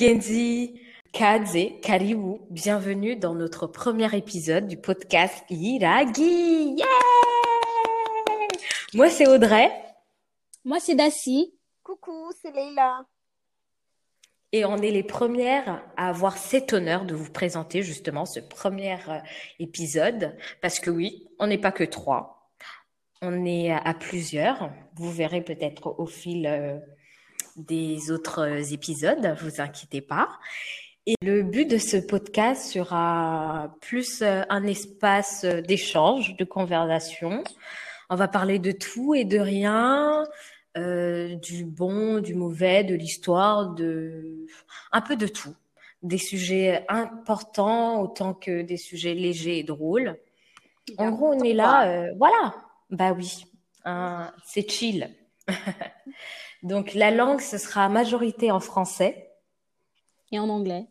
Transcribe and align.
Mugenzi, 0.00 0.80
Kadze, 1.12 1.80
Karibu, 1.82 2.38
bienvenue 2.50 3.16
dans 3.16 3.34
notre 3.34 3.66
premier 3.66 4.16
épisode 4.16 4.68
du 4.68 4.76
podcast 4.76 5.44
Iragi. 5.50 6.76
Yeah 6.76 6.86
Moi 8.94 9.10
c'est 9.10 9.26
Audrey. 9.26 9.72
Moi 10.64 10.78
c'est 10.78 10.94
Dassi. 10.94 11.52
Coucou, 11.82 12.30
c'est 12.40 12.52
Leila. 12.52 13.06
Et 14.52 14.64
on 14.64 14.76
est 14.76 14.92
les 14.92 15.02
premières 15.02 15.82
à 15.96 16.10
avoir 16.10 16.36
cet 16.36 16.72
honneur 16.72 17.04
de 17.04 17.16
vous 17.16 17.32
présenter 17.32 17.82
justement 17.82 18.24
ce 18.24 18.38
premier 18.38 18.98
euh, 19.08 19.18
épisode. 19.58 20.36
Parce 20.60 20.78
que 20.78 20.90
oui, 20.90 21.26
on 21.40 21.48
n'est 21.48 21.58
pas 21.58 21.72
que 21.72 21.82
trois. 21.82 22.52
On 23.20 23.44
est 23.44 23.72
à 23.72 23.94
plusieurs. 23.94 24.70
Vous 24.94 25.10
verrez 25.10 25.40
peut-être 25.40 25.98
au 25.98 26.06
fil 26.06 26.46
euh, 26.46 26.78
des 27.58 28.10
autres 28.10 28.72
épisodes, 28.72 29.36
vous 29.42 29.60
inquiétez 29.60 30.00
pas. 30.00 30.28
Et 31.06 31.14
le 31.22 31.42
but 31.42 31.68
de 31.68 31.78
ce 31.78 31.96
podcast 31.96 32.70
sera 32.70 33.74
plus 33.80 34.20
euh, 34.20 34.42
un 34.50 34.64
espace 34.64 35.44
d'échange, 35.44 36.36
de 36.36 36.44
conversation. 36.44 37.44
On 38.10 38.16
va 38.16 38.28
parler 38.28 38.58
de 38.58 38.72
tout 38.72 39.14
et 39.14 39.24
de 39.24 39.38
rien, 39.38 40.24
euh, 40.76 41.34
du 41.36 41.64
bon, 41.64 42.20
du 42.20 42.34
mauvais, 42.34 42.84
de 42.84 42.94
l'histoire, 42.94 43.74
de 43.74 44.46
un 44.92 45.00
peu 45.00 45.16
de 45.16 45.26
tout. 45.26 45.54
Des 46.02 46.18
sujets 46.18 46.84
importants 46.88 48.02
autant 48.02 48.34
que 48.34 48.60
des 48.60 48.76
sujets 48.76 49.14
légers 49.14 49.58
et 49.58 49.64
drôles. 49.64 50.18
En 50.98 51.10
gros, 51.10 51.32
on 51.32 51.42
est 51.42 51.54
là, 51.54 51.88
euh, 51.88 52.12
voilà. 52.18 52.54
Bah 52.90 53.12
oui, 53.12 53.44
hein, 53.84 54.32
c'est 54.44 54.70
chill. 54.70 55.10
Donc 56.62 56.94
la 56.94 57.10
langue, 57.10 57.40
ce 57.40 57.58
sera 57.58 57.88
majorité 57.88 58.50
en 58.50 58.60
français. 58.60 59.30
Et 60.32 60.38
en 60.38 60.48
anglais. 60.48 60.86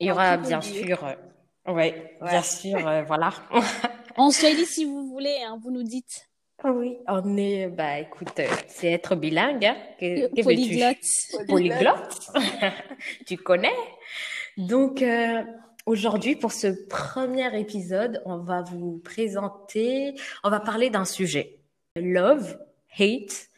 Il 0.00 0.08
y 0.08 0.10
aura 0.10 0.36
bien 0.36 0.60
sûr, 0.60 1.04
euh, 1.04 1.72
ouais, 1.72 2.18
bien 2.20 2.42
sûr, 2.42 2.86
euh, 2.86 3.02
voilà. 3.04 3.32
en 4.16 4.30
swahili 4.30 4.66
si 4.66 4.84
vous 4.84 5.06
voulez, 5.08 5.38
hein, 5.46 5.58
vous 5.62 5.70
nous 5.70 5.82
dites. 5.82 6.28
Oui, 6.62 6.96
on 7.08 7.36
est, 7.36 7.68
bah 7.68 7.98
écoute, 7.98 8.38
euh, 8.38 8.46
c'est 8.68 8.90
être 8.90 9.16
bilingue. 9.16 9.66
Hein. 9.66 9.76
Que, 10.00 10.34
que 10.34 10.42
Polyglotte. 10.42 10.96
Polyglotte. 11.48 12.30
tu 13.26 13.36
connais? 13.36 13.74
Donc 14.56 15.02
euh, 15.02 15.42
aujourd'hui, 15.84 16.36
pour 16.36 16.52
ce 16.52 16.68
premier 16.88 17.58
épisode, 17.60 18.22
on 18.24 18.38
va 18.38 18.62
vous 18.62 18.98
présenter, 19.04 20.14
on 20.42 20.48
va 20.48 20.60
parler 20.60 20.88
d'un 20.88 21.04
sujet. 21.04 21.58
Love, 21.96 22.58
hate, 22.98 23.48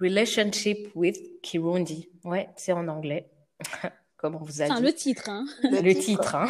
relationship 0.00 0.90
with 0.94 1.18
Kirundi. 1.42 2.08
Ouais, 2.24 2.48
c'est 2.56 2.72
en 2.72 2.88
anglais. 2.88 3.30
Comme 4.16 4.34
on 4.36 4.44
vous 4.44 4.60
a 4.62 4.66
enfin, 4.66 4.80
dit. 4.80 4.86
le 4.86 4.92
titre, 4.92 5.28
hein. 5.28 5.46
Le, 5.62 5.80
le 5.80 5.94
titre, 5.94 6.34
hein. 6.34 6.48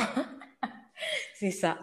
c'est 1.35 1.51
ça. 1.51 1.79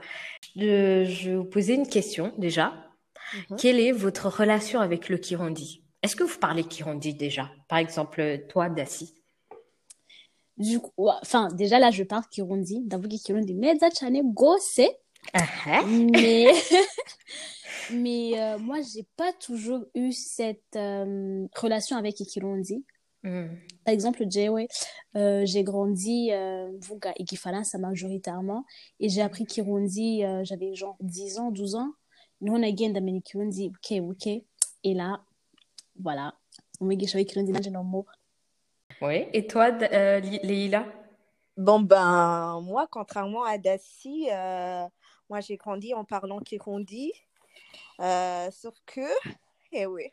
Je, 0.56 1.06
je, 1.06 1.30
vais 1.30 1.36
vous 1.38 1.46
poser 1.46 1.76
une 1.76 1.88
question 1.88 2.34
déjà. 2.38 2.68
Mm 2.70 3.38
-hmm. 3.38 3.56
Quelle 3.62 3.80
est 3.80 3.92
votre 3.94 4.28
relation 4.40 4.80
avec 4.82 5.10
le 5.10 5.18
Kirundi? 5.18 5.84
Est-ce 6.02 6.16
que 6.16 6.24
vous 6.24 6.40
parlez 6.40 6.64
Kirundi 6.64 7.14
déjà? 7.14 7.50
Par 7.68 7.80
exemple, 7.80 8.46
toi, 8.50 8.70
Dassi 8.70 9.18
du 10.58 10.80
coup, 10.80 11.10
enfin, 11.22 11.50
déjà 11.54 11.80
là, 11.80 11.92
je 11.92 12.04
parle 12.04 12.24
Kirundi. 12.32 12.80
Ndavuga 12.80 13.18
Kirundi 13.18 13.54
neza 13.54 13.90
cyane 13.92 14.22
gose. 14.24 14.80
Uh 14.80 15.40
-huh. 15.40 15.86
Mais, 16.12 16.48
mais 17.92 18.40
euh, 18.40 18.58
moi, 18.58 18.78
j'ai 18.82 19.06
pas 19.16 19.34
toujours 19.34 19.86
eu 19.96 20.12
cette 20.12 20.76
euh, 20.76 21.48
relation 21.56 21.98
avec 21.98 22.16
Kirundi. 22.16 22.86
Mm. 23.24 23.48
Par 23.84 23.94
exemple, 23.94 24.26
Jewe, 24.30 24.68
euh, 25.16 25.46
j'ai 25.46 25.64
grandi 25.64 26.30
Vuga 26.82 27.14
et 27.16 27.26
Kifaransa 27.26 27.78
majoritairement 27.78 28.66
et 29.00 29.10
j'ai 29.10 29.22
appris 29.22 29.46
Kirundi, 29.46 30.24
euh, 30.24 30.44
j'avais 30.44 30.76
genre 30.76 30.98
10 31.00 31.40
ans, 31.40 31.52
12 31.52 31.76
ans. 31.76 31.92
Nous, 32.42 32.54
on 32.54 32.62
a 32.62 32.72
gagné 32.72 32.94
dans 32.94 33.22
Kirundi, 33.22 33.72
ok, 33.72 34.00
ok. 34.02 34.28
Et 34.84 34.94
là, 34.94 35.22
voilà, 36.00 36.36
on 36.80 36.86
m'a 36.86 36.96
dit 36.96 37.06
Kirundi, 37.06 37.52
là, 37.52 37.60
j'ai 37.62 37.72
l'amour. 37.72 38.06
Oui, 39.02 39.28
et 39.34 39.46
toi, 39.46 39.72
euh, 39.92 40.20
Leila? 40.20 40.86
Bon, 41.56 41.80
ben, 41.80 42.62
moi, 42.62 42.88
contrairement 42.90 43.44
à 43.44 43.58
Dassi, 43.58 44.28
euh, 44.32 44.86
moi, 45.30 45.40
j'ai 45.40 45.58
grandi 45.58 45.94
en 45.94 46.04
parlant 46.04 46.40
Kirundi. 46.40 47.12
Euh, 48.00 48.52
sauf 48.52 48.76
que, 48.86 49.10
eh 49.72 49.86
oui, 49.86 50.12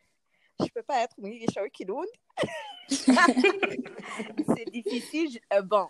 je 0.60 0.66
peux 0.66 0.82
pas 0.82 1.02
être 1.02 1.14
Mwigisha 1.18 1.68
Kirundi. 1.68 2.10
c'est 2.88 4.70
difficile. 4.70 5.30
Je, 5.32 5.38
euh, 5.56 5.62
bon, 5.62 5.88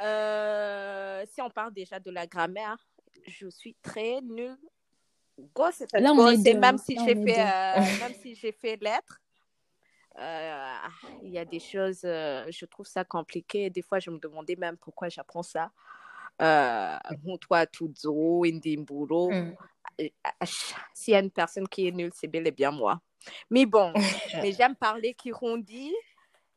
euh, 0.00 1.24
si 1.32 1.40
on 1.42 1.50
parle 1.50 1.72
déjà 1.72 1.98
de 1.98 2.10
la 2.10 2.26
grammaire, 2.26 2.76
je 3.26 3.48
suis 3.48 3.74
très 3.82 4.20
nulle. 4.22 4.56
Gosse, 5.54 5.84
Là, 5.92 6.12
on 6.12 6.28
est 6.28 6.38
deux. 6.38 6.58
même 6.58 6.78
si 6.78 6.94
Là, 6.94 7.02
j'ai 7.06 7.16
on 7.16 7.24
fait, 7.24 7.40
euh, 7.40 7.80
même 8.08 8.14
si 8.20 8.34
j'ai 8.34 8.52
fait 8.52 8.76
lettres, 8.82 9.20
euh, 10.18 10.74
il 11.22 11.30
y 11.30 11.38
a 11.38 11.44
des 11.44 11.60
choses, 11.60 12.00
euh, 12.04 12.44
je 12.50 12.64
trouve 12.64 12.86
ça 12.86 13.04
compliqué. 13.04 13.70
Des 13.70 13.82
fois, 13.82 14.00
je 14.00 14.10
me 14.10 14.18
demandais 14.18 14.56
même 14.56 14.76
pourquoi 14.76 15.08
j'apprends 15.08 15.44
ça. 15.44 15.70
Tuzo, 17.70 18.44
Indimburo. 18.44 19.30
Mm. 19.98 20.06
S'il 20.94 21.12
y 21.12 21.16
a 21.16 21.20
une 21.20 21.30
personne 21.30 21.68
qui 21.68 21.88
est 21.88 21.92
nulle, 21.92 22.12
c'est 22.14 22.28
bel 22.28 22.46
et 22.46 22.52
bien 22.52 22.70
moi. 22.70 23.00
Mais 23.50 23.66
bon, 23.66 23.92
mais 24.42 24.52
j'aime 24.52 24.76
parler 24.76 25.14
Kirundi. 25.18 25.92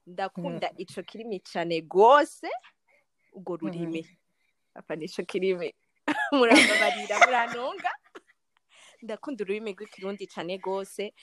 Ndakunda 0.07 0.69
mm. 0.71 0.81
ico 0.81 1.03
kirimi 1.03 1.39
cyane 1.39 1.81
gose 1.81 2.49
urwo 3.33 3.57
rurimi 3.57 4.05
apa 4.75 4.95
nico 4.95 5.23
kirimi 5.23 5.73
murababarira 6.33 7.19
murantunga 7.19 7.91
ndakunda 9.03 9.43
ururimi 9.43 9.71
rw'ikirundi 9.73 10.27
cyane 10.27 10.57
gose 10.57 11.13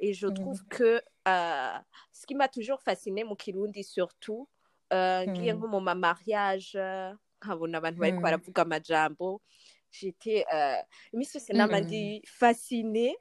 et 0.00 0.12
je 0.14 0.26
trouve 0.28 0.62
mm. 0.62 0.68
que 0.68 1.02
euh, 1.28 1.78
ce 2.10 2.26
qui 2.26 2.34
m'a 2.34 2.48
toujours 2.48 2.80
fasciné 2.80 3.22
mu 3.22 3.36
kirundi 3.36 3.84
surtout 3.84 4.48
euh, 4.92 5.26
ngiye 5.26 5.52
nko 5.52 5.68
mu 5.68 5.80
ma 5.80 5.94
mariage 5.94 6.78
nkabona 7.38 7.78
abantu 7.78 8.00
bariko 8.00 8.20
baravuga 8.20 8.62
amajambo 8.62 9.40
j'étais 9.92 10.44
euh, 10.52 10.76
iminsi 11.12 11.38
yose 11.38 11.52
nama 11.52 11.80
ndi 11.80 12.22
fascinée. 12.24 13.16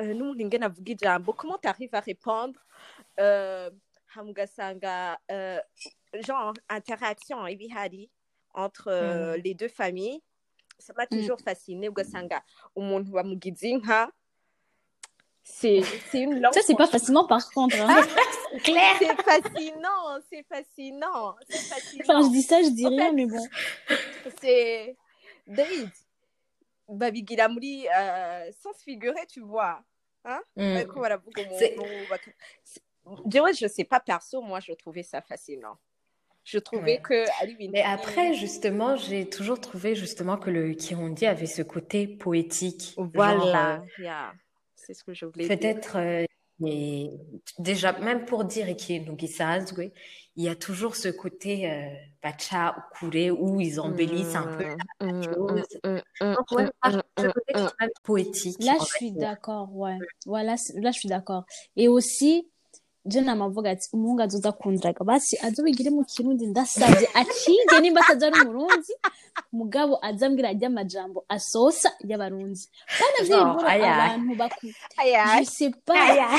Euh, 0.00 0.14
n'umuntu 0.14 0.44
ingene 0.44 0.64
avuga 0.64 0.92
ijambo 0.92 1.32
comment 1.32 1.58
t'arrives 1.58 1.94
à 1.94 2.00
répondre 2.00 2.60
euh, 3.18 3.70
ugasanga 4.16 5.18
euh, 5.30 5.60
genre 6.26 6.54
interaction 6.68 7.46
ibihari 7.46 8.08
entre 8.54 8.88
euh, 8.88 9.36
mm. 9.36 9.40
les 9.42 9.54
deux 9.54 9.68
familles? 9.68 10.22
Ça 10.78 10.92
m'a 10.96 11.06
toujours 11.06 11.38
mm. 11.40 11.44
fasciné 11.44 11.88
ugasanga 11.88 12.42
umuntu 12.76 13.10
bamugize 13.10 13.64
inka 13.64 14.10
c'est 15.42 15.80
une 16.12 16.40
langue 16.40 16.52
ça 16.52 16.60
c'est 16.64 16.76
pas 16.76 16.86
facilement 16.86 17.26
par 17.26 17.50
contre 17.50 17.76
hein. 17.80 18.02
clair. 18.62 18.94
c'est 18.98 19.22
fascinant 19.22 20.20
c'est 20.30 20.44
fascinant 20.46 21.34
fascinant 21.48 22.02
enfin 22.02 22.22
je 22.22 22.30
dis 22.30 22.42
ça 22.42 22.62
je 22.62 22.68
dis 22.68 22.86
en 22.86 22.90
rien 22.90 23.06
fait, 23.06 23.12
mais 23.12 23.26
bon. 23.26 23.46
c'est 24.40 24.96
David 25.48 25.90
babigira 26.88 27.48
muri 27.48 27.86
euh, 27.88 28.50
sens 28.52 28.82
figuré 28.82 29.26
tu 29.26 29.40
vois 29.40 29.82
hein 30.24 30.40
Mm. 30.56 30.78
Je, 33.26 33.54
je 33.60 33.66
sais 33.68 33.84
pas 33.84 34.00
perso, 34.00 34.42
moi 34.42 34.60
je 34.60 34.72
trouvais 34.72 35.02
ça 35.02 35.22
fascinant. 35.22 35.78
Je 36.44 36.58
trouvais 36.58 36.96
Ouais. 36.96 37.02
que 37.02 37.70
Mais 37.70 37.82
après, 37.82 38.32
justement, 38.32 38.96
j'ai 38.96 39.28
toujours 39.28 39.60
trouvé 39.60 39.94
justement 39.94 40.38
que 40.38 40.48
le 40.50 40.72
Kirundi 40.72 41.26
avait 41.26 41.46
ce 41.46 41.60
côté 41.62 42.06
poétique. 42.06 42.94
Voilà, 42.96 43.82
euh, 43.82 44.02
yeah. 44.02 44.32
c'est 44.74 44.94
ce 44.94 45.04
que 45.04 45.12
je 45.12 45.26
voulais 45.26 45.46
dire. 45.46 45.58
peut-être, 45.58 45.96
euh, 45.96 46.24
mais 46.60 47.10
déjà, 47.58 47.92
même 48.00 48.24
pour 48.24 48.44
dire 48.44 48.68
Ikinugizazwe, 48.68 49.92
il 50.36 50.44
y 50.44 50.48
a 50.48 50.54
toujours 50.56 50.96
ce 50.96 51.08
côté 51.08 51.70
euh, 51.70 51.88
bacha 52.22 52.76
ou 52.78 53.10
kure 53.10 53.40
où 53.40 53.60
ils 53.60 53.80
embellissent 53.80 54.34
un 54.36 54.46
peu 54.46 54.64
la 54.64 54.76
Mm, 55.00 55.22
chose. 55.22 55.64
mm, 55.84 56.00
mm, 56.20 56.34
Donc, 56.34 56.50
ouais, 56.52 56.64
mm, 56.84 56.88
mm, 56.90 57.00
ce 57.18 57.26
mm, 57.26 57.32
côté 57.32 57.54
mm. 57.54 57.54
quand 57.54 57.72
même 57.80 57.90
poétique. 58.02 58.58
là 58.58 58.76
je 58.80 58.84
suis 58.84 59.10
fait. 59.12 59.18
d'accord 59.20 59.74
ouais 59.76 59.98
voilà 60.26 60.56
là 60.76 60.90
je 60.90 60.98
suis 60.98 61.08
d'accord 61.08 61.44
et 61.76 61.88
aussi 61.88 62.48
je 63.10 63.20
namavuga 63.20 63.70
ati 63.70 63.86
umuhungu 63.94 64.22
azoza 64.22 64.52
kundiraga 64.52 65.02
basi 65.04 65.34
azobigire 65.46 65.90
mu 65.96 66.02
kirundi 66.04 66.44
ndasabye 66.46 67.06
acige 67.20 67.76
nimba 67.80 68.00
ataza 68.02 68.26
ari 68.26 68.36
umurundi 68.40 68.92
mugabo 69.52 69.94
azambwira 70.08 70.48
ajya 70.52 70.68
amajambo 70.72 71.18
asosa 71.28 71.90
y'abarundi 72.08 72.62
bana 73.00 73.18
vyibura 73.28 73.68
aïe. 73.72 73.84
abantu 73.84 74.34
baku 74.40 74.66
je 74.66 75.44
sais 75.56 75.70
pas 75.86 75.94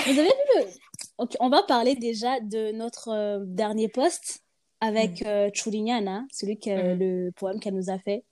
vous 0.06 0.20
avez 0.22 0.36
vu 0.40 0.46
le 0.56 0.62
ok 1.18 1.32
on 1.40 1.50
va 1.50 1.62
parler 1.64 1.96
déjà 1.96 2.40
de 2.54 2.72
notre 2.82 3.10
euh, 3.10 3.40
dernier 3.62 3.88
post 3.90 4.26
avec 4.82 5.14
euh, 5.26 5.50
Churinyana 5.54 6.26
celui 6.32 6.58
que 6.60 6.70
Mm. 6.70 7.00
le 7.02 7.32
poème 7.40 7.60
qu'elle 7.60 7.76
nous 7.76 7.90
a 7.90 7.98
fait 8.00 8.24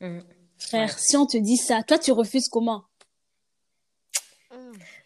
Mm. 0.00 0.20
frère 0.58 0.88
Ouais. 0.90 0.94
si 0.98 1.16
on 1.16 1.26
te 1.26 1.38
dit 1.38 1.56
ça 1.56 1.82
toi 1.82 1.98
tu 1.98 2.12
refuses 2.12 2.48
comment? 2.48 2.80
Mm. 2.80 2.95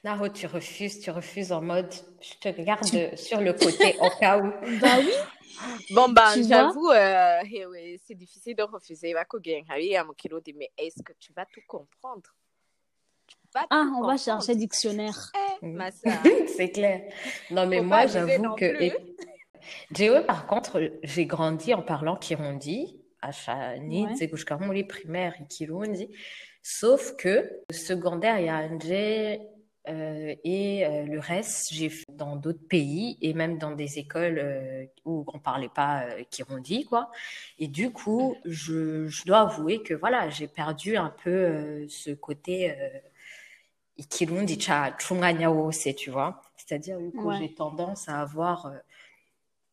Naro, 0.05 0.29
tu 0.29 0.47
refuses, 0.47 1.01
tu 1.01 1.11
refuses 1.11 1.53
en 1.53 1.61
mode, 1.63 1.93
je 2.21 2.35
te 2.41 2.49
regarde 2.49 3.17
sur 3.17 3.41
le 3.41 3.53
côté 3.53 3.97
au 4.01 4.09
cas 4.19 4.39
où. 4.39 4.51
bah 4.81 4.99
oui 5.01 5.13
Bon, 5.91 6.09
bah, 6.09 6.31
Tu 6.35 6.45
j'avoue, 6.45 6.89
euh, 6.91 7.41
eh 7.53 7.67
oui, 7.67 8.01
c'est 8.07 8.15
difficile 8.15 8.57
de 8.57 8.63
refuser. 8.63 9.15
Mais 9.15 10.71
est-ce 10.79 11.03
que 11.03 11.13
tu 11.19 11.33
vas 11.35 11.45
tout 11.47 11.61
comprendre? 11.67 12.35
Tu 13.27 13.37
vas 13.55 13.67
Ah, 13.69 13.85
tout 13.87 13.97
on 14.03 14.07
va 14.07 14.17
chercher 14.17 14.55
dictionnaire. 14.55 15.17
Eh, 15.35 15.67
Mm. 15.67 15.91
C'est 16.57 16.71
clair. 16.71 17.03
Non, 17.51 17.67
mais 17.67 17.79
Faut 17.79 17.85
moi, 17.85 18.07
j'avoue 18.07 18.55
que. 18.55 18.65
et- 18.83 19.17
Jéo, 19.93 20.23
par 20.25 20.47
contre, 20.47 20.81
j'ai 21.03 21.27
grandi 21.27 21.75
en 21.75 21.83
parlant 21.83 22.17
Kirundi, 22.17 22.99
à 23.21 23.31
Chani, 23.33 24.07
Ouais. 24.07 24.15
Zegushkamuli 24.15 24.85
primaire 24.85 25.35
et 25.39 25.47
Kirundi. 25.47 26.09
Sauf 26.63 27.17
que 27.17 27.63
secondaire, 27.71 28.39
il 28.39 28.47
y 28.47 28.49
a 28.49 28.57
Angé 28.59 29.41
euh, 29.89 30.35
et 30.45 30.87
euh, 30.87 31.05
le 31.05 31.19
reste, 31.19 31.73
j'ai 31.73 31.89
fait 31.89 32.05
dans 32.11 32.37
d'autres 32.37 32.67
pays 32.69 33.17
et 33.23 33.33
même 33.33 33.57
dans 33.59 33.71
des 33.71 33.99
écoles 33.99 34.39
euh, 34.39 34.85
où 35.07 35.25
on 35.33 35.39
parlait 35.39 35.71
pas 35.71 36.03
euh, 36.05 36.23
Kirundi, 36.31 36.85
quoi. 36.85 37.11
Et 37.59 37.67
du 37.67 37.91
coup, 37.91 38.37
je, 38.45 39.07
je 39.09 39.25
dois 39.25 39.41
avouer 39.41 39.83
que 39.83 39.95
voilà, 39.95 40.29
j'ai 40.29 40.49
perdu 40.49 40.97
un 40.97 41.11
peu 41.25 41.31
euh, 41.31 41.87
ce 41.89 42.11
côté. 42.11 42.71
Euh, 42.73 42.89
chunganya 44.99 45.51
wose, 45.51 45.95
tu 45.97 46.11
vois. 46.11 46.41
C'est-à-dire 46.57 46.97
que 47.13 47.19
Ouais. 47.27 47.37
j'ai 47.39 47.55
tendance 47.55 48.09
à 48.09 48.21
avoir 48.21 48.67
euh, 48.67 48.77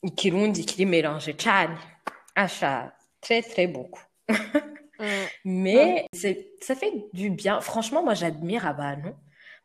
ikirundi 0.04 0.66
qui 0.66 0.82
est 0.82 0.86
mélangé 0.86 1.34
cyane. 1.38 1.78
Ah, 2.36 2.48
ça, 2.48 2.94
très, 3.22 3.42
très 3.42 3.68
beaucoup. 3.68 4.04
Mm. 5.00 5.06
Mais 5.46 6.08
c'est, 6.14 6.52
ça 6.62 6.76
fait 6.76 7.06
du 7.14 7.30
bien. 7.30 7.62
Franchement, 7.62 8.04
moi, 8.04 8.14
j'admire 8.14 8.66
abantu 8.66 9.10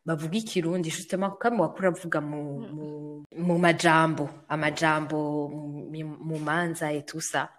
bavuga 0.05 0.37
ikirundi 0.37 0.89
justement 0.89 1.31
comme 1.31 1.59
wakura 1.61 1.87
avuga 1.87 2.19
mu, 2.21 2.59
mu, 2.73 3.23
mu 3.35 3.57
majambo, 3.57 4.27
amajambo, 4.49 5.47
mu, 5.49 6.03
mu 6.03 6.39
manza 6.39 6.91
et 6.93 7.05
tout 7.05 7.21
ça. 7.21 7.49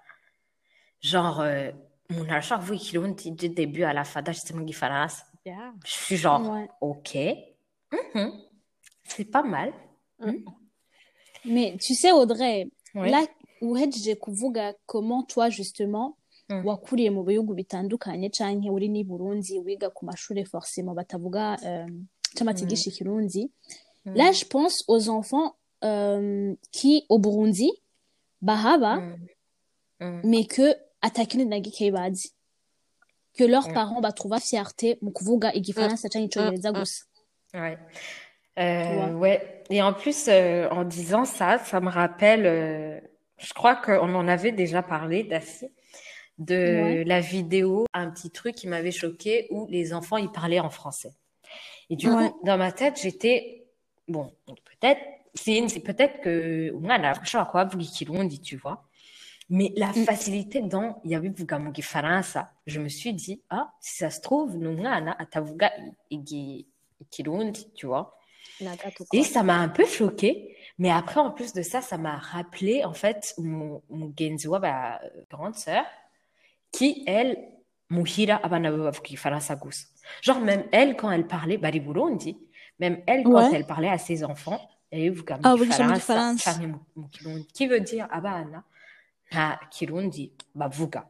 Genre, 1.01 1.41
euh, 1.41 1.71
umuntu 2.11 2.31
arashobora 2.31 2.61
kuvuga 2.67 2.77
ikirundi 2.77 3.31
du 3.33 3.49
début 3.49 3.83
à 3.85 3.93
la 3.93 4.05
mu 4.55 4.65
gifaransa. 4.67 5.25
Yeah. 5.47 5.73
Je 5.85 5.91
suis 5.93 6.17
genre, 6.17 6.41
Ouais. 6.51 6.69
ok, 6.81 7.17
Mhm. 7.93 8.33
c'est 9.05 9.25
pas 9.31 9.43
mal. 9.43 9.73
Mais 11.45 11.77
tu 11.81 11.95
sais, 11.95 12.13
Audrey, 12.13 12.67
Ouais. 12.95 13.11
là 13.11 13.25
uhejeje 13.61 14.15
kuvuga 14.19 14.75
comment 14.87 15.23
toi 15.25 15.51
justement. 15.51 16.17
Wakuriye 16.65 17.11
mu 17.11 17.23
bihugu 17.25 17.55
bitandukanye 17.55 18.31
canke 18.31 18.71
uri 18.71 18.89
ni 18.89 19.05
Burundi 19.05 19.59
wiga 19.59 19.91
ku 19.91 20.05
mashuri 20.05 20.45
forcément 20.45 20.95
batavuga 20.95 21.57
euh, 21.65 21.87
cyangwa 22.35 22.53
batigisha 22.53 22.91
ikirundi 22.91 23.51
Mm. 24.07 24.15
là 24.17 24.33
je 24.33 24.45
pense 24.45 24.85
aux 24.87 25.09
enfants 25.09 25.55
euh, 25.83 26.55
qui 26.71 27.07
au 27.09 27.19
Burundi 27.19 27.71
bahaba 28.43 28.97
Mm. 28.97 29.17
Mm. 30.01 30.21
mais 30.25 30.45
que 30.47 30.75
atakindi 31.01 31.47
na 31.47 31.59
gikeyi 31.61 31.91
bazi 31.91 32.29
que 33.37 33.45
leurs 33.45 33.69
Mm. 33.69 33.75
parents 33.75 34.01
batrouva 34.03 34.39
fierté 34.41 34.99
mu 35.03 35.11
kuvuga 35.11 35.49
igifaransa 35.55 36.09
canke 36.11 36.27
icongereza 36.27 36.71
Mm. 36.71 36.75
gusa 36.79 37.05
Ouais. 37.55 37.79
Euh, 38.59 39.13
ouais. 39.15 39.63
Et 39.71 39.81
en 39.83 39.93
plus, 39.93 40.27
euh, 40.29 40.69
en 40.71 40.85
disant 40.85 41.25
ça, 41.25 41.59
ça 41.59 41.81
me 41.81 41.89
rappelle, 41.89 42.45
euh, 42.47 43.01
je 43.39 43.53
crois 43.55 43.77
qu'on 43.77 44.13
en 44.15 44.27
avait 44.29 44.53
déjà 44.53 44.83
parlé, 44.83 45.25
Daci, 45.25 45.67
de 46.39 46.55
Ouais. 46.55 47.05
la 47.05 47.21
vidéo, 47.21 47.87
un 47.95 48.11
petit 48.11 48.31
truc 48.31 48.55
qui 48.55 48.67
m'avait 48.67 48.91
choqué 48.91 49.47
où 49.51 49.67
les 49.69 49.93
enfants, 49.95 50.17
ils 50.17 50.31
parlaient 50.31 50.61
en 50.61 50.71
français. 50.71 51.13
Et 51.91 51.97
du 51.97 52.09
Ouais. 52.09 52.31
coup, 52.31 52.41
dans 52.45 52.57
ma 52.59 52.73
tête, 52.73 52.99
j'étais, 53.01 53.67
bon, 54.09 54.33
peut-être, 54.47 55.01
c'est 55.35 55.81
peut-être 55.81 56.21
que, 56.21 56.71
kuba 56.71 57.61
avuga 57.61 57.69
ikirundi, 57.81 58.41
tu 58.41 58.57
vois. 58.57 58.85
Mais 59.51 59.73
la 59.77 59.89
Mm. 59.89 60.05
facilité 60.05 60.61
dans 60.63 61.01
yabivuga 61.05 61.59
mu 61.59 61.71
gifaransa, 61.75 62.51
je 62.67 62.81
me 62.81 62.89
suis 62.89 63.13
dit, 63.13 63.43
ah, 63.51 63.73
si 63.81 63.99
ça 63.99 64.11
se 64.11 64.21
trouve, 64.21 64.57
ni 64.57 64.65
umwana 64.65 65.15
atavuga 65.19 65.71
igi- 66.11 66.67
ikirundi, 67.01 67.71
tu 67.75 67.87
vois. 67.87 68.17
Et 69.13 69.19
quoi. 69.19 69.25
ça 69.25 69.43
m'a 69.43 69.57
un 69.59 69.69
peu 69.69 69.85
choquée. 69.85 70.57
Mais 70.79 70.91
après, 70.91 71.21
en 71.21 71.31
plus 71.31 71.53
de 71.53 71.63
ça, 71.63 71.83
ça 71.83 71.99
m'a 71.99 72.17
rappelé, 72.17 72.85
en 72.85 72.95
fait, 72.95 73.35
mon, 73.39 73.83
mon 73.91 74.13
Genziwa, 74.19 74.59
ma 74.61 75.01
grande 75.31 75.57
sœur, 75.57 75.85
qui, 76.77 77.05
elle, 77.07 77.37
muhira 77.91 78.37
abana 78.43 78.71
be 78.71 78.77
bavuga 78.79 79.09
igifaransa 79.09 79.57
gusa. 79.57 79.87
Genre, 80.23 80.41
même 80.41 80.65
elle, 80.73 80.97
quand 80.97 81.11
elle 81.11 81.27
parlait, 81.27 81.59
bari 81.59 81.81
Burundi, 81.81 82.37
même 82.79 83.03
elle, 83.07 83.23
quand 83.25 83.33
Ouais. 83.51 83.51
elle 83.55 83.67
parlait 83.67 83.89
à 83.91 83.99
ses 83.99 84.25
enfants, 84.25 84.61
elle 84.91 85.13
mu 85.13 85.23
Ah, 85.43 85.55
kirundi. 87.13 87.47
Qui 87.53 87.67
veut 87.67 87.81
dire 87.81 88.07
abana? 88.11 88.65
Nta 89.31 89.59
kirundi 89.71 90.33
bavuga. 90.55 91.07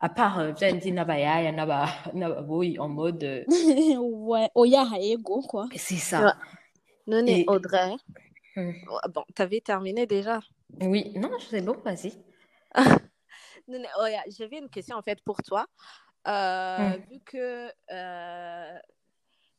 À 0.00 0.08
part, 0.08 0.38
euh, 0.40 0.52
bya 0.52 0.72
bindi 0.72 0.90
n'abayaya, 0.92 1.52
n'aba- 1.52 1.88
n'ababoyi 2.12 2.78
en 2.78 2.88
mode, 2.88 3.22
euh, 3.22 3.44
ouais 4.28 4.48
oya 4.54 4.84
ego 5.00 5.42
quoi 5.42 5.68
c'est 5.76 5.96
ça. 5.96 6.36
Non, 7.06 7.24
Et- 7.26 7.44
Audrey. 7.46 7.94
Oh, 8.56 8.98
Bon, 9.14 9.24
t'avais 9.34 9.60
terminé 9.60 10.06
déjà. 10.06 10.40
Oui, 10.80 11.12
non, 11.16 11.30
c'est 11.50 11.62
bon, 11.64 11.76
vas-y. 11.84 12.12
Oh, 13.98 14.06
yeah, 14.06 14.22
J'avais 14.28 14.58
une 14.58 14.68
question 14.68 14.96
en 14.96 15.02
fait 15.02 15.20
pour 15.22 15.42
toi. 15.42 15.66
Euh, 16.28 16.96
Mm. 16.98 17.02
Vu 17.10 17.20
que 17.20 17.68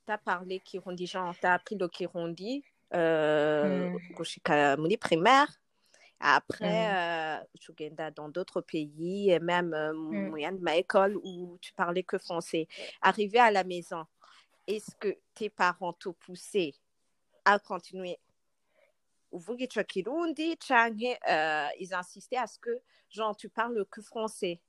tu 0.05 0.11
as 0.11 0.17
parlé 0.17 0.59
Kirundi, 0.59 1.05
genre, 1.07 1.33
tu 1.39 1.45
as 1.45 1.53
appris 1.53 1.75
le 1.75 1.87
Kirundi 1.87 2.63
euh, 2.93 3.89
Mm. 3.89 4.77
mon 4.79 4.97
primaire. 4.97 5.47
Après, 6.25 7.39
euh, 7.41 7.43
tu 7.59 7.73
vas 7.97 8.11
dans 8.11 8.29
d'autres 8.29 8.61
pays 8.61 9.31
et 9.31 9.39
même 9.39 9.73
euh, 9.73 9.91
Mm. 9.93 10.29
moyen 10.29 10.51
de 10.53 10.61
ma 10.61 10.77
école 10.77 11.17
où 11.17 11.57
tu 11.59 11.73
parlais 11.73 12.03
que 12.03 12.17
français. 12.17 12.67
Arrivé 13.01 13.39
à 13.39 13.51
la 13.51 13.65
maison, 13.65 14.05
est-ce 14.67 14.95
que 14.95 15.17
tes 15.33 15.49
parents 15.49 15.91
t'ont 15.93 16.13
poussé 16.13 16.75
à 17.43 17.59
continuer 17.59 18.17
uvuga 19.33 19.65
ico 19.65 19.83
kirundi 19.83 20.57
canke 20.57 21.17
euh, 21.29 21.67
ils 21.79 21.93
insistaient 21.93 22.37
à 22.37 22.47
ce 22.47 22.59
que 22.59 22.81
genre 23.09 23.35
tu 23.35 23.49
parles 23.49 23.85
que 23.91 24.01
français 24.01 24.61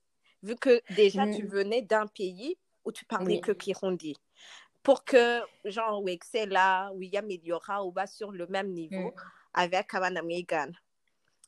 vu 0.43 0.55
que 0.55 0.81
déjà 0.89 1.27
Mm. 1.27 1.35
tu 1.37 1.45
venais 1.47 1.81
d'un 1.83 2.07
pays 2.07 2.57
où 2.83 2.91
tu 2.91 3.05
parlais 3.05 3.35
Oui. 3.35 3.41
que 3.41 3.51
kirundi 3.53 4.15
pour 4.83 5.05
que 5.05 5.41
genre 5.65 6.03
ou 6.03 6.09
excella 6.09 6.91
ou 6.93 7.01
améliora 7.17 7.83
ou 7.85 7.91
bas 7.91 8.07
sur 8.07 8.31
le 8.31 8.47
même 8.47 8.71
niveau 8.73 9.13
Mm. 9.15 9.31
avec 9.53 9.93
abana 9.93 10.21
mwigana 10.23 10.73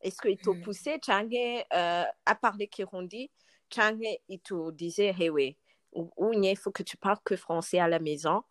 est-ce 0.02 0.22
qu'ils 0.22 0.38
t'ont 0.38 0.56
Mm. 0.56 0.62
poussé 0.64 1.00
canke 1.00 1.34
euh, 1.74 2.06
à 2.26 2.36
parler 2.36 2.68
kirundi? 2.68 3.32
Canke 3.70 4.06
ils 4.30 4.40
te 4.40 4.72
disaient 4.72 5.14
hey 5.20 5.30
ouais 5.30 5.58
ou 5.92 6.12
ou 6.18 6.34
il 6.34 6.56
faut 6.58 6.72
que 6.72 6.84
tu 6.84 6.98
parles 6.98 7.20
que 7.26 7.36
français 7.36 7.80
à 7.80 7.88
la 7.88 8.00
maison 8.00 8.44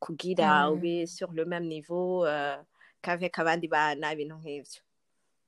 kugira 0.00 0.70
Mm. 0.70 0.74
ube 0.74 1.06
sur 1.06 1.32
le 1.32 1.44
même 1.44 1.66
niveau 1.66 2.24
euh, 2.26 2.56
qu'avec 3.02 3.38
abandi 3.38 3.68
bana 3.68 4.12
ibintu 4.12 4.34
nk'ivyo 4.34 4.82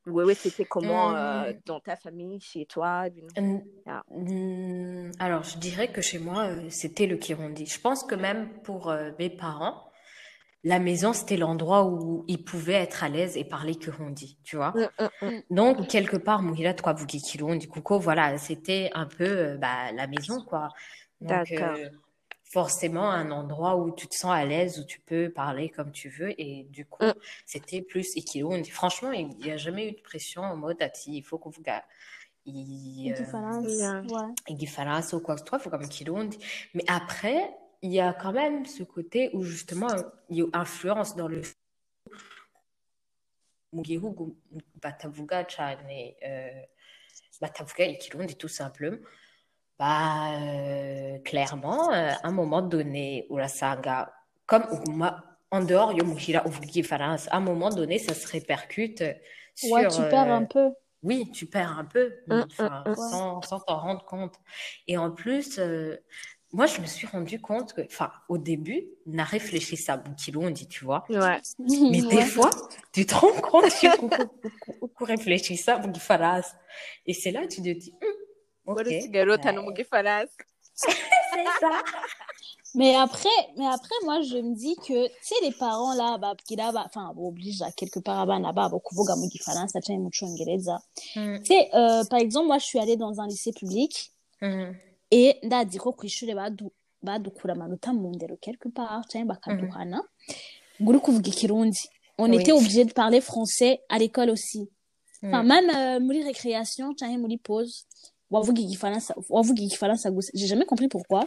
wewe 0.07 0.35
c'était 0.35 0.65
comment 0.65 1.15
euh, 1.15 1.53
Mm. 1.53 1.61
dans 1.67 1.81
ta 1.81 1.95
famille 1.95 2.41
chez 2.41 2.65
toi 2.67 3.05
Ah. 3.87 4.03
hum, 4.11 5.13
Alors, 5.19 5.43
je 5.45 5.59
dirais 5.59 5.89
que 5.93 6.01
chez 6.01 6.19
moi, 6.19 6.45
euh, 6.49 6.71
c'était 6.71 7.07
le 7.07 7.17
Kirundi. 7.17 7.67
Je 7.67 7.79
pense 7.81 8.03
que 8.03 8.15
même 8.15 8.49
pour 8.63 8.89
euh, 8.91 9.11
mes 9.19 9.29
parents, 9.31 9.91
la 10.65 10.79
maison, 10.79 11.13
c'était 11.13 11.37
l'endroit 11.37 11.85
où 11.85 12.25
ils 12.29 12.43
pouvaient 12.43 12.75
être 12.87 13.05
à 13.05 13.09
l'aise 13.09 13.37
et 13.37 13.45
parler 13.45 13.75
Kirundi, 13.77 14.39
tu 14.43 14.57
vois. 14.57 14.73
Mm, 14.75 15.05
mm, 15.05 15.27
mm. 15.29 15.43
Donc, 15.51 15.87
quelque 15.89 16.17
part, 16.17 16.43
muhira 16.43 16.73
twavuga 16.75 17.19
Kirundi 17.19 17.69
kuko, 17.69 17.99
voilà, 17.99 18.39
c'était 18.39 18.91
un 18.95 19.07
peu 19.07 19.25
euh, 19.25 19.57
bah, 19.59 19.93
la 19.93 20.07
maison, 20.07 20.43
quoi. 20.45 20.69
D'accord. 21.21 21.77
Euh, 22.51 22.53
forcément, 22.53 23.11
un 23.11 23.31
endroit 23.31 23.77
où 23.77 23.91
tu 23.93 24.07
te 24.07 24.15
sens 24.15 24.33
à 24.33 24.45
l'aise, 24.45 24.79
où 24.79 24.85
tu 24.85 25.01
peux 25.01 25.31
parler 25.31 25.69
comme 25.69 25.93
tu 25.93 26.09
veux. 26.09 26.33
Et 26.41 26.65
du 26.65 26.85
coup, 26.85 27.05
Mm. 27.05 27.15
c'était 27.47 27.83
plus 27.83 28.15
Kirundi. 28.15 28.71
Franchement, 28.71 29.13
il 29.13 29.29
n'y 29.29 29.51
a 29.51 29.57
jamais 29.57 29.89
eu 29.89 29.93
de 29.93 30.01
pression 30.01 30.43
en 30.43 30.57
mode, 30.57 30.81
ati, 30.83 31.17
il 31.17 31.23
faut 31.23 31.39
que 31.39 31.49
vous... 31.49 31.63
Il, 32.47 33.13
euh, 33.13 34.03
ouais. 34.03 34.35
Igifaransa 34.49 35.17
ou 35.17 35.21
quoi 35.21 35.35
que 35.35 35.43
ce 35.43 35.47
soit, 35.47 35.59
il 35.59 35.63
faut 35.63 35.71
comme 35.71 35.89
Kirundi. 35.89 36.39
Mais 36.75 36.85
après, 36.89 37.55
il 37.83 37.93
y 37.93 38.01
a 38.01 38.13
quand 38.15 38.33
même 38.33 38.65
ce 38.67 38.83
côté 38.83 39.31
où 39.35 39.43
justement, 39.43 39.89
il 40.31 40.39
y 40.39 40.43
a 40.43 40.47
influence 40.55 41.15
dans 41.17 41.29
le 41.29 41.43
mu 43.73 43.85
gihugu 43.85 44.35
batavuga 44.83 45.45
cane 45.45 46.15
euh, 46.25 46.63
batavuga 47.41 47.85
ikirundi 47.85 48.35
tout 48.37 48.49
simplement 48.49 48.99
bah 49.81 50.33
euh, 50.35 51.19
clairement 51.25 51.91
euh, 51.91 52.11
à 52.23 52.29
un 52.29 52.33
moment 52.33 52.61
donné 52.61 53.27
urasanga 53.31 54.13
comme 54.47 54.65
en 55.51 55.61
dehors 55.71 55.93
yo 55.99 56.05
muhira 56.05 56.41
uvuga 56.47 56.67
igifaransa 56.67 57.31
à 57.31 57.39
un 57.39 57.41
moment 57.41 57.71
donné 57.71 57.99
ça 57.99 58.13
se 58.13 58.27
répercute 58.29 59.03
sur 59.55 59.71
ouais 59.73 59.89
tu 59.89 60.03
perds 60.13 60.33
euh, 60.33 60.43
un 60.43 60.45
peu 60.45 60.67
oui, 61.03 61.31
tu 61.33 61.47
perds 61.47 61.79
un 61.79 61.85
peu, 61.85 62.13
Mm, 62.27 62.43
enfin, 62.51 62.85
mm, 62.87 62.91
mm. 62.91 62.95
sans, 63.43 63.61
t'en 63.61 63.79
rendre 63.79 64.05
compte. 64.05 64.35
Et 64.87 64.99
en 64.99 65.11
plus, 65.11 65.59
euh, 65.59 65.97
moi, 66.53 66.67
je 66.67 66.81
me 66.81 66.87
suis 66.87 67.07
rendu 67.07 67.41
compte 67.41 67.73
que, 67.73 67.83
enfin, 67.83 68.11
au 68.29 68.37
début, 68.37 68.85
n'a 69.07 69.25
réfléchi 69.25 69.77
ça, 69.77 69.97
Boukilo, 69.97 70.43
on 70.43 70.51
dit, 70.51 70.69
tu 70.69 70.85
vois. 70.85 71.05
Ouais. 71.09 71.41
Mais 71.59 72.03
des 72.03 72.25
fois, 72.25 72.51
tu 72.93 73.07
te 73.07 73.15
rends 73.15 73.41
compte 73.41 73.71
que 73.71 75.05
réfléchit 75.05 75.57
ça, 75.57 75.79
Bougifalas. 75.79 76.55
Et 77.07 77.15
c'est 77.15 77.31
là 77.31 77.43
que 77.43 77.55
tu 77.55 77.63
te 77.63 77.71
dis, 77.71 77.95
hum, 78.71 78.77
ok. 78.77 78.81
Ubwo 78.81 78.91
rusigaye 78.91 79.27
no 79.27 79.37
C'est 80.75 80.91
ça. 81.61 81.83
Mais 82.75 82.95
après, 82.95 83.29
mais 83.57 83.67
après, 83.67 83.95
moi, 84.05 84.23
je 84.23 84.37
me 84.39 84.55
dis 84.55 84.77
que, 84.77 85.09
tu 85.09 85.13
sais, 85.23 85.35
les 85.43 85.51
parents 85.53 85.93
là, 85.95 86.19
babwira 86.19 86.71
ba, 86.73 86.85
enfin, 86.87 87.13
oblige 87.17 87.63
à 87.63 87.73
quelque 87.73 87.99
part 87.99 88.21
abana 88.21 88.53
babo 88.53 88.79
kuvuga 88.79 89.17
mu 89.17 89.29
gifaransa 89.29 89.81
canke 89.81 89.99
mu 89.99 90.11
congereza. 90.11 90.81
Hum, 91.17 91.39
Tu 91.41 91.47
sais, 91.47 91.69
euh, 91.75 92.05
par 92.05 92.21
exemple, 92.21 92.47
moi, 92.47 92.59
je 92.59 92.67
suis 92.67 92.79
allée 92.79 92.97
dans 92.97 93.21
un 93.21 93.27
lycée 93.27 93.53
public 93.53 94.13
hum, 94.41 94.73
et 95.11 95.41
ko 95.79 95.93
kw'ishure 95.93 96.35
badu, 96.35 96.67
badukura 97.03 97.55
amanota 97.55 97.93
mu 97.93 98.09
ndero 98.15 98.37
quelque 98.37 98.69
part 98.69 99.03
canke 99.09 99.27
bakaduhana. 99.27 100.01
Ngo 100.81 100.91
uri 100.91 101.01
kuvuga 101.01 101.29
ikirundi. 101.29 101.89
On 102.19 102.31
Oui. 102.31 102.41
était 102.41 102.53
obligé 102.53 102.85
de 102.85 102.93
parler 102.93 103.21
français 103.21 103.81
à 103.89 103.99
l'école 103.99 104.31
aussi. 104.31 104.71
Enfin, 105.25 105.41
hum. 105.41 105.47
même 105.49 105.71
euh, 105.71 106.23
récréation 106.25 106.95
muri 107.19 107.37
pause, 107.39 107.85
wavuga 108.31 108.61
igifaransa, 108.61 109.15
wavuga 109.29 109.63
igifaransa 109.63 110.11
gusa. 110.11 110.31
J'ai 110.35 110.47
jamais 110.47 110.67
compris 110.67 110.89
pourquoi. 110.89 111.25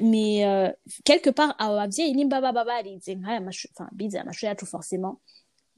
Mais 0.00 0.44
euh, 0.44 0.70
quelque 1.04 1.30
part 1.30 1.54
abo 1.58 1.74
bavyeyi 1.76 2.14
nimba 2.14 2.40
baba 2.40 2.64
barize 2.64 3.14
nk'aya 3.14 3.40
mashuri 3.40 3.72
enfin 3.74 3.88
bize 3.92 4.16
amashuri 4.18 4.46
yacu 4.50 4.66
forcément. 4.66 5.20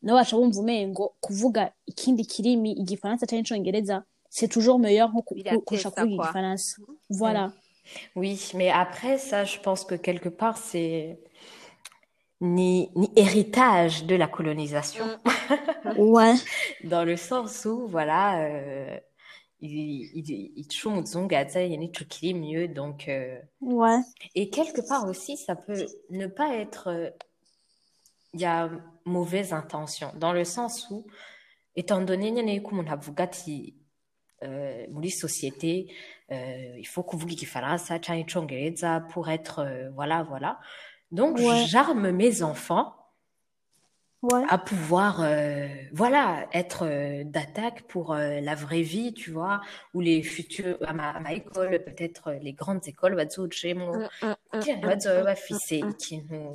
Nabo 0.02 0.18
baca 0.18 0.36
bumva 0.36 0.60
umengo 0.60 1.14
kuvuga 1.20 1.72
ikindi 1.86 2.24
kirimi 2.24 2.72
igifaransa 2.72 3.26
canke 3.26 3.54
icongereza 3.54 4.04
c'est 4.30 4.48
toujours 4.48 4.78
meilleur 4.78 5.08
nko 5.10 5.22
kurusha 5.22 5.90
kuvuga 5.90 6.14
igifaransa 6.14 6.76
voilà. 7.10 7.52
Oui, 8.16 8.50
mais 8.54 8.70
après, 8.70 9.18
ça, 9.18 9.44
je 9.44 9.58
pense 9.58 9.84
que 9.84 9.94
quelque 9.94 10.28
part, 10.28 10.58
c'est 10.58 11.18
ni, 12.40 12.90
ni 12.94 13.10
héritage 13.16 14.04
de 14.04 14.14
la 14.14 14.26
colonisation, 14.28 15.06
ouais. 15.96 16.34
Dans 16.84 17.04
le 17.04 17.16
sens 17.16 17.64
où, 17.64 17.88
voilà, 17.88 18.40
euh, 18.40 18.98
il, 19.60 20.10
il, 20.14 20.52
il 20.56 20.64
tchou 20.66 20.90
muzungu 20.90 21.34
aza 21.34 21.60
yeni 21.62 21.90
tukiri 21.90 22.34
mieux, 22.34 22.68
donc, 22.68 23.08
euh, 23.08 23.38
ouais 23.60 24.00
et 24.34 24.50
quelque 24.50 24.80
part 24.88 25.08
aussi, 25.08 25.36
ça 25.36 25.56
peut 25.56 25.86
ne 26.10 26.26
pas 26.26 26.54
être, 26.56 26.88
euh, 26.88 27.10
il 28.34 28.40
y 28.40 28.44
a 28.44 28.70
mauvaise 29.04 29.52
intention, 29.52 30.12
dans 30.16 30.32
le 30.32 30.44
sens 30.44 30.86
où, 30.90 31.06
étant 31.76 32.00
donné 32.00 32.30
nyene 32.30 32.60
ko 32.62 32.70
umuntu 32.72 32.90
avuga 32.92 33.24
ati 33.24 33.74
muri 34.90 35.10
société 35.10 35.92
euh, 36.30 36.76
il 36.78 36.86
faut 36.86 37.02
kuvuga 37.02 37.32
igifaransa 37.32 37.98
canke 37.98 38.20
icongereza 38.30 39.00
pour 39.10 39.28
être 39.30 39.60
euh, 39.60 39.90
voilà 39.94 40.22
voilà 40.22 40.60
donc 41.10 41.38
Ouais. 41.38 41.64
j'arme 41.66 42.10
mes 42.12 42.42
enfants 42.42 42.94
ouais. 44.22 44.44
à 44.48 44.58
pouvoir 44.58 45.20
euh, 45.20 45.68
voilà 45.92 46.48
être 46.52 46.84
euh, 46.84 47.24
d'attaque 47.24 47.82
pour 47.82 48.12
euh, 48.12 48.40
la 48.40 48.54
vraie 48.54 48.82
vie 48.82 49.12
tu 49.14 49.30
vois 49.30 49.60
ou 49.94 50.00
les 50.00 50.22
futurs 50.22 50.78
à 50.86 50.92
ma, 50.92 51.10
à 51.10 51.20
ma 51.20 51.32
école 51.32 51.82
peut-être 51.84 52.28
euh, 52.28 52.38
les 52.40 52.52
grandes 52.52 52.86
écoles 52.86 53.16
kugira 53.16 54.36
ntibazobe 54.54 55.24
bafise 55.24 55.70
ikintu 55.72 56.54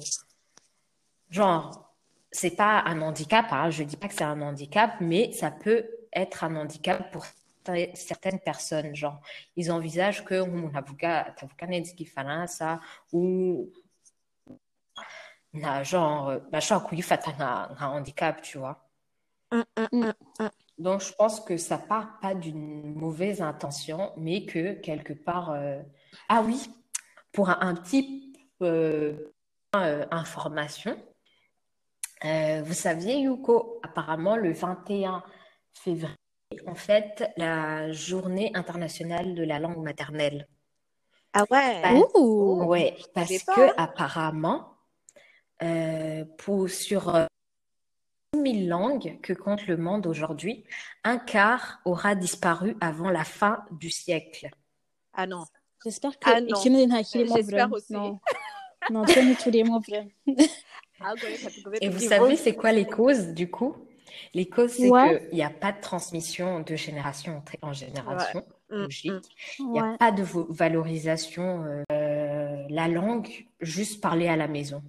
genre 1.30 1.90
c'est 2.32 2.56
pas 2.56 2.82
un 2.86 3.02
handicap 3.02 3.48
hein, 3.52 3.70
je 3.70 3.84
dis 3.84 3.98
pas 3.98 4.08
que 4.08 4.16
c'est 4.16 4.24
un 4.24 4.42
handicap 4.42 4.96
mais 5.00 5.32
ça 5.32 5.52
peut 5.52 5.86
être 6.12 6.44
un 6.44 6.56
handicap 6.56 7.12
pour 7.12 7.26
certaines- 7.94 8.40
personnes 8.40 8.94
genre 8.96 9.22
ils 9.56 9.72
envisagent 9.72 10.26
que 10.26 10.36
atavuga 11.06 11.68
neza 11.68 11.94
igifaransa 11.94 12.80
ou 13.14 13.70
nta 15.54 15.84
genre 15.84 16.40
bashobora 16.52 16.88
kuyifata 16.88 17.32
nka 17.32 17.70
nka 17.74 17.86
handicap 17.94 18.42
tu 18.42 18.58
vois 18.58 18.78
donc 20.80 21.02
je 21.02 21.14
pense 21.14 21.40
que 21.42 21.58
ça 21.58 21.78
part 21.78 22.20
pas 22.20 22.34
d'une 22.34 22.96
mauvaise 22.96 23.42
intention 23.42 24.12
mais 24.18 24.46
que 24.46 24.74
quelque 24.74 25.14
part 25.14 25.52
euh, 25.52 25.80
ah 26.30 26.42
oui 26.42 26.60
pour 27.32 27.50
un, 27.50 27.58
un 27.62 27.76
petit 27.76 28.34
euh, 28.62 29.14
euh, 29.76 30.06
information 30.12 30.98
euh, 32.26 32.62
vous 32.66 32.74
saviez 32.74 33.18
Yuko 33.20 33.80
apparemment 33.84 34.36
le 34.38 34.52
21 34.54 35.24
février 35.74 36.16
en 36.66 36.76
fait 36.76 37.32
la 37.38 37.92
journée 37.92 38.52
internationale 38.56 39.36
de 39.36 39.44
la 39.44 39.60
langue 39.60 39.84
maternelle 39.84 40.48
Ah 41.34 41.46
ouais. 41.50 41.82
Bah, 41.82 41.94
Ouh. 42.16 42.64
Ouais, 42.66 42.96
parce 43.14 43.40
que 43.44 43.82
apparemment, 43.82 44.73
euh, 45.62 46.26
pour, 46.38 46.70
sur 46.70 47.14
euh, 47.16 47.26
1000 48.36 48.68
langues 48.68 49.20
que 49.22 49.34
compte 49.34 49.68
le 49.68 49.78
monde 49.78 50.08
aujourd'hui, 50.08 50.64
un 51.04 51.18
quart 51.18 51.80
aura 51.86 52.16
disparu 52.16 52.76
avant 52.82 53.10
la 53.10 53.24
fin 53.24 53.64
du 53.72 53.90
siècle. 53.90 54.50
Ah 55.14 55.28
non. 55.28 55.46
j'espère 55.84 56.18
que 56.18 56.30
Ah 56.30 56.42
non. 56.42 56.60
J'espère 57.04 57.72
aussi. 57.72 57.94
non 57.94 58.20
non 58.92 59.06
twe 59.06 59.22
ntiturimo 59.24 59.80
vraiment 59.80 60.10
Ah, 61.00 61.14
Et 61.80 61.88
vous 61.90 62.00
savez, 62.00 62.36
c'est 62.36 62.56
quoi 62.56 62.72
les 62.72 62.86
causes 62.86 63.28
du 63.30 63.50
coup? 63.50 63.76
Les 64.34 64.48
causes, 64.48 64.72
c'est 64.72 64.90
Ouais. 64.90 65.26
qu'il 65.30 65.38
n'y 65.38 65.44
a 65.44 65.50
pas 65.50 65.72
de 65.72 65.80
transmission 65.80 66.60
de 66.62 66.76
génération 66.76 67.44
en 67.62 67.74
génération, 67.74 68.46
Mm, 68.70 68.76
logique. 68.84 69.12
mm. 69.12 69.22
Il 69.60 69.70
n'y 69.72 69.80
a 69.80 69.84
ouais 69.92 69.98
pas 69.98 70.12
de 70.12 70.24
valorisation. 70.24 71.64
euh, 71.64 71.84
euh, 71.92 72.66
la 72.70 72.88
langue, 72.88 73.48
juste 73.60 74.02
parler 74.02 74.28
à 74.28 74.36
la 74.36 74.48
maison. 74.48 74.84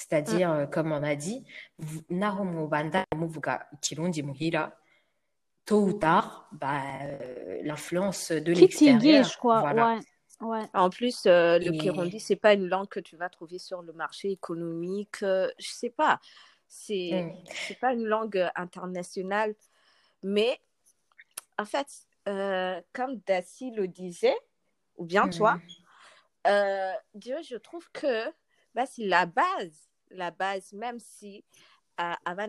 C'est-à-dire, 0.00 0.50
euh, 0.50 0.66
comme 0.66 0.92
on 0.92 1.02
a 1.02 1.14
dit, 1.14 1.44
naho 2.08 2.42
mubanda 2.44 3.04
muvuga 3.14 3.68
ikirundi 3.74 4.22
muhira, 4.22 4.72
tôt 5.66 5.82
ou 5.84 5.92
tard, 5.92 6.48
bah, 6.52 6.80
euh, 7.02 7.60
l'influence 7.62 8.32
de 8.32 8.52
l'extérieur. 8.54 8.98
kitigige 8.98 9.36
quoi 9.36 9.60
Voilà. 9.60 9.96
ouais 10.40 10.48
ouais 10.48 10.64
En 10.72 10.88
plus, 10.88 11.26
euh, 11.26 11.58
le 11.58 11.72
Et- 11.72 11.76
Kirundi, 11.76 12.18
c'est 12.18 12.36
pas 12.36 12.54
une 12.54 12.66
langue 12.66 12.88
que 12.88 12.98
tu 13.00 13.16
vas 13.16 13.28
trouver 13.28 13.58
sur 13.58 13.82
le 13.82 13.92
marché 13.92 14.30
économique. 14.30 15.22
euh, 15.22 15.50
je 15.58 15.68
sais 15.68 15.90
pas. 15.90 16.18
C'est 16.66 17.22
Mm. 17.22 17.44
c'est 17.66 17.78
pas 17.78 17.92
une 17.92 18.04
langue 18.06 18.48
internationale. 18.54 19.54
Mais 20.22 20.58
en 21.58 21.66
fait, 21.66 21.88
euh, 22.26 22.80
comme 22.94 23.20
Daci 23.26 23.70
le 23.72 23.86
disait, 23.86 24.38
ou 24.96 25.04
bien 25.04 25.26
Mm. 25.26 25.30
toi, 25.30 25.58
euh, 26.46 26.92
Dieu, 27.14 27.36
je 27.42 27.56
trouve 27.56 27.86
que 27.92 28.32
bah, 28.74 28.86
c'est 28.86 29.04
la 29.04 29.26
base. 29.26 29.89
La 30.10 30.30
base, 30.30 30.72
même 30.72 30.98
si 30.98 31.44
à 31.96 32.18
avant 32.24 32.48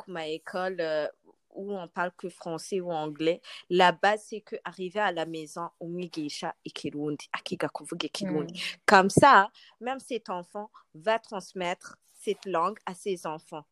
ku 0.00 0.10
ma 0.10 0.26
école 0.28 0.76
euh, 0.80 1.06
où 1.54 1.74
on 1.76 1.88
parle 1.88 2.12
que 2.16 2.28
français 2.28 2.80
ou 2.80 2.90
anglais, 2.90 3.40
la 3.68 3.92
base 3.92 4.24
c'est 4.28 4.40
que 4.40 4.56
arriver 4.64 5.00
à 5.00 5.12
la 5.12 5.26
maison 5.26 5.68
ikirundi, 5.80 7.28
ikirundi. 7.44 8.54
Mm. 8.54 8.80
Comme 8.86 9.10
ça, 9.10 9.50
même 9.80 10.00
cet 10.00 10.30
enfant 10.30 10.70
va 10.94 11.18
transmettre 11.18 11.96
cette 12.12 12.46
langue 12.46 12.78
à 12.86 12.94
ses 12.94 13.26
enfants. 13.26 13.64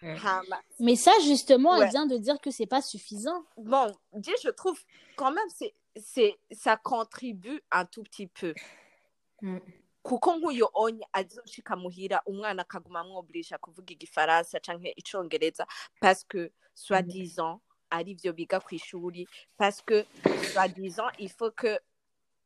Mm. 0.00 0.16
Mais 0.80 0.96
ça 0.96 1.12
justement 1.24 1.76
Ouais. 1.78 1.84
elle 1.84 1.90
vient 1.90 2.06
de 2.06 2.16
dire 2.16 2.40
que 2.40 2.50
c'est 2.50 2.66
pas 2.66 2.82
suffisant 2.82 3.44
Bon, 3.56 3.92
Dieu, 4.14 4.34
je 4.42 4.48
trouve 4.50 4.80
quand 5.16 5.30
même 5.30 5.48
c'est 5.48 5.74
c'est 5.96 6.38
ça 6.50 6.76
contribue 6.76 7.60
un 7.70 7.84
tout 7.84 8.02
petit 8.02 8.26
peu. 8.26 8.54
Mm. 9.42 9.58
Kuko 10.02 10.36
nk'uyu 10.36 10.68
onye 10.74 11.06
azoshika 11.12 11.76
muhira 11.76 12.22
umwana 12.26 12.62
akaguma 12.62 13.00
amwoburisha 13.00 13.58
kuvuga 13.58 13.92
igifaransa 13.92 14.60
canke 14.60 14.90
icongereza 14.96 15.66
parce 16.00 16.24
que 16.24 16.50
soit 16.74 17.02
disant 17.02 17.60
ari 17.90 18.14
vyo 18.14 18.32
biga 18.32 18.60
ku 18.60 18.74
ishuri 18.74 19.26
parce 19.56 19.80
que 19.82 20.04
soit 20.52 20.68
disant 20.68 21.10
il 21.18 21.30
faut 21.30 21.54
que 21.54 21.78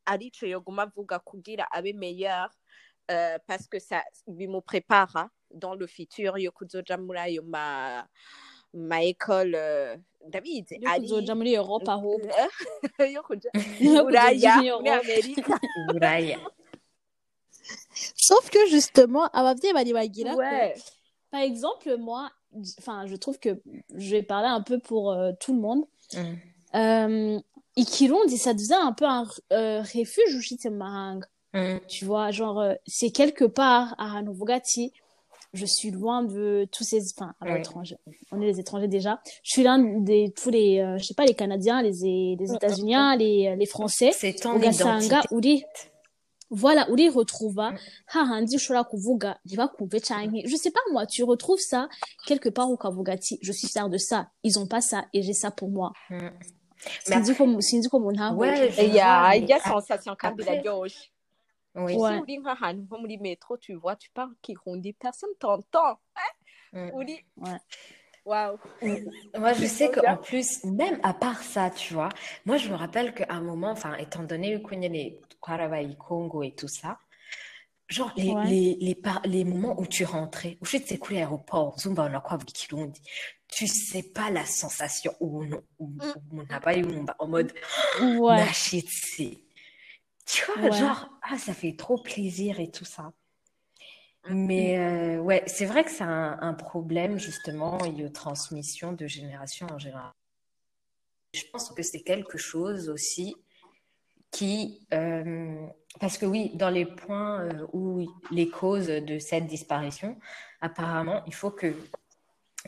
arico 0.06 0.46
yoguma 0.46 0.82
avuga 0.82 1.18
kugira 1.18 1.64
abe 1.70 1.92
meilleur 1.94 2.50
euh, 3.10 3.38
parce 3.46 3.66
que 3.66 3.78
ça 3.78 4.02
dans 5.50 5.74
le 5.74 5.86
futur 5.86 6.38
yo 6.38 6.50
kuzoja 6.52 6.96
muri 6.98 7.18
ayo 7.18 7.42
ma 7.42 8.06
ma 8.74 9.02
école 9.02 9.54
euh, 9.54 9.96
ndabizi 10.26 10.78
yo 10.82 10.90
kuzoja 11.00 11.34
muri 11.34 11.54
Europe 11.54 11.88
ahubwo 11.88 12.30
yo 13.14 13.22
kuja 13.22 13.50
muri 13.80 14.90
amerika. 14.90 15.60
Buraya. 15.92 16.38
Sauf 18.16 18.50
que 18.50 18.58
justement 18.68 19.28
ouais 20.36 20.74
par 21.30 21.40
exemple 21.40 21.96
moi 21.98 22.30
enfin 22.78 23.06
je 23.06 23.16
trouve 23.16 23.38
que 23.38 23.60
je 23.94 24.10
vais 24.10 24.22
parler 24.22 24.48
un 24.48 24.62
peu 24.62 24.78
pour 24.78 25.12
euh, 25.12 25.32
tout 25.40 25.54
le 25.54 25.60
monde 25.60 25.84
Mm. 26.14 26.18
euh, 26.76 27.38
ikirundi 27.74 28.38
ça 28.38 28.54
devient 28.54 28.78
un 28.80 28.92
peu 28.92 29.06
un 29.06 29.26
euh, 29.52 29.80
refuge 29.82 30.34
ushitse 30.34 30.66
mu 30.66 30.76
mahanga 30.76 31.26
Mm. 31.54 31.78
tu 31.88 32.04
vois 32.04 32.30
genre 32.32 32.60
euh, 32.60 32.74
c'est 32.86 33.10
quelque 33.10 33.44
part 33.44 33.94
ahantu 33.98 34.30
uvuga 34.30 34.54
ati 34.56 34.92
je 35.54 35.64
suis 35.64 35.90
loin 35.90 36.22
de 36.22 36.68
tous 36.70 36.84
ces, 36.84 37.00
enfin, 37.16 37.32
à 37.40 37.56
l'étranger. 37.56 37.96
On 38.30 38.42
est 38.42 38.46
les 38.46 38.60
étrangers 38.60 38.88
déjà. 38.88 39.20
Je 39.42 39.52
suis 39.52 39.62
loin 39.62 39.78
des, 39.78 40.30
tous 40.36 40.50
les, 40.50 40.80
euh, 40.80 40.98
je 40.98 41.04
sais 41.04 41.14
pas, 41.14 41.24
les 41.24 41.32
Canadiens, 41.34 41.80
les, 41.80 42.36
les 42.38 42.52
États-Unis, 42.54 42.94
les, 43.18 43.56
les 43.56 43.66
Français. 43.66 44.10
c'est 44.12 44.34
ton 44.34 44.56
ugasanga 44.56 44.98
identité 44.98 45.34
uri 45.34 45.64
voilà 46.50 46.88
uri 46.90 47.08
retrouva 47.08 47.74
hahandi 48.06 48.56
ushobora 48.56 48.84
kuvuga 48.84 49.38
ntibakumve 49.44 50.00
canke. 50.00 50.42
Je 50.46 50.56
sais 50.56 50.70
pas 50.70 50.80
moi 50.92 51.06
tu 51.06 51.22
retrouves 51.24 51.58
ça 51.60 51.88
quelque 52.26 52.48
part 52.48 52.70
ukavuga 52.70 53.12
ati 53.14 53.38
je 53.42 53.52
suis 53.52 53.68
fière 53.68 53.88
de 53.88 53.98
ça. 53.98 54.30
Ils 54.42 54.58
ont 54.58 54.66
pas 54.66 54.80
ça 54.80 55.06
et 55.12 55.22
j'ai 55.22 55.32
ça 55.32 55.50
pour 55.50 55.68
moi. 55.70 55.92
Mm. 56.10 56.28
sinzi 57.04 57.34
ko 57.34 57.60
sinzi 57.60 57.88
ko 57.88 57.96
umuntu 57.98 58.18
je 58.18 58.22
ya 58.22 58.30
vois, 58.32 58.46
mais 58.46 59.38
ijya 59.40 59.56
a- 59.56 59.68
sensation 59.68 60.14
kandi 60.14 60.42
iraryoshe 60.42 61.10
oui. 61.74 61.92
Si 61.94 62.20
uri 62.22 62.38
nk'ahantu 62.38 62.82
nko 62.84 62.98
muri 62.98 63.16
metro 63.18 63.56
tu 63.56 63.74
vois 63.74 63.96
tu 63.96 64.08
parles 64.10 64.34
kirundi 64.42 64.92
personne 64.92 65.34
t'entend 65.40 65.98
Mm. 66.72 66.90
uri 66.94 67.16
Ouais. 67.38 67.58
waouh. 68.26 68.58
Moi, 69.38 69.52
je 69.54 69.66
sais 69.66 69.88
qu'en 69.90 70.16
plus, 70.16 70.62
même 70.64 70.98
à 71.02 71.14
part 71.14 71.42
ça, 71.42 71.70
tu 71.70 71.94
vois, 71.94 72.08
moi, 72.44 72.56
je 72.56 72.68
me 72.68 72.74
rappelle 72.74 73.14
qu'à 73.14 73.26
un 73.30 73.40
moment, 73.40 73.70
enfin, 73.70 73.94
étant 73.96 74.24
donné 74.24 74.60
qu'on 74.60 74.80
y 74.82 74.88
les 74.88 75.18
Kwarabai 75.46 75.96
Congo 75.96 76.42
et 76.42 76.54
tout 76.54 76.66
ça, 76.68 76.98
genre, 77.88 78.12
les, 78.16 78.32
Ouais. 78.32 78.46
les, 78.48 78.76
les, 78.80 78.96
les 79.26 79.44
moments 79.44 79.78
où 79.80 79.86
tu 79.86 80.04
rentrais, 80.04 80.58
où 80.60 80.64
je 80.64 80.76
sais 80.78 80.98
que 80.98 81.14
l'aéroport, 81.14 81.78
Zumba, 81.78 82.08
on 82.10 82.14
a 82.16 82.20
quoi, 82.20 82.36
Kirundi, 82.38 83.00
tu 83.46 83.68
sais 83.68 84.02
pas 84.02 84.28
la 84.30 84.44
sensation 84.44 85.14
où 85.20 85.44
on, 85.44 85.62
où, 85.78 85.86
Mm. 85.88 86.00
où 86.32 86.40
on 86.40 86.46
n'a 86.46 86.58
pas 86.60 86.76
eu, 86.76 86.84
en 87.18 87.28
mode, 87.28 87.52
ouais. 88.18 88.44
Tu 90.26 90.44
vois, 90.46 90.62
Ouais. 90.64 90.72
genre, 90.72 91.08
ah, 91.22 91.38
ça 91.38 91.54
fait 91.54 91.76
trop 91.76 91.96
plaisir 91.98 92.58
et 92.58 92.70
tout 92.72 92.84
ça. 92.84 93.12
Mm. 94.28 94.34
Mais 94.46 94.78
euh, 94.80 95.20
ouais, 95.20 95.44
c'est 95.46 95.66
vrai 95.66 95.84
que 95.84 95.90
c'est 95.92 96.02
un, 96.02 96.38
un 96.40 96.54
problème 96.54 97.18
justement 97.20 97.78
et 97.84 98.04
aux 98.04 98.08
transmissions 98.08 98.92
de 98.92 99.06
génération 99.06 99.68
en 99.70 99.78
général. 99.78 100.10
Je 101.32 101.44
pense 101.52 101.70
que 101.70 101.82
c'est 101.84 102.00
quelque 102.02 102.36
chose 102.38 102.88
aussi 102.88 103.36
qui, 104.36 104.86
euh, 104.92 105.66
parce 105.98 106.18
que 106.18 106.26
oui, 106.26 106.50
dans 106.54 106.68
les 106.68 106.84
points 106.84 107.40
euh, 107.40 107.66
où 107.72 108.06
les 108.30 108.48
causes 108.50 108.88
de 108.88 109.18
cette 109.18 109.46
disparition, 109.46 110.18
apparemment, 110.60 111.22
il 111.26 111.34
faut 111.34 111.50
que 111.50 111.74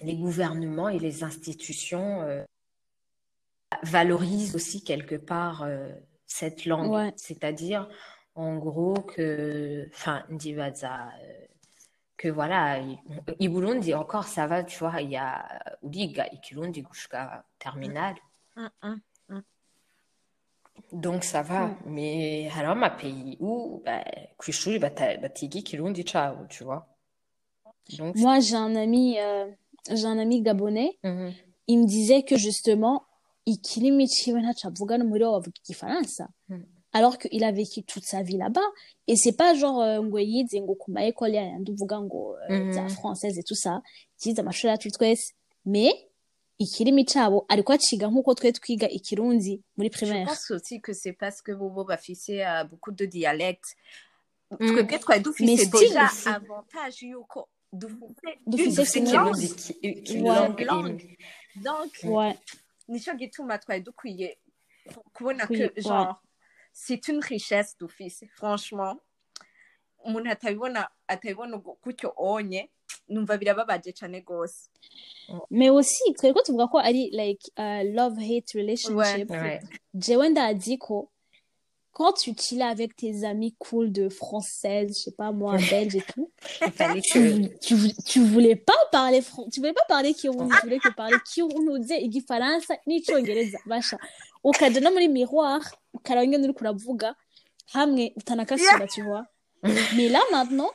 les 0.01 0.17
gouvernements 0.17 0.89
et 0.89 0.99
les 0.99 1.25
institutions 1.25 2.23
euh, 2.23 2.43
valorisent 3.83 4.55
aussi 4.55 4.83
quelque 4.83 5.17
part 5.17 5.63
euh, 5.63 5.93
cette 6.27 6.65
langue. 6.65 6.91
Ouais. 6.91 7.13
C'est-à-dire, 7.17 7.89
en 8.35 8.57
gros, 8.57 8.95
que, 8.95 9.89
enfin, 9.95 10.25
Ndibaza, 10.31 11.09
euh, 11.21 11.45
que 12.17 12.29
voilà, 12.29 12.79
i- 12.81 12.99
i 13.41 13.49
Burundi 13.49 13.95
encore 13.95 14.25
ça 14.27 14.47
va, 14.47 14.65
tu 14.65 14.79
vois, 14.79 15.01
il 15.03 15.11
y 15.11 15.17
a 15.17 15.77
Uliga, 15.83 16.27
Ikirundi, 16.33 16.83
Gushka, 16.83 17.45
terminal. 17.59 18.15
Hum, 18.57 18.71
hum. 18.83 19.01
Donc 20.93 21.25
ça 21.25 21.43
va, 21.43 21.67
Mm. 21.67 21.77
mais 21.87 22.49
alors 22.59 22.77
ma 22.77 22.91
pays 22.91 23.37
où 23.41 23.83
bah, 23.85 24.05
kw'ishuri 24.39 24.79
ikirundi 25.59 26.05
cabo, 26.05 26.45
tu 26.49 26.65
vois. 26.65 26.87
Donc 27.99 28.17
moi 28.17 28.41
j'ai 28.41 28.57
un 28.57 28.75
ami 28.77 29.19
euh, 29.19 29.47
j'ai 29.91 30.05
un 30.07 30.19
ami 30.19 30.43
gabonais 30.43 30.99
Mhm. 31.05 31.33
il 31.69 31.79
me 31.81 31.87
disait 31.87 32.23
que 32.23 32.37
justement 32.37 33.03
ikirimi 33.47 34.07
muri 35.05 35.25
igifaransa 35.65 36.29
Mm. 36.49 36.57
alors 36.93 37.17
qu'il 37.19 37.45
a 37.45 37.53
vécu 37.53 37.83
toute 37.85 38.05
sa 38.05 38.23
vie 38.23 38.37
là-bas 38.37 38.69
et 39.07 39.17
c'est 39.17 39.37
pas 39.37 39.55
genre 39.55 39.81
euh, 39.81 40.03
ngo 40.03 40.19
yize 40.19 40.55
ngo 40.61 40.77
école 40.99 41.35
euh, 42.51 42.65
Mhm. 42.65 42.73
za 42.73 42.89
française 42.89 43.39
et 43.39 43.43
tout 43.43 43.55
ça 43.55 43.83
yize 44.25 44.39
amashuri 44.39 44.71
yacu 44.73 44.91
twese 44.91 45.33
mais 45.65 45.93
ikirimi 46.59 47.05
cabo 47.05 47.45
ariko 47.49 47.73
aciga 47.73 48.07
nk'uko 48.09 48.35
twe 48.35 48.53
twiga 48.53 48.89
ikirundi 48.89 49.63
muri 49.77 49.89
Je 49.91 49.97
primaire 49.97 50.27
pense 50.27 50.51
aussi 50.51 50.81
que 50.81 50.93
c'est 50.93 51.13
parce 51.13 51.41
que 51.43 51.53
Bobo 51.53 51.85
bafise 51.85 52.41
a 52.43 52.65
beaucoup 52.65 52.91
de 52.93 53.07
dialectes. 53.07 53.77
Mm. 54.51 54.57
Twebwe 54.73 54.99
twari 54.99 55.21
dufise 55.21 55.69
avantage 56.27 57.03
yuko 57.03 57.49
langue. 60.65 61.17
Donc, 61.57 61.93
ouais 62.05 62.35
nico 62.89 63.13
gituma 63.19 63.59
twari 63.59 63.81
dukwiye 63.83 64.39
kubona 65.13 65.47
Oui, 65.51 65.59
que 65.59 65.89
ouais. 65.89 66.15
c'est 66.73 67.09
une 67.09 67.21
richesse 67.21 67.77
dufise 67.79 68.25
franchement 68.35 68.97
umuntu 70.05 70.31
atabibona 70.31 70.89
atabibona 71.09 71.59
gutyo 71.83 72.13
onye 72.17 72.71
numva 73.09 73.37
birababaje 73.37 73.93
cane 73.93 74.21
gose 74.23 74.69
mais 75.51 75.71
aussi 75.71 76.03
twebwe 76.19 76.43
tuvuga 76.43 76.67
ko 76.67 76.79
ari 76.79 77.11
like 77.13 77.51
uh, 77.59 77.83
love 77.95 78.17
hate 78.21 78.53
relationship. 78.55 79.31
Ouais. 79.31 79.61
jewe 79.95 80.29
ndazi 80.29 80.79
ko 80.79 81.11
quand 81.93 82.13
tu 82.13 82.33
chill 82.39 82.63
avec 82.63 82.95
tes 82.95 83.25
amis 83.25 83.57
cool 83.59 83.91
de 83.91 84.09
française, 84.09 84.89
je 84.97 85.03
sais 85.03 85.11
pas 85.11 85.33
moi, 85.33 85.57
belge 85.69 85.97
et 85.97 86.03
tout, 86.03 86.31
tu, 87.03 87.49
tu, 87.61 87.75
tu 88.07 88.21
voulais 88.25 88.55
pas 88.55 88.77
parler 88.93 89.21
fran- 89.21 89.49
tu 89.51 89.59
voulais 89.59 89.73
pas 89.73 89.85
parler 89.89 90.15
kirundi, 90.15 90.49
tu 90.61 90.63
voulais 90.67 90.79
que 90.79 90.95
parler 90.95 91.17
kirundi, 91.33 91.95
igifaransa 91.95 92.75
n'icongereza 92.87 93.59
basha 93.67 93.99
ukaja 94.45 94.81
no 94.81 94.93
muri 94.93 95.09
miroir 95.09 95.61
hamwe 97.75 98.13
utanakasura 98.17 98.87
tu 98.87 99.03
vois. 99.03 99.25
Mais 99.97 100.09
là 100.09 100.21
maintenant 100.31 100.71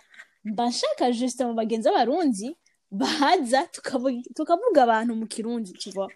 mba 0.45 0.67
nshaka 0.69 1.11
justement 1.11 1.53
bagenzi 1.53 1.89
b'abarundi 1.89 2.47
baza 2.91 3.61
tukavuga 4.35 4.83
abantu 4.83 5.15
mu 5.15 5.25
kirundi 5.27 5.73
tu 5.73 5.89
vois 5.91 6.07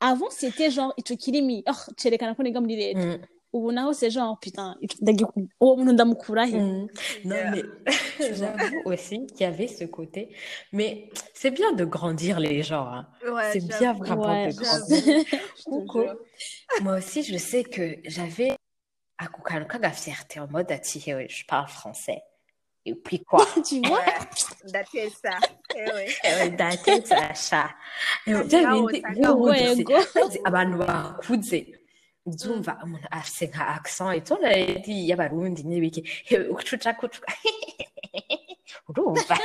avant 0.00 0.30
c'était 0.30 0.70
genre 0.70 0.92
ico 0.96 1.14
kirimi 1.16 1.62
oh 1.66 1.80
cerekana 1.96 2.34
ko 2.34 2.42
niga 2.42 2.60
muri 2.60 2.76
leta 2.76 3.00
Mm. 3.06 3.20
ubu 3.52 3.72
naho 3.72 3.92
c'est 3.92 4.10
genre 4.10 4.38
putain 4.40 4.76
uwo 5.60 5.76
muntu 5.76 5.92
ndamukurahe? 5.92 6.54
Mm. 6.60 6.86
Non, 7.24 7.36
mais 7.50 7.64
j'avoue 8.38 8.82
aussi 8.90 9.26
qu'il 9.26 9.40
y 9.40 9.44
avait 9.44 9.66
ce 9.66 9.84
côté. 9.84 10.22
Mais 10.72 11.08
c'est 11.34 11.50
bien 11.50 11.72
de 11.72 11.84
grandir 11.84 12.38
les 12.38 12.62
gens. 12.62 12.86
hein. 12.86 13.08
ouais, 13.28 13.50
C'est 13.52 13.66
bien 13.78 13.92
vraiment 13.92 14.28
Ouais. 14.28 14.52
de 14.52 14.54
grandir. 14.54 15.24
Jure. 15.92 16.16
Moi 16.82 16.98
aussi, 16.98 17.24
je 17.24 17.36
sais 17.36 17.64
que 17.64 17.96
j'avais 18.04 18.52
à 19.18 19.26
Kukanuka 19.26 19.90
fierté 19.90 20.38
en 20.38 20.46
mode 20.48 20.70
ouais, 20.70 21.26
je 21.28 21.44
parle 21.46 21.68
français. 21.68 22.22
Et 22.90 22.94
puis 22.94 23.20
quoi? 23.20 23.46
tu 23.66 23.80
vois? 23.86 24.00
Ouais, 24.00 24.18
dateye 24.64 25.10
ça. 25.10 25.38
Eh 25.76 25.86
oui. 25.94 26.06
Eh. 26.24 26.48
Eh, 28.26 28.66
wumvise, 28.66 29.04
urwego. 29.30 29.94
uzi 30.26 30.38
abantu 30.44 30.76
bakuze 30.78 31.58
uzumva 32.26 32.72
umuntu 32.84 33.06
afise 33.10 33.44
nka 33.46 33.64
accent 33.76 34.16
itora 34.18 34.50
y'abarundi 35.08 35.62
n'ibiki 35.64 36.00
Eh, 36.30 36.50
ucuca 36.50 36.90
kucuka 36.98 37.32
urumva 38.88 39.36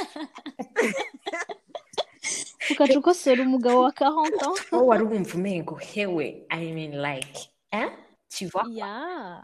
ukaca 2.72 2.98
ukosora 3.00 3.42
umugabo 3.44 3.78
wa 3.86 3.92
40 3.92 4.46
ans. 4.48 4.60
Wowe 4.72 4.88
wari 4.90 5.04
wumva 5.04 5.34
umengo 5.38 5.76
hewe 5.76 6.26
I 6.50 6.72
mean 6.74 6.94
like 7.08 7.38
hein? 7.72 7.90
Tu 8.30 8.48
vois? 8.48 8.66
Yeah. 8.70 9.44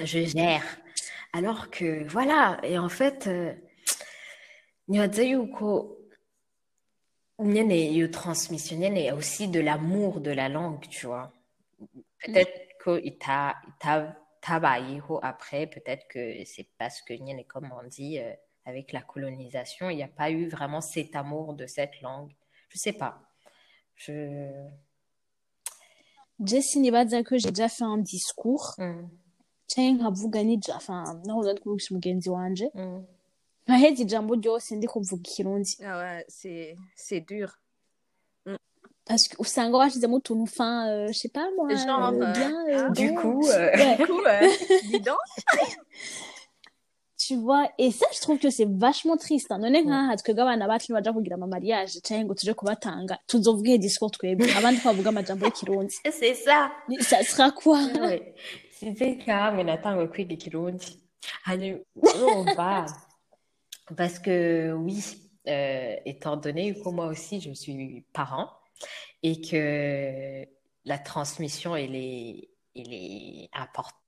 Je 0.00 0.20
gère 0.26 0.64
alors 1.34 1.68
que 1.68 2.04
voilà 2.08 2.60
et 2.62 2.78
en 2.78 2.88
fait 2.88 3.26
euh, 3.26 3.52
nibaza 4.88 5.24
yuko 5.24 5.98
nyene 7.40 7.76
iyo 7.92 8.06
transmission 8.08 8.80
il 8.80 8.98
y 8.98 9.08
a 9.08 9.16
aussi 9.16 9.48
de 9.48 9.58
l'amour 9.58 10.20
de 10.20 10.30
la 10.30 10.48
langue 10.48 10.86
tu 10.88 11.06
vois. 11.06 11.32
Peut-être 12.24 12.78
que 12.78 13.00
ita 13.04 13.56
ita 13.68 14.16
tabayeho 14.40 15.18
après 15.22 15.66
peut-être 15.66 16.06
que 16.08 16.44
c'est 16.44 16.68
parce 16.78 17.02
que 17.02 17.14
nyene 17.14 17.44
comme 17.44 17.68
on 17.72 17.86
dit 17.88 18.20
euh, 18.20 18.32
avec 18.64 18.92
la 18.92 19.02
colonisation 19.02 19.90
il 19.90 19.96
n'y 19.96 20.04
a 20.04 20.08
pas 20.08 20.30
eu 20.30 20.48
vraiment 20.48 20.80
cet 20.80 21.16
amour 21.16 21.54
de 21.54 21.66
cette 21.66 22.00
langue. 22.00 22.32
Je 22.68 22.78
sais 22.78 22.92
pas. 22.92 23.20
Je 23.96 24.68
nibaza 26.78 27.24
que 27.24 27.38
j'ai 27.38 27.50
déjà 27.50 27.68
fait 27.68 27.84
un 27.84 27.98
discours 27.98 28.76
Mm, 28.78 29.08
canke 29.70 29.92
nkavuga 29.92 30.42
nija 30.42 30.74
enfin 30.76 31.04
naho 31.26 31.44
nari 31.44 31.60
kuvugisha 31.60 31.90
umugenzi 31.90 32.30
wanje. 32.30 32.70
Mm. 32.74 33.04
nkaheza 33.66 34.02
ijambo 34.02 34.34
ryose 34.34 34.76
ndi 34.76 34.86
kuvuga 34.86 35.22
ikirundi. 35.28 35.72
Ah 35.84 36.20
c'est 36.28 36.76
c'est 36.96 37.20
dur. 37.20 37.48
Parce 39.06 39.28
que 39.28 39.36
usanga 39.38 39.76
washizemo 39.76 40.16
utuntu 40.16 40.46
fin 40.46 40.88
euh, 40.88 41.08
je 41.08 41.18
sais 41.18 41.28
pas 41.28 41.46
moi 41.56 41.68
Genre, 41.68 42.12
bien 42.12 42.90
du 42.90 43.14
coup 43.14 43.46
euh, 43.48 43.96
du 43.98 44.06
coup 44.06 44.22
dis 44.90 45.00
donc. 45.00 45.18
Tu 47.26 47.36
vois 47.36 47.68
et 47.78 47.90
ça 47.90 48.06
je 48.14 48.20
trouve 48.20 48.38
que 48.38 48.50
c'est 48.50 48.68
vachement 48.68 49.16
triste 49.16 49.50
none 49.50 49.78
nkaha 49.84 50.16
twebwe 50.16 50.42
abana 50.42 50.66
bacu 50.66 50.86
nibaja 50.92 51.12
kugira 51.12 51.34
ama 51.36 51.46
mariage. 51.46 52.00
Canke 52.02 52.24
ngo 52.24 52.34
tuje 52.34 52.54
kubatanga. 52.54 53.18
Discours 53.78 54.10
twebwe. 54.12 54.46
Abandi 54.58 54.80
twavuga 54.80 55.08
amajambo 55.08 55.46
y'ikirundi. 55.46 55.94
C'est 56.18 56.34
ça. 56.34 56.70
Ça 57.00 57.22
sera 57.22 57.50
quoi? 57.50 57.80
C'était 58.84 59.16
kamwe 59.16 59.64
natangwe 59.64 60.08
kwiga 60.12 60.34
ikirundi 60.34 61.00
hanyuma 61.46 61.80
urumva 62.04 62.84
parce 63.96 64.18
que 64.18 64.72
oui 64.72 65.00
euh, 65.48 65.96
étant 66.04 66.36
donné 66.36 66.74
que 66.74 66.88
moi 66.90 67.06
aussi 67.06 67.40
je 67.40 67.52
suis 67.52 68.04
parent 68.12 68.50
et 69.22 69.40
que 69.40 70.46
la 70.84 70.98
transmission 70.98 71.74
elle 71.74 71.94
est, 71.96 72.50
elle 72.76 72.92
est 72.92 73.48
importante. 73.54 73.98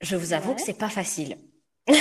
Je 0.00 0.16
vous 0.16 0.32
avoue 0.32 0.54
que 0.54 0.60
Ouais. 0.60 0.66
c'est 0.66 0.78
pas 0.78 0.88
facile. 0.88 1.38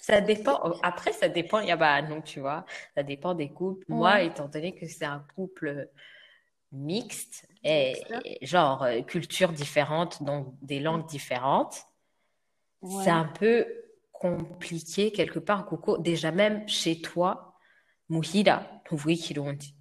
Ça 0.00 0.20
dépend. 0.20 0.58
Après, 0.82 1.12
ça 1.12 1.28
dépend. 1.28 1.60
Il 1.60 1.68
y 1.68 1.70
a 1.70 1.76
bah 1.76 2.02
non, 2.02 2.20
tu 2.20 2.40
vois. 2.40 2.64
Ça 2.96 3.02
dépend 3.04 3.34
des 3.34 3.50
couples. 3.50 3.84
Moi, 3.88 4.22
étant 4.22 4.48
donné 4.48 4.74
que 4.74 4.86
c'est 4.86 5.04
un 5.04 5.24
couple 5.36 5.88
mixte 6.72 7.46
et, 7.64 7.94
genre 8.42 8.82
euh, 8.84 9.02
culture 9.02 9.52
différente, 9.52 10.22
donc 10.22 10.54
des 10.62 10.80
langues 10.80 11.06
différentes, 11.06 11.84
Ouais. 12.82 13.04
c'est 13.04 13.10
un 13.10 13.26
peu 13.26 13.66
compliqué 14.12 15.12
quelque 15.12 15.38
part, 15.38 15.66
Coco. 15.66 15.98
Déjà 15.98 16.30
même 16.30 16.66
chez 16.68 17.00
toi, 17.02 17.54
muhira, 18.08 18.66
tuvuge 18.86 19.18
ikirundi. 19.18 19.74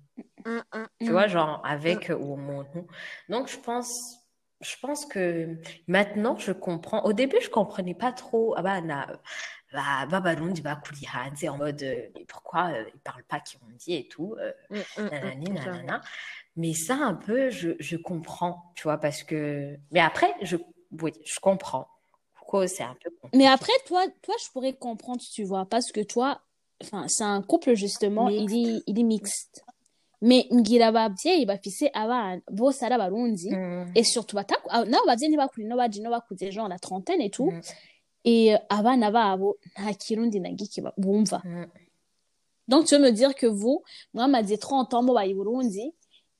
Mm, 0.45 0.57
mm. 0.73 0.85
Tu 0.99 1.05
Mm. 1.07 1.11
vois, 1.11 1.27
genre 1.27 1.61
avec 1.65 2.09
ou 2.09 2.35
mon 2.35 2.63
nom. 2.63 2.87
Donc 3.29 3.47
je 3.47 3.57
pense, 3.57 4.17
je 4.59 4.75
pense 4.81 5.05
que 5.05 5.57
maintenant 5.87 6.37
je 6.37 6.51
comprends. 6.51 7.03
Au 7.05 7.13
début, 7.13 7.37
je 7.41 7.49
comprenais 7.49 7.95
pas 7.95 8.11
trop. 8.11 8.53
Ah 8.57 8.61
bah, 8.61 8.81
na, 8.81 9.07
bah, 9.71 10.05
bah, 10.09 10.19
Barundi, 10.19 10.61
bah, 10.61 10.81
hanze, 11.15 11.45
en 11.47 11.57
mode, 11.57 11.81
euh, 11.83 12.09
pourquoi 12.27 12.71
euh, 12.71 12.83
ils 12.93 12.99
parlent 12.99 13.23
pas 13.23 13.39
kirundi 13.39 13.93
et 13.93 14.07
tout. 14.09 14.35
euh, 14.39 14.51
Mm, 14.69 14.77
mm, 14.77 15.03
mm, 15.03 15.09
nanani, 15.11 15.49
mm, 15.49 15.53
nanana. 15.53 16.01
Mais 16.59 16.73
ça, 16.73 16.95
un 16.95 17.15
peu, 17.15 17.49
je, 17.49 17.69
je 17.79 17.95
comprends, 17.95 18.73
tu 18.75 18.83
vois, 18.83 18.97
parce 18.97 19.23
que. 19.23 19.77
Mais 19.91 20.01
après, 20.01 20.33
je, 20.41 20.57
oui, 21.01 21.13
je 21.23 21.39
comprends. 21.39 21.87
Pourquoi 22.35 22.67
c'est 22.67 22.83
un 22.83 22.97
peu 23.01 23.09
Mais 23.33 23.47
après, 23.47 23.71
toi, 23.85 24.05
toi, 24.21 24.35
je 24.43 24.51
pourrais 24.51 24.73
comprendre, 24.73 25.21
tu 25.21 25.45
vois, 25.45 25.65
parce 25.65 25.93
que 25.93 26.01
toi, 26.01 26.41
enfin, 26.83 27.07
c'est 27.07 27.23
un 27.23 27.41
couple, 27.41 27.75
justement, 27.75 28.27
il 28.27 28.53
est, 28.53 28.83
il 28.87 28.99
est 28.99 29.03
mixte. 29.03 29.63
Mais 30.21 30.47
ngira 30.51 30.87
ababyeyi 30.87 31.45
bafise 31.45 31.89
abana 31.93 32.41
bose 32.51 32.83
ari 32.83 32.93
abarundi 32.93 33.51
Mm, 33.51 33.91
et 33.95 34.03
surtout 34.03 34.35
bataku 34.35 34.67
nabo 34.69 35.05
bavyeyi 35.07 35.29
ntibakuri 35.29 35.63
no 35.63 35.77
baje 35.77 36.01
no 36.01 36.09
bakuze 36.09 36.51
genre 36.51 36.67
la 36.67 36.77
trentaine 36.77 37.21
et 37.21 37.29
tout 37.29 37.51
mm, 37.51 37.61
et 38.25 38.55
abana 38.67 39.11
babo 39.11 39.57
nta 39.77 39.93
kirundi 39.93 40.41
na 40.41 40.51
giki 40.51 40.81
bumva 40.97 41.41
mm. 41.45 41.67
donc 42.67 42.87
tu 42.87 42.95
veux 42.95 43.01
me 43.01 43.11
dire 43.11 43.33
que 43.33 43.47
vous 43.47 43.81
mwamaze 44.13 44.59
30 44.59 44.93
ans 44.93 45.03
mubaye 45.03 45.31
i 45.31 45.33
Burundi 45.33 45.93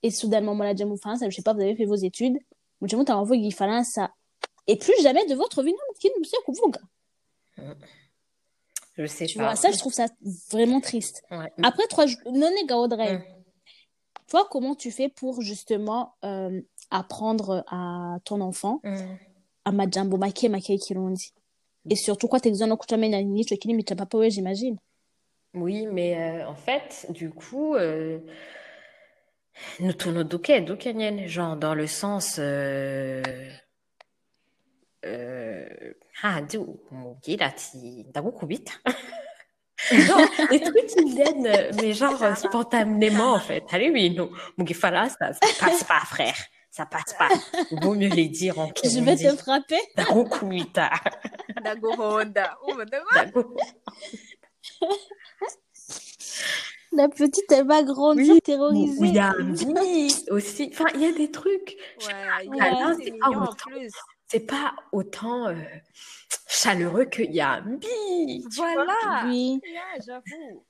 et 0.04 0.12
soudainement 0.12 0.56
muraje 0.56 0.84
mu 0.84 0.98
Faransa 0.98 1.30
je 1.30 1.36
sais 1.36 1.42
pas 1.42 1.54
vous 1.54 1.62
avez 1.62 1.76
fait 1.76 1.86
vos 1.86 1.96
études 1.96 2.38
muje 2.82 2.94
mutanga 2.96 3.22
kuvuga 3.22 3.36
igifaransa 3.38 4.12
et 4.68 4.76
plus 4.78 4.94
jamais 5.02 5.26
de 5.26 5.36
votre 5.36 5.62
vie 5.64 5.74
nta 5.74 5.84
kintu 6.00 6.20
musubiye 6.20 6.44
kuvuga 6.46 6.82
Je 8.98 9.06
sais 9.06 9.26
tu 9.28 9.38
pas. 9.38 9.46
vois 9.46 9.56
ça 9.56 9.72
je 9.72 9.78
trouve 9.78 9.94
ça 9.94 10.08
vraiment 10.52 10.82
triste 10.82 11.24
Ouais. 11.32 11.52
après 11.64 11.88
trois 11.88 12.06
non 12.34 12.50
nega 12.62 12.76
Audrey 12.78 13.18
Mm. 13.18 13.24
toi 14.28 14.48
comment 14.52 14.76
tu 14.76 14.92
fais 14.92 15.10
pour 15.10 15.42
justement 15.42 16.14
euh, 16.24 16.62
apprendre 16.92 17.64
à 17.68 18.18
ton 18.26 18.42
enfant 18.42 18.80
Mm. 18.84 19.18
amajambo 19.66 20.18
make 20.18 20.44
make 20.50 20.70
y'ikirundi 20.70 21.34
et 21.90 21.96
surtout 21.96 22.28
quoi 22.28 22.40
t'exons 22.40 22.68
no 22.68 22.78
kutamenya 22.78 23.22
n'ico 23.24 23.56
kirimi 23.56 23.84
ca 23.88 23.96
papa 23.96 24.18
we 24.18 24.30
j'imagine 24.32 24.78
Oui, 25.56 25.88
mais 25.88 26.12
euh, 26.16 26.48
en 26.48 26.54
fait, 26.54 27.08
du 27.10 27.32
coup, 27.32 27.74
euh, 27.74 28.20
nous 29.80 29.94
tournons 29.94 30.24
duke 30.24 30.50
nyene, 30.94 31.28
genre 31.28 31.56
dans 31.58 31.74
le 31.76 31.88
sens, 31.88 32.38
euh, 32.40 33.22
euh, 35.06 35.94
handi 36.24 36.58
umubwira 36.58 37.46
ati 37.48 38.06
ndagukubita. 38.10 38.74
Genre, 39.92 40.20
des 40.52 40.60
trucs 40.60 40.88
qui 40.88 41.06
me 41.06 41.16
viennent, 41.16 41.72
mais 41.82 41.94
genre 41.94 42.22
euh, 42.22 42.36
spontanément 42.36 43.34
en 43.36 43.40
fait. 43.40 43.64
Hari 43.72 43.86
ibintu 43.88 44.30
mu 44.58 44.66
gifaransa, 44.68 45.32
ça 45.34 45.40
passe 45.60 45.84
pas, 45.86 46.02
frère. 46.02 46.36
Ça 46.70 46.86
passe 46.86 47.14
pas. 47.18 47.30
Vaut 47.82 47.96
mieux 47.96 48.10
les 48.10 48.28
dire 48.28 48.60
en 48.60 48.70
je 48.84 49.00
vais 49.00 49.16
te 49.16 49.36
frapper. 49.38 49.80
Umva, 51.56 52.26
ndagu- 52.26 52.86
Ndagu- 53.12 53.58
la 56.92 57.08
petite 57.10 57.52
elle 57.52 57.68
va 57.68 57.84
grandir 57.84 58.34
Oui, 58.34 58.42
terrorisée 58.42 58.98
il 59.08 59.14
y 59.14 59.20
a 59.20 59.32
un 59.38 59.52
bi 59.54 60.16
aussi. 60.32 60.70
Enfin, 60.74 60.86
il 60.96 61.02
y 61.02 61.06
a 61.06 61.12
des 61.14 61.32
trucs. 61.32 61.78
Ouais, 62.08 62.48
Ouais. 62.48 62.70
c'est 62.98 63.06
c'est 63.06 63.18
pas 63.20 63.30
autant. 63.30 63.56
plus. 63.56 63.92
c'est 64.28 64.40
pas 64.48 64.74
autant 64.92 65.48
euh, 65.48 65.56
chaleureux 66.48 67.06
qu'il 67.06 67.32
y 67.34 67.42
a 67.42 67.52
un 67.54 67.62
bi. 67.62 68.46
Voilà. 68.56 68.94
oui 69.26 69.62
Yeah, 69.66 69.82
j'avoue. 70.06 70.66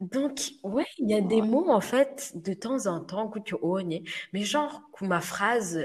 Donc, 0.00 0.40
ouais, 0.62 0.86
il 0.98 1.10
y 1.10 1.14
a 1.14 1.20
des 1.20 1.42
mots, 1.42 1.70
en 1.70 1.80
fait, 1.80 2.30
de 2.36 2.54
temps 2.54 2.86
en 2.86 3.00
temps, 3.00 3.26
que 3.28 3.40
tu 3.40 3.56
ognes, 3.60 4.04
mais 4.32 4.44
genre, 4.44 4.80
que 4.96 5.04
ma 5.04 5.20
phrase, 5.20 5.80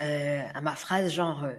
euh, 0.00 0.42
à 0.54 0.60
ma 0.60 0.76
phrase, 0.76 1.10
genre, 1.12 1.42
euh, 1.44 1.54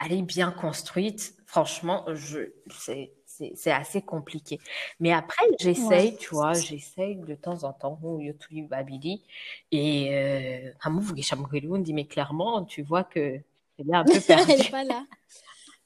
elle 0.00 0.12
est 0.12 0.22
bien 0.22 0.50
construite, 0.50 1.36
franchement, 1.46 2.04
je, 2.14 2.50
c'est, 2.76 3.12
c'est, 3.54 3.70
assez 3.70 4.02
compliqué. 4.02 4.58
Mais 5.00 5.12
après, 5.12 5.44
j'essaye, 5.58 6.16
tu 6.16 6.34
vois, 6.34 6.52
j'essaye 6.52 7.16
de 7.16 7.34
temps 7.34 7.64
en 7.64 7.72
temps, 7.72 7.98
yo 8.20 8.32
turi 8.34 8.62
babiri, 8.62 9.22
et, 9.70 10.08
euh, 10.14 10.72
nkamuvugisha 10.74 11.36
mu 11.36 11.46
Kirundi, 11.48 11.92
mais 11.94 12.04
clairement, 12.06 12.64
tu 12.64 12.82
vois 12.82 13.04
que 13.04 13.20
elle 13.78 13.90
est 13.90 13.94
un 13.94 14.04
peu 14.04 14.12
elle 14.12 14.22
perdue. 14.26 14.52
est 14.52 14.70
pas 14.70 14.84
là. 14.84 15.04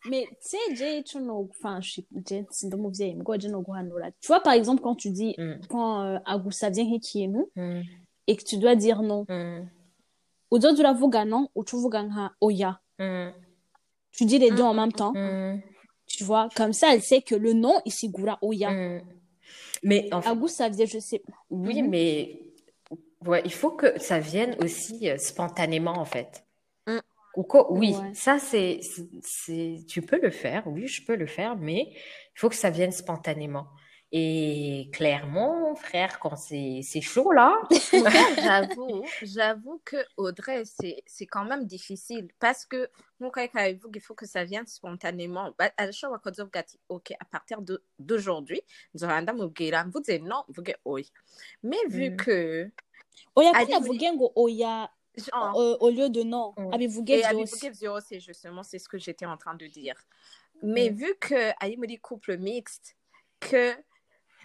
Mais 0.09 0.26
tu 0.40 0.56
sais 0.78 0.98
ico 1.00 1.18
no 1.18 1.48
enfin 1.50 1.80
je 1.80 1.90
suis 1.90 2.06
umuvyeyi 2.72 3.14
mugabo 3.16 3.40
je 3.40 3.48
no 3.48 3.61
guhanura 3.61 4.11
tu 4.20 4.28
vois 4.28 4.40
par 4.40 4.52
exemple 4.52 4.80
quand 4.80 4.94
tu 4.94 5.11
dis 5.11 5.35
Mm, 5.37 5.54
quand 5.68 6.02
euh, 6.02 6.18
agusavye 6.24 6.85
nk'ikintu 6.85 7.40
mm, 7.56 7.80
et 8.28 8.37
que 8.37 8.44
tu 8.44 8.56
dois 8.59 8.76
dire 8.76 9.02
non. 9.02 9.24
Mm, 9.28 9.68
uzoza 10.52 10.80
uravuga 10.80 11.24
non 11.24 11.48
uca 11.56 11.76
uvuga 11.76 12.02
nka 12.02 12.32
oya. 12.40 12.80
Mm, 13.00 13.30
tu 14.12 14.24
dis 14.26 14.38
les 14.38 14.50
deux 14.52 14.62
en 14.62 14.74
Mm, 14.74 14.76
même 14.76 14.88
mm, 14.90 14.92
temps. 14.92 15.12
Mm, 15.14 15.61
tu 16.16 16.24
vois 16.24 16.48
comme 16.57 16.72
ça 16.72 16.87
elle 16.94 17.02
sait 17.02 17.22
que 17.22 17.35
le 17.35 17.52
non 17.52 17.81
isigura 17.85 18.38
oya 18.42 18.70
mm. 18.70 19.02
Mais 19.83 20.09
en 20.12 20.20
fait, 20.22 20.31
agusavye 20.31 20.87
je 20.87 20.98
sais 20.98 21.22
Oui, 21.50 21.83
Mhm. 21.83 21.90
mais 21.90 22.40
ouais, 23.26 23.42
il 23.44 23.52
faut 23.52 23.72
que 23.72 23.98
ça 24.00 24.18
vienne 24.18 24.57
aussi 24.64 25.09
euh, 25.11 25.18
spontanément, 25.18 25.96
en 25.98 26.05
fait. 26.05 26.44
Mm. 26.87 26.98
Quoi, 27.48 27.70
oui, 27.72 27.94
Ouais. 27.94 28.14
ça, 28.14 28.38
c'est, 28.38 28.81
c'est, 28.83 29.07
c'est- 29.22 29.85
tu 29.87 30.00
peux 30.02 30.18
le 30.20 30.31
faire, 30.31 30.66
oui, 30.66 30.87
je 30.88 31.05
peux 31.05 31.16
le 31.16 31.26
faire, 31.26 31.57
mais 31.57 31.81
il 31.92 32.38
faut 32.40 32.48
que 32.48 32.55
ça 32.57 32.70
vienne 32.70 32.92
spontanément. 32.92 33.66
Et 34.12 34.88
clairement, 34.92 35.75
frère, 35.75 36.21
quand 36.21 36.37
c'est, 36.37 36.81
c'est 36.83 37.01
chaud, 37.01 37.33
là, 37.33 37.59
j'avoue, 38.40 39.05
j'avoue 39.23 39.81
que 39.85 39.97
Audrey, 40.16 40.64
c'est, 40.64 41.03
c'est 41.07 41.27
quand 41.27 41.45
même 41.45 41.64
difficile 41.66 42.29
parce 42.38 42.64
que, 42.64 42.88
nk'uko 43.21 43.40
ariko 43.40 43.59
arabivuga, 43.59 43.99
il 43.99 44.01
faut 44.03 44.14
que 44.14 44.27
ça 44.27 44.45
vienne 44.45 44.66
spontanément. 44.66 45.53
Ba- 45.59 45.73
arashobora 45.77 46.21
kuzovuga 46.21 46.61
ati, 46.61 46.79
ok, 46.88 47.12
à 47.19 47.25
partir 47.25 47.61
de, 47.62 47.83
d'aujourd'hui, 47.99 48.61
ndamubwira 48.95 49.85
mvuze 49.85 50.19
non, 50.23 50.45
mvuge 50.49 50.77
oya. 50.85 51.05
Mais 51.64 51.85
vu 51.88 52.11
Mm. 52.11 52.16
que, 52.16 52.71
oya 53.35 54.88
genre, 55.16 55.59
euh, 55.61 55.77
au 55.81 55.90
lieu 55.90 56.09
de 56.11 56.23
non 56.23 56.55
Mm. 56.57 56.71
vyose, 57.73 58.05
justement, 58.21 58.62
c'est 58.62 58.79
ce 58.79 58.88
que 58.88 58.99
j'étais 58.99 59.27
en 59.27 59.37
train 59.37 59.55
de 59.57 59.66
dire. 59.66 59.97
Mais 60.62 60.90
Mm. 60.90 60.95
vu 60.95 61.14
que 61.21 61.53
ari 61.61 61.77
muri 61.77 61.99
couple 61.99 62.37
mixte, 62.38 62.95
que 63.40 63.75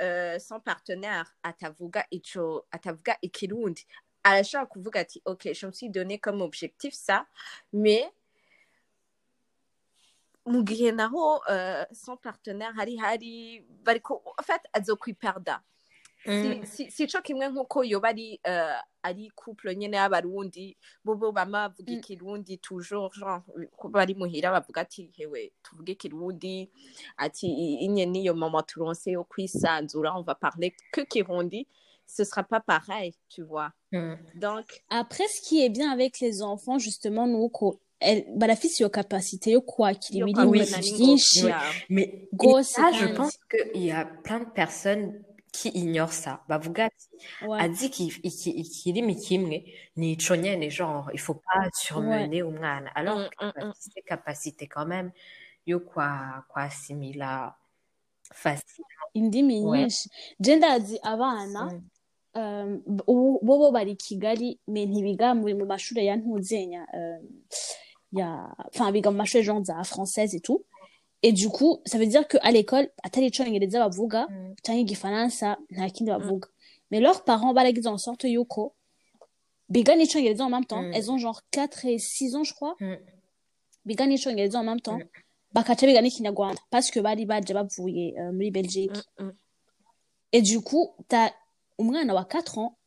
euh, 0.02 0.40
son 0.40 0.60
partenaire 0.60 1.34
atavuga 1.44 2.06
ico 2.12 2.66
atavuga 2.72 3.18
ikirundi 3.22 3.86
arashobora 4.24 4.66
kuvuga 4.66 5.00
ati 5.00 5.22
ok 5.26 5.54
je 5.54 5.66
me 5.68 5.72
suis 5.72 5.90
donné 5.90 6.20
comme 6.20 6.42
objectif 6.42 6.94
ça 6.94 7.26
mais 7.74 8.12
mu 10.46 10.64
gihe 10.66 10.92
euh, 11.50 11.86
son 11.92 12.18
partenaire 12.18 12.74
hari 12.78 13.00
hari 13.00 13.66
en 13.86 14.44
fait 14.44 14.62
azokwiperda 14.74 15.62
si, 16.66 16.92
si, 16.92 17.08
co 17.08 17.22
kimwe 17.22 17.48
nk'uko 17.50 17.84
yoba 17.84 18.10
ari 18.10 18.40
euh, 18.48 18.78
ari 19.04 19.32
couple 19.36 19.76
nyene 19.76 19.98
y'abarundi 19.98 20.78
bobo 21.04 21.32
bama 21.32 21.70
bavuga 21.70 21.92
Mm. 21.94 21.98
ikirundi 22.00 22.58
toujours 22.58 23.12
genre 23.14 23.42
bari 23.90 24.14
muhira 24.16 24.52
bavuga 24.52 24.82
ati 24.82 25.10
hewe 25.18 25.52
tuvuge 25.64 25.92
ikirundi 25.92 26.70
ati 27.18 27.48
inye 27.86 28.06
niyo 28.06 28.34
mama 28.36 28.64
turonse 28.64 29.12
yo 29.12 29.24
kwisanzura 29.24 30.14
on 30.16 30.24
va 30.24 30.36
parler 30.36 30.74
que 30.92 31.02
kirundi. 31.06 31.68
Ce 32.08 32.26
sera 32.26 32.44
pas 32.44 32.60
pareil 32.60 33.14
tu 33.30 33.42
vois. 33.44 33.72
Mm. 33.94 34.16
donc 34.36 34.84
Après, 34.90 35.28
ce 35.28 35.42
qui 35.42 35.64
est 35.64 35.70
bien 35.70 35.90
avec 35.92 36.20
les 36.20 36.42
enfants, 36.42 36.78
justement, 36.78 37.26
nous, 37.26 37.48
ko- 37.48 37.80
elle, 38.02 38.26
barafise 38.36 38.80
iyo 38.82 38.90
capacité 38.90 39.52
yo 39.52 39.62
kwakira 39.62 40.28
imirimo 40.28 40.52
mais 41.90 42.28
Gose 42.34 42.74
je 43.00 43.16
pense 43.16 43.38
qu'il 43.50 43.84
y 43.86 43.92
a 43.92 44.04
plein 44.06 44.40
de 44.40 44.50
personnes 44.50 45.24
qui 45.52 45.70
ignorent 45.70 46.14
ça. 46.14 46.42
Bavuga 46.48 46.86
ati, 46.86 47.08
Ouais. 47.48 47.62
azi 47.62 47.86
ikirimi 48.54 49.16
kimwe 49.16 49.66
ni 49.96 50.12
ico 50.14 50.36
nyene 50.36 50.70
genre 50.70 51.10
il 51.14 51.20
faut 51.20 51.36
pas 51.44 51.70
surmener 51.74 52.44
umwana 52.44 52.90
alors 52.96 53.20
Mm, 53.42 53.46
mm, 53.58 53.68
mm. 53.68 54.02
capacité 54.06 54.68
quand 54.68 54.86
même. 54.88 55.12
Yo 55.66 55.80
kwa 55.80 56.44
kwasimila 56.48 57.56
indimi 59.14 59.62
Ouais. 59.62 59.78
nyinshi 59.80 60.10
je 60.40 60.56
ndazi 60.56 61.00
abana 61.04 61.82
um, 62.34 62.82
ubu- 63.08 63.40
bo 63.44 63.58
bo 63.58 63.72
bari 63.72 63.96
kigali 63.96 64.60
me 64.68 64.86
ntibiga 64.86 65.34
muri 65.36 65.54
mu 65.54 65.66
mashuri 65.66 66.06
ya 66.06 66.16
ntuzenya 66.16 66.88
um, 66.94 67.28
ya 68.12 68.56
enfin 68.74 68.92
biga 68.92 69.12
mu 69.12 69.18
mashuri 69.18 69.44
genre 69.44 69.64
za 69.66 69.84
française 69.84 70.34
et 70.36 70.40
tout 70.42 70.64
et 71.24 71.32
du 71.32 71.50
coup 71.50 71.82
ça 71.86 71.98
veut 71.98 72.08
dire 72.08 72.28
que 72.28 72.38
à 72.42 72.52
l'école 72.52 72.90
atari 73.04 73.30
bavuga 73.30 74.28
canke 74.64 74.82
igifaransa 74.82 75.58
nta 75.70 75.90
kindi 75.90 76.12
bavuga 76.12 76.48
mais 76.90 77.00
leurs 77.00 77.24
parents 77.24 77.54
baragize 77.54 77.88
en 77.88 77.98
sorte 77.98 78.26
yuko 78.26 78.76
biga 79.72 79.96
n'icongereza 79.96 80.44
en 80.44 80.50
même 80.50 80.66
temps. 80.66 80.82
Mm. 80.82 80.94
elles 80.94 81.10
ont 81.10 81.18
genre 81.18 81.42
4 81.52 81.86
et 81.86 81.98
6 81.98 82.36
ans 82.36 82.44
je 82.44 82.54
crois. 82.54 82.76
Mm. 82.80 82.96
biga 83.86 84.06
n'icongereza 84.06 84.60
en 84.60 84.64
même 84.64 84.82
temps. 84.82 84.98
Mm. 84.98 85.08
bakaca 85.54 85.88
biga 85.88 86.02
n'ikinyarwanda 86.02 86.60
parce 86.70 86.92
que 86.92 87.00
bari 87.00 87.26
baje 87.26 87.54
bavuye 87.54 88.14
muri 88.34 88.52
belgique. 88.52 88.98
Et 90.34 90.42
du 90.42 90.60
coup 90.62 90.90
t'as 91.08 91.32
umwana 91.78 92.14
wa 92.14 92.26
4 92.26 92.58
ans 92.58 92.78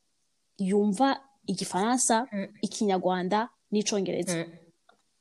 yumva 0.59 1.21
igifaransa 1.49 2.27
ikinyarwanda 2.63 3.51
n'icongereza 3.73 4.45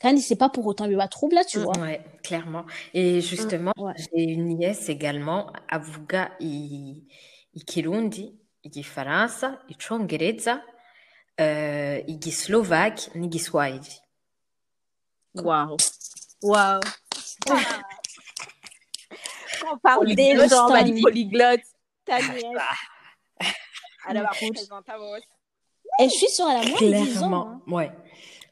Kandi 0.04 0.22
c'est 0.22 0.36
pas 0.36 0.50
pour 0.50 0.66
autant 0.68 0.86
biba 0.88 1.08
trouble 1.08 1.36
là 1.36 1.46
tu 1.46 1.60
Mm. 1.60 1.64
vois 1.64 1.78
Ouais, 1.80 2.02
clairement. 2.24 2.66
Et 2.94 3.22
justement, 3.22 3.72
Ouais. 3.78 3.94
j'ai 3.98 4.24
une 4.24 4.58
nièce 4.58 4.90
également, 4.90 5.52
avuga 5.70 6.32
i- 6.42 7.08
ikirundi, 7.54 8.38
igifaransa, 8.66 9.60
icongereza, 9.70 10.62
euh, 11.40 12.02
igislovak 12.08 13.16
n'igiswahili. 13.16 14.02
Wow. 15.36 15.78
Wow. 16.42 16.82
Quand 17.48 17.48
on 19.74 19.78
parle 19.78 20.14
des 20.16 20.36
gens, 20.50 20.66
on 20.68 20.74
Tani. 20.74 21.02
polyglotte. 21.02 21.62
Ta 22.06 22.20
nièce. 22.20 22.44
Elle 24.10 24.18
va 26.00 26.06
Écoute. 26.06 26.06
représenter 26.06 26.06
à 26.06 26.06
vos- 26.06 26.06
et 26.06 26.10
je 26.10 26.14
suis 26.16 26.30
sûre 26.30 26.46
elle 26.50 26.66
a 26.68 26.70
moins 26.70 26.82
de 26.82 27.06
10 27.06 27.18
ans 27.18 27.30
Clairement, 27.30 27.48
hein. 27.48 27.62
ouais. 27.68 27.92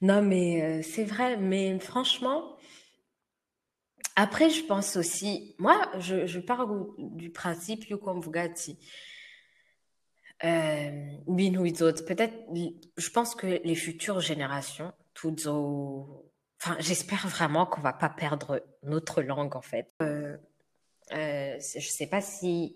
Non, 0.01 0.21
mais 0.21 0.61
euh, 0.63 0.81
c'est 0.83 1.03
vrai, 1.03 1.37
mais 1.37 1.79
franchement, 1.79 2.55
après, 4.15 4.49
je 4.49 4.63
pense 4.63 4.95
aussi, 4.97 5.55
moi, 5.59 5.89
je, 5.99 6.25
je 6.25 6.39
pars 6.39 6.67
du 6.97 7.31
principe, 7.31 7.87
yuko 7.89 8.13
mvuga 8.15 8.41
ati, 8.41 8.77
euh, 10.43 11.17
peut-être, 11.27 12.33
je 12.97 13.09
pense 13.09 13.35
que 13.35 13.61
les 13.63 13.75
futures 13.75 14.19
générations, 14.19 14.91
toutes 15.13 15.45
au, 15.45 16.31
enfin, 16.61 16.75
j'espère 16.79 17.27
vraiment 17.27 17.65
qu'on 17.67 17.81
va 17.81 17.93
pas 17.93 18.09
perdre 18.09 18.63
notre 18.83 19.21
langue, 19.21 19.55
en 19.55 19.61
fait. 19.61 19.91
Euh, 20.01 20.35
euh, 21.13 21.57
je 21.59 21.87
sais 21.87 22.07
pas 22.07 22.21
si. 22.21 22.75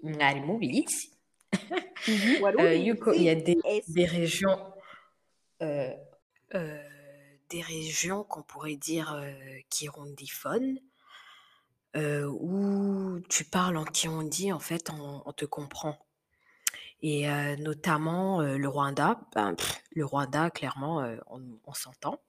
Euh, 2.59 2.73
yuko, 2.75 3.13
il 3.13 3.23
y 3.23 3.29
a 3.29 3.35
des 3.35 4.05
régions, 4.05 4.59
euh, 5.61 5.93
euh, 6.53 6.83
des 7.49 7.61
régions 7.61 8.23
qu'on 8.23 8.43
pourrait 8.43 8.75
dire 8.75 9.13
euh, 9.13 9.33
kirondiphones, 9.69 10.79
euh, 11.95 12.25
où 12.25 13.19
tu 13.29 13.45
parles 13.45 13.77
en 13.77 13.85
kirundi, 13.85 14.51
en 14.51 14.59
fait, 14.59 14.89
on, 14.89 15.23
on 15.25 15.31
te 15.33 15.45
comprend. 15.45 15.97
Et 17.01 17.29
euh, 17.29 17.55
notamment 17.57 18.41
euh, 18.41 18.57
le 18.57 18.67
Rwanda, 18.67 19.19
ben, 19.33 19.55
pff, 19.55 19.83
le 19.91 20.05
Rwanda, 20.05 20.49
clairement, 20.49 21.01
euh, 21.01 21.17
on, 21.27 21.41
on 21.65 21.73
s'entend. 21.73 22.19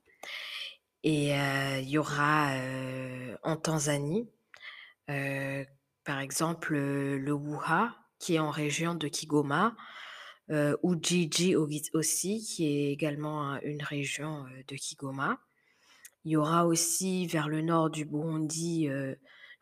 Et 1.03 1.39
euh, 1.39 1.79
il 1.81 1.89
y 1.89 1.99
aura 1.99 2.51
euh, 2.51 3.37
en 3.43 3.57
Tanzanie, 3.57 4.29
euh, 5.09 5.65
par 6.05 6.19
exemple, 6.21 6.75
euh, 6.75 7.17
le 7.19 7.33
Wuha, 7.33 7.95
qui 8.19 8.35
est 8.35 8.39
en 8.39 8.51
région 8.51 8.95
de 8.95 9.09
Kigoma, 9.09 9.77
euh, 10.51 10.77
Ujiji 10.83 11.57
au- 11.57 11.69
aussi, 11.95 12.43
qui 12.43 12.67
est 12.67 12.93
également 12.93 13.43
un- 13.53 13.61
une 13.61 13.83
région 13.83 14.47
euh, 14.47 14.63
de 14.69 14.77
Kigoma. 14.77 15.39
Il 16.25 16.33
y 16.33 16.37
aura 16.37 16.67
aussi 16.67 17.27
vers 17.27 17.49
le 17.49 17.63
nord 17.63 17.91
du 17.91 18.05
Burundi 18.05 18.89
euh, 18.89 19.15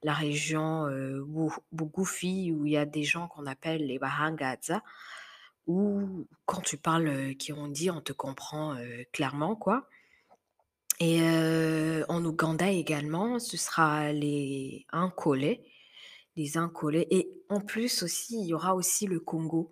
la 0.02 0.12
région 0.12 0.86
euh, 0.86 1.20
où 1.20 1.50
il 1.72 2.70
y 2.70 2.76
a 2.76 2.84
des 2.84 3.02
gens 3.04 3.26
qu'on 3.28 3.46
appelle 3.46 3.86
les 3.86 3.98
Bahangaza, 3.98 4.82
où 5.66 6.26
quand 6.44 6.60
tu 6.60 6.76
parles 6.76 7.08
euh, 7.08 7.34
Kirundi, 7.34 7.90
on 7.90 8.02
te 8.02 8.12
comprend 8.12 8.74
euh, 8.76 9.02
clairement, 9.12 9.56
quoi. 9.56 9.88
Et 11.00 11.22
euh, 11.22 12.04
en 12.08 12.24
Ouganda 12.24 12.70
également, 12.70 13.38
ce 13.38 13.56
sera 13.56 14.12
les 14.12 14.86
Ankole, 14.92 15.56
les 16.36 16.58
Ankole. 16.58 16.96
Et 17.10 17.28
en 17.48 17.60
plus 17.60 18.02
aussi, 18.02 18.40
il 18.40 18.46
y 18.46 18.54
aura 18.54 18.74
aussi 18.74 19.06
le 19.06 19.20
Congo. 19.20 19.70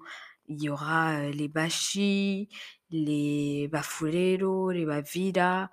Il 0.49 0.63
y 0.63 0.69
aura 0.69 1.15
euh, 1.21 1.31
les 1.31 1.49
Bashi, 1.49 2.49
les 2.91 3.69
Bafulero, 3.69 4.71
les 4.71 4.85
Bavira. 4.85 5.71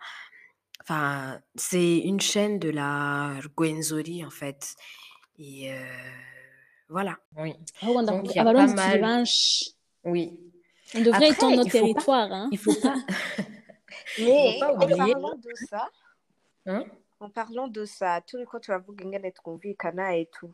Enfin, 0.82 1.40
c'est 1.56 2.00
une 2.00 2.20
chaîne 2.20 2.60
de 2.60 2.70
la 2.70 3.40
Rwenzori, 3.58 4.24
en 4.26 4.30
fait. 4.30 4.76
Et 5.38 5.72
euh, 5.72 5.76
voilà. 6.88 7.18
Oui. 7.38 7.54
Donc, 7.84 8.26
il 8.30 8.36
y 8.36 8.40
a 8.40 8.44
pas 8.46 8.54
mal. 8.68 9.24
Oui. 10.06 10.40
on 10.96 11.00
devrait 11.02 11.16
Après, 11.16 11.30
étendre 11.32 11.58
notre 11.58 11.68
il 11.68 11.72
faut 11.72 11.78
pas- 11.78 11.82
territoire 11.94 12.32
hein. 12.32 12.50
Il 12.52 12.58
faut 12.58 12.74
pas. 12.82 12.96
Mais 14.20 14.58
pas 14.60 14.74
en 14.74 14.82
oublier- 14.82 15.14
parlant 15.14 15.36
de 15.36 15.50
ça, 15.70 15.90
Hein? 16.66 16.84
en 17.20 17.30
parlant 17.30 17.68
de 17.68 17.86
ça, 17.86 18.22
turi 18.22 18.46
ko 18.46 18.60
turavuga 18.60 19.06
ingene 19.06 19.32
twumvikana 19.34 20.16
et 20.18 20.28
tout. 20.32 20.54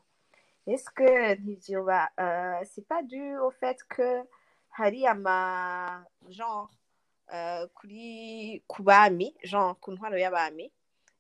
Est-ce 0.67 0.89
que 0.89 1.35
ntibyoba 1.35 2.09
euh, 2.19 2.59
c'est 2.65 2.87
pas 2.87 3.03
dû 3.03 3.37
au 3.37 3.51
fait 3.51 3.77
que 3.87 4.23
hari 4.71 5.05
ama 5.07 6.03
genre 6.29 6.71
euh, 7.33 7.67
kuri 7.75 8.63
ku 8.67 8.81
bami 8.83 9.35
genre 9.43 9.79
ku 9.79 9.91
ntwaro 9.91 10.15
y'abami 10.15 10.71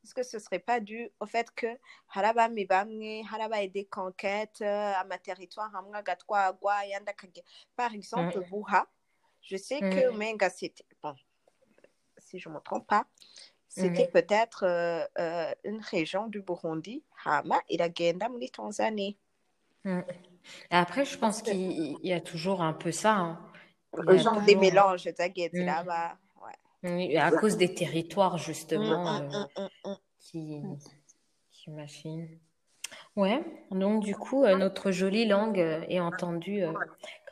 est-ce 0.03 0.13
que 0.13 0.23
ce 0.23 0.39
serait 0.39 0.59
pas 0.59 0.79
dû 0.79 1.09
au 1.19 1.25
fait 1.25 1.49
que 1.51 1.67
hari 2.09 2.27
abami 2.27 2.65
bamwe 2.65 3.23
harabaye 3.31 3.69
des 3.69 3.85
conquêtes 3.85 4.61
euh, 4.61 4.93
amaterritoire 5.01 5.75
amwe 5.75 5.95
agatwagwa 5.95 6.73
akajya 7.07 7.43
par 7.75 7.93
exemple 7.93 8.39
buha 8.49 8.87
je 9.41 9.57
sais 9.57 9.79
que 9.79 10.09
menga 10.09 10.49
c'était 10.49 10.85
bon 11.03 11.15
si 12.17 12.39
je 12.39 12.49
me 12.49 12.59
trompe 12.59 12.87
pas 12.87 13.05
c'était 13.67 14.07
peut-être 14.07 14.63
euh, 14.63 15.05
euh, 15.19 15.53
une 15.63 15.81
région 15.81 16.27
du 16.27 16.41
Burundi 16.41 17.03
hama 17.25 17.59
iragenda 17.69 18.29
muri 18.29 18.49
Tanzanie 18.49 19.17
Mm. 19.85 20.01
Et 20.71 20.75
après, 20.75 21.05
je 21.05 21.17
pense 21.17 21.41
qu'il 21.41 21.97
il 22.03 22.07
y 22.07 22.13
a 22.13 22.19
toujours 22.21 22.61
un 22.61 22.73
peu 22.73 22.91
ça. 22.91 23.13
hein. 23.13 23.39
Genre 23.93 24.41
des 24.41 24.53
toujours- 24.53 24.59
mélanges 24.61 25.07
zagiye 25.17 25.47
Mm. 25.53 25.57
ziraba 25.57 26.17
ouais. 26.83 27.17
À 27.17 27.31
cause 27.31 27.55
des 27.57 27.73
territoires, 27.73 28.37
justement, 28.37 29.19
Mm, 29.21 29.33
euh, 29.57 29.61
mm, 29.85 29.89
mm. 29.91 29.95
qui, 30.19 30.61
qui 31.51 31.71
machinent. 31.71 32.27
Ouais, 33.15 33.41
donc 33.71 34.03
du 34.03 34.13
coup, 34.15 34.43
euh, 34.43 34.57
notre 34.57 34.91
jolie 34.91 35.25
langue 35.25 35.59
euh, 35.59 35.81
est 35.87 35.99
entendue 36.01 36.63
euh, 36.63 36.73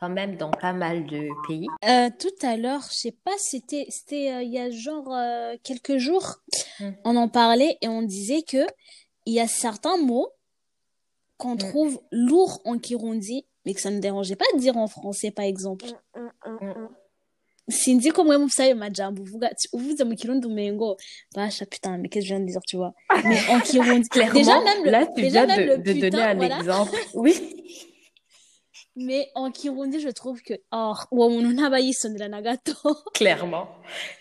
quand 0.00 0.08
même 0.08 0.36
dans 0.36 0.50
pas 0.50 0.72
mal 0.72 1.04
de 1.06 1.28
pays. 1.46 1.66
Euh, 1.84 2.08
tout 2.18 2.34
à 2.46 2.56
l'heure, 2.56 2.80
je 2.90 2.94
sais 2.96 3.12
pas, 3.12 3.32
c'était, 3.38 3.86
c'était 3.90 4.32
euh, 4.32 4.42
il 4.42 4.50
y 4.52 4.58
a 4.58 4.70
genre 4.70 5.12
euh, 5.14 5.56
quelques 5.62 5.98
jours, 5.98 6.36
Mm. 6.80 6.90
on 7.04 7.16
en 7.16 7.28
parlait 7.28 7.76
et 7.82 7.88
on 7.88 8.02
disait 8.02 8.42
que 8.42 8.66
il 9.26 9.34
y 9.34 9.40
a 9.40 9.46
certains 9.46 9.96
mots 9.98 10.28
qu'on 11.44 11.54
Mm. 11.54 11.58
trouve 11.68 12.00
lourds 12.10 12.60
en 12.64 12.78
kirundi, 12.78 13.46
mais 13.64 13.74
que 13.74 13.80
ça 13.80 13.90
ne 13.90 14.00
dérangeait 14.00 14.36
pas 14.36 14.44
de 14.54 14.58
dire 14.60 14.76
en 14.76 14.88
français, 14.88 15.30
par 15.30 15.44
exemple. 15.44 15.84
Mm, 16.16 16.20
mm, 16.50 16.58
mm, 16.60 16.68
mm. 16.80 16.88
Sinzi 17.68 18.10
ko 18.12 18.24
mwe 18.24 18.36
mufite 18.38 18.60
ayo 18.62 18.76
majambo 18.76 19.22
uvuga 19.22 19.46
ati- 19.52 19.68
uvuze 19.72 20.04
mu 20.04 20.14
kirundi 20.16 20.46
umengo 20.46 20.96
basha 21.34 21.64
putain 21.64 21.96
mais 21.96 22.10
qu'est-ce 22.10 22.26
que 22.26 22.28
je 22.28 22.34
viens 22.34 22.44
de 22.44 22.50
dire 22.52 22.60
tu 22.68 22.76
vois 22.76 22.92
mais 23.24 23.38
en 23.48 23.58
kirundi 23.68 24.06
Clairement, 24.10 24.34
déjà 24.40 24.60
même 24.60 24.84
le, 24.84 24.90
là, 24.90 25.06
tu 25.06 25.22
déjà 25.22 25.46
viens 25.46 25.56
même 25.56 25.68
de, 25.68 25.72
le 25.72 25.78
de 25.78 25.92
putain, 25.94 26.08
donner 26.10 26.22
un 26.24 26.34
voilà. 26.34 26.58
exemple. 26.58 26.92
Oui, 27.14 27.34
mais 28.96 29.30
en 29.34 29.50
kirundi 29.50 29.98
je 29.98 30.10
trouve 30.10 30.42
que 30.42 30.54
oh 30.72 30.92
clairement, 33.14 33.68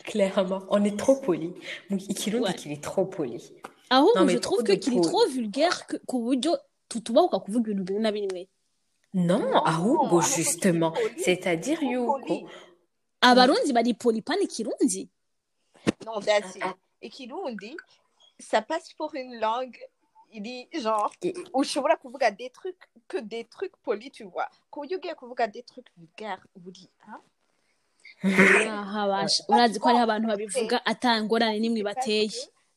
clairement. 0.05 0.61
On 0.69 0.83
est 0.85 0.97
trop 0.97 1.17
poli. 1.17 1.51
Ikirundi 1.91 2.45
Ouais. 2.45 2.53
qu'il 2.55 2.71
est 2.71 2.81
trop 2.83 3.05
poli. 3.05 3.51
ahubwo 3.89 4.11
Non, 4.15 4.25
mais 4.25 4.33
je 4.33 4.37
trouve 4.39 4.63
qu'il 4.63 4.73
est 4.73 4.89
pro- 4.91 5.01
trop 5.01 5.27
vulgaire 5.27 5.85
que- 5.85 5.97
ku 6.93 6.99
buryo 6.99 7.01
tutubahuka 7.01 7.39
kuvuga 7.39 7.71
ibintu 7.71 7.83
bimwe 7.83 8.01
na 8.01 8.11
bimwe 8.11 8.47
Non, 9.13 9.53
ahubwo, 9.63 10.21
justement. 10.21 10.91
C'est-à-dire, 11.17 11.83
yuko, 11.83 12.49
abarundi 13.21 13.71
bari 13.71 13.93
poli. 13.93 14.21
Pani 14.21 14.47
kirundi. 14.47 15.07
Non, 16.05 16.19
that's 16.19 16.55
it. 16.55 16.63
Et 17.01 17.09
Kirundi, 17.09 17.77
ça 18.39 18.61
passe 18.61 18.91
pour 18.93 19.13
une 19.13 19.39
langue, 19.39 19.77
il 20.31 20.41
dit 20.41 20.67
genre, 20.73 21.11
où 21.53 21.61
ushobora 21.61 21.97
kuvuga 21.97 22.31
des 22.31 22.49
trucs, 22.49 22.89
que 23.07 23.17
des 23.17 23.43
trucs 23.45 23.75
polis, 23.83 24.09
tu 24.09 24.23
vois. 24.23 24.49
Ku 24.71 24.79
buryo 24.79 24.97
ugiye 24.97 25.13
kuvuga 25.15 25.47
des 25.47 25.63
trucs 25.63 25.91
vulgaires, 25.95 26.41
uba 26.55 26.69
uri, 26.69 26.89
hein? 27.07 27.19
urazi 29.49 29.79
ko 29.79 29.87
hariho 29.87 30.03
abantu 30.03 30.27
babivuga 30.27 30.81
atangorane 30.85 31.59
n'imwe 31.59 31.83
bateye 31.83 32.31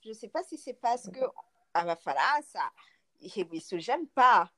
Je 0.05 0.12
sais 0.12 0.29
pas 0.29 0.42
si 0.42 0.59
c'est 0.59 0.74
parce 0.74 1.09
que 1.09 1.24
abafaransa, 1.72 2.61
ils 3.20 3.61
se 3.61 3.79
gênent 3.79 4.09
pas 4.09 4.50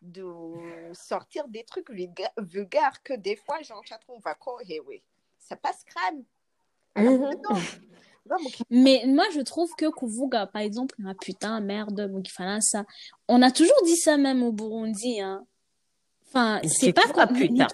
de 0.00 0.92
sortir 0.92 1.48
des 1.48 1.64
trucs 1.64 1.90
vulga- 1.90 2.32
vulgaires 2.38 3.02
que 3.02 3.14
des 3.14 3.36
fois, 3.36 3.60
genre, 3.62 3.82
tu 3.84 3.94
trouves, 3.98 4.22
va 4.22 4.34
quoi, 4.34 4.58
oui, 4.86 5.02
ça 5.38 5.56
passe 5.56 5.84
crème. 5.84 6.24
Mhm. 6.96 7.30
Mais 8.70 9.04
moi, 9.06 9.24
je 9.32 9.40
trouve 9.40 9.70
que 9.76 9.90
Kuvuga, 9.90 10.46
par 10.46 10.62
exemple, 10.62 10.94
ah 11.06 11.14
putain, 11.20 11.60
merde, 11.60 12.10
ça. 12.60 12.84
On 13.26 13.40
a 13.42 13.50
toujours 13.50 13.82
dit 13.84 13.96
ça 13.96 14.16
même 14.18 14.42
au 14.42 14.52
Burundi, 14.52 15.20
hein. 15.20 15.46
Enfin, 16.26 16.60
C'est 16.64 16.92
pas 16.92 17.08
quoi, 17.08 17.26
putain. 17.26 17.66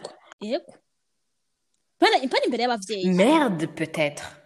Merde, 3.06 3.66
peut-être. 3.74 4.40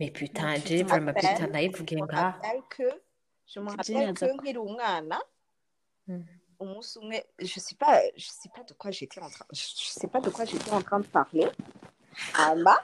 Mais 0.00 0.10
putain, 0.10 0.54
putain, 0.54 0.84
vraiment, 0.84 1.12
putain, 1.12 1.46
naïf, 1.48 1.72
que, 2.70 2.84
je 3.46 3.60
me 3.60 3.68
rappelle 3.70 4.14
que 4.14 4.24
nkiri 4.34 4.58
umwana, 4.58 5.20
Mhm. 6.06 6.24
umunsi 6.60 6.98
umwe, 6.98 7.24
je 7.38 7.60
sais 7.60 7.76
pas, 7.76 8.00
je 8.16 8.26
sais 8.28 8.48
pas 8.54 8.62
de 8.62 8.74
quoi 8.74 8.90
j'étais 8.90 9.20
en 9.20 9.28
train, 9.30 9.46
je 9.52 9.62
je 9.62 9.88
sais 10.00 10.08
pas 10.08 10.20
de 10.20 10.30
quoi 10.30 10.44
j'étais 10.44 10.70
en 10.72 10.82
train 10.82 11.00
de 11.00 11.06
parler. 11.06 11.48
Hama, 12.34 12.76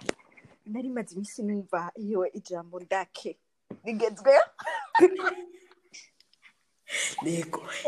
nari 0.67 0.89
maze 0.89 1.13
iminsi 1.15 1.43
numva 1.43 1.91
iyo 1.97 2.27
ijambo 2.33 2.81
ndake 2.81 3.39
rigezweho. 3.85 4.43
Mais 7.23 7.45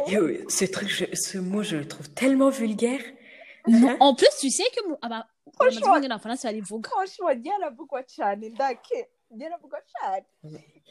Yo, 0.07 0.49
ce 0.49 0.65
truc, 0.67 0.89
je- 0.89 1.13
ce 1.15 1.39
mot, 1.39 1.63
je 1.65 1.77
le 1.77 1.89
trouve 1.89 2.09
tellement 2.11 2.51
vulgaire. 2.51 3.03
Non, 3.67 3.97
En 4.01 4.15
plus, 4.15 4.29
tu 4.41 4.49
sais 4.51 4.63
que 4.75 4.89
mu- 4.89 4.95
aba 5.03 5.27
Franchement. 5.55 5.87
abazungu 5.89 6.09
n'abafaransa 6.09 6.49
barivuga. 6.49 6.89
Franchement, 6.89 7.29
cyane. 9.39 10.25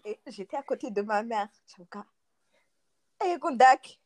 Et 0.05 0.19
j'étais 0.27 0.57
à 0.57 0.63
côté 0.63 0.89
de 0.91 1.01
ma 1.01 1.23
mère. 1.23 1.47
Chavuga, 1.67 2.05
ego 3.23 3.51
ndake. 3.51 3.99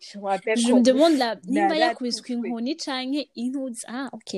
Je 0.00 0.18
Je 0.56 0.72
me 0.72 0.82
demande 0.82 1.16
la 1.16 1.34
nimba 1.34 1.74
Nara 1.74 1.76
yakubiswe 1.76 2.22
tutwe. 2.22 2.48
inkoni 2.48 2.76
canke 2.76 3.30
intuzi. 3.36 3.84
Ah, 3.88 4.08
ok. 4.12 4.34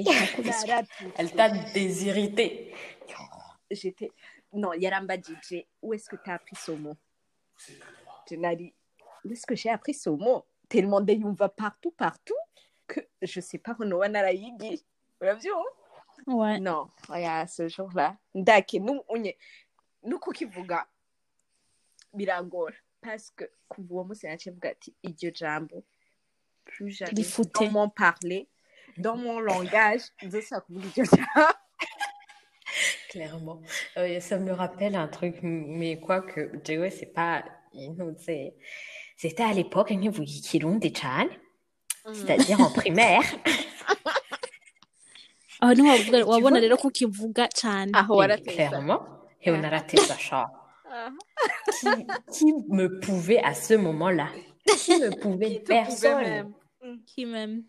Elle 1.16 1.30
t'a 1.32 1.48
désirrité. 1.74 2.72
J'étais. 3.70 4.10
Non, 4.52 4.72
Yaramba 4.72 5.16
DJ, 5.16 5.66
où 5.82 5.92
est-ce 5.92 6.08
que 6.08 6.16
tu 6.16 6.30
as 6.30 6.34
appris 6.34 6.56
ce 6.56 6.70
mot? 6.72 6.96
Je 8.30 8.36
n'ai 8.36 8.56
dit, 8.56 8.72
où 9.24 9.32
est-ce 9.32 9.44
que 9.46 9.54
j'ai 9.56 9.70
appris 9.70 9.92
ce 9.92 10.08
mot? 10.08 10.44
Tellement 10.68 11.00
de 11.00 11.12
on 11.24 11.32
va 11.32 11.48
partout, 11.48 11.92
partout, 11.92 12.34
que 12.86 13.00
je 13.22 13.40
sais 13.40 13.58
pas, 13.58 13.76
on 13.78 14.00
a 14.00 14.08
narayigi. 14.08 14.84
Vous 15.20 15.26
l'avez 15.26 15.40
vu, 15.40 15.50
hein? 15.52 15.62
Ouais. 16.26 16.58
Non, 16.58 16.88
regarde, 17.08 17.48
ce 17.48 17.68
jour-là. 17.68 18.16
Ndake, 18.34 18.74
nous, 18.80 19.00
on 19.08 19.22
est. 19.22 19.38
Nous, 20.02 20.18
kukivuga, 20.18 20.86
birangora. 22.12 22.72
Parce 23.00 23.30
que, 23.30 23.44
kuva 23.68 23.94
uwo 23.94 24.04
munsi 24.04 24.26
naciye 24.26 24.52
mvuga 24.52 24.70
ati, 24.70 24.94
iryo 25.02 25.30
jambo, 25.32 25.84
plus 26.64 26.90
jamais 26.90 27.12
dans 27.12 27.70
mon 27.70 27.88
parler, 27.88 28.48
dans 28.96 29.16
mon 29.16 29.38
langage, 29.38 30.10
nzosubira 30.22 30.60
kuvuga 30.60 30.86
iryo 30.88 31.04
jambo. 31.04 31.52
Clairement. 33.10 33.62
Euh, 33.96 34.20
ça 34.20 34.38
me 34.38 34.52
rappelle 34.52 34.96
un 34.96 35.08
truc, 35.08 35.36
mais 35.42 36.00
quoi 36.00 36.20
que, 36.22 36.50
Joey, 36.64 36.90
c'est 36.90 37.06
pas, 37.06 37.44
c'est, 38.18 38.54
c'était 39.16 39.42
à 39.42 39.52
l'époque, 39.52 39.90
vous 40.10 40.24
kirundi 40.24 40.92
cyane, 40.94 41.28
c'est-à-dire 42.12 42.60
en 42.60 42.70
primaire. 42.70 43.22
niho 45.74 45.88
wavuga- 45.88 46.24
wabona 46.26 46.60
rero 46.60 46.76
ko 46.76 46.90
kivuga 46.90 47.48
Et 48.12 48.16
warateza 48.18 48.52
clairement. 48.52 49.00
Et 49.42 49.50
on 49.50 49.62
a 49.64 49.68
raté 49.70 49.96
ça, 49.96 50.16
chat. 50.18 50.46
Ah. 50.92 51.10
Qui, 51.80 51.88
qui 52.32 52.52
me 52.68 53.00
pouvait 53.00 53.38
à 53.42 53.54
ce 53.54 53.74
moment-là? 53.74 54.28
Qui 54.66 54.98
me 55.00 55.10
pouvait? 55.20 55.60
Personne. 55.66 56.22
même. 56.22 56.52
Qui 57.06 57.24
même. 57.26 57.62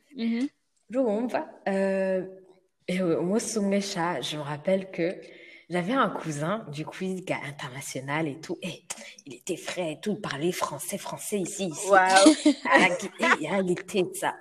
Moi, 3.21 3.39
Sumesha, 3.39 4.21
je 4.21 4.38
me 4.38 4.41
rappelle 4.41 4.89
que 4.91 5.15
j'avais 5.69 5.93
un 5.93 6.10
cousin, 6.10 6.65
du 6.71 6.86
coup, 6.86 7.03
est 7.03 7.32
international 7.32 8.27
et 8.27 8.39
tout, 8.39 8.58
et 8.62 8.84
il 9.25 9.36
était 9.36 9.58
frais 9.58 9.93
et 9.93 9.99
tout, 9.99 10.12
il 10.12 10.21
parlait 10.21 10.51
français, 10.51 10.97
français 10.97 11.39
ici, 11.39 11.67
ici. 11.67 11.89
Waouh. 11.89 12.34
Et 13.41 13.47
il 13.63 13.71
était 13.71 14.03
ça. 14.13 14.36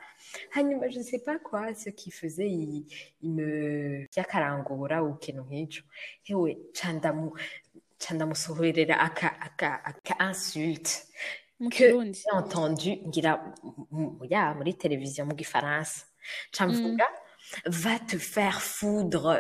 hanyuma 0.55 0.89
je 0.91 1.01
sais 1.01 1.21
pas 1.21 1.39
quoi 1.39 1.73
ce 1.75 1.89
qu'il 1.91 2.13
faisait 2.13 2.51
il, 2.51 2.85
il 3.23 3.31
me 3.33 4.05
yakarangura 4.17 5.03
ou 5.03 5.15
ikintu 5.17 5.41
nk'icyo 5.49 5.83
hewe 6.29 6.51
candamu 6.79 7.31
candamusohorera 7.99 8.97
aka 9.01 9.29
aka 9.41 9.81
aka 9.85 10.15
insulte 10.29 11.07
Mu 11.61 11.71
que 11.71 11.77
Kirundi. 11.77 12.21
j'ai 12.23 12.33
entendu 12.37 12.91
ngira 13.09 13.41
m- 13.65 13.87
m- 13.93 14.19
ya 14.31 14.53
muri 14.55 14.75
televiziyo 14.75 15.25
mu 15.25 15.35
gifaransa 15.35 16.05
camvuga 16.53 17.07
va 17.67 17.99
te 17.99 18.19
faire 18.19 18.61
foudre 18.61 19.39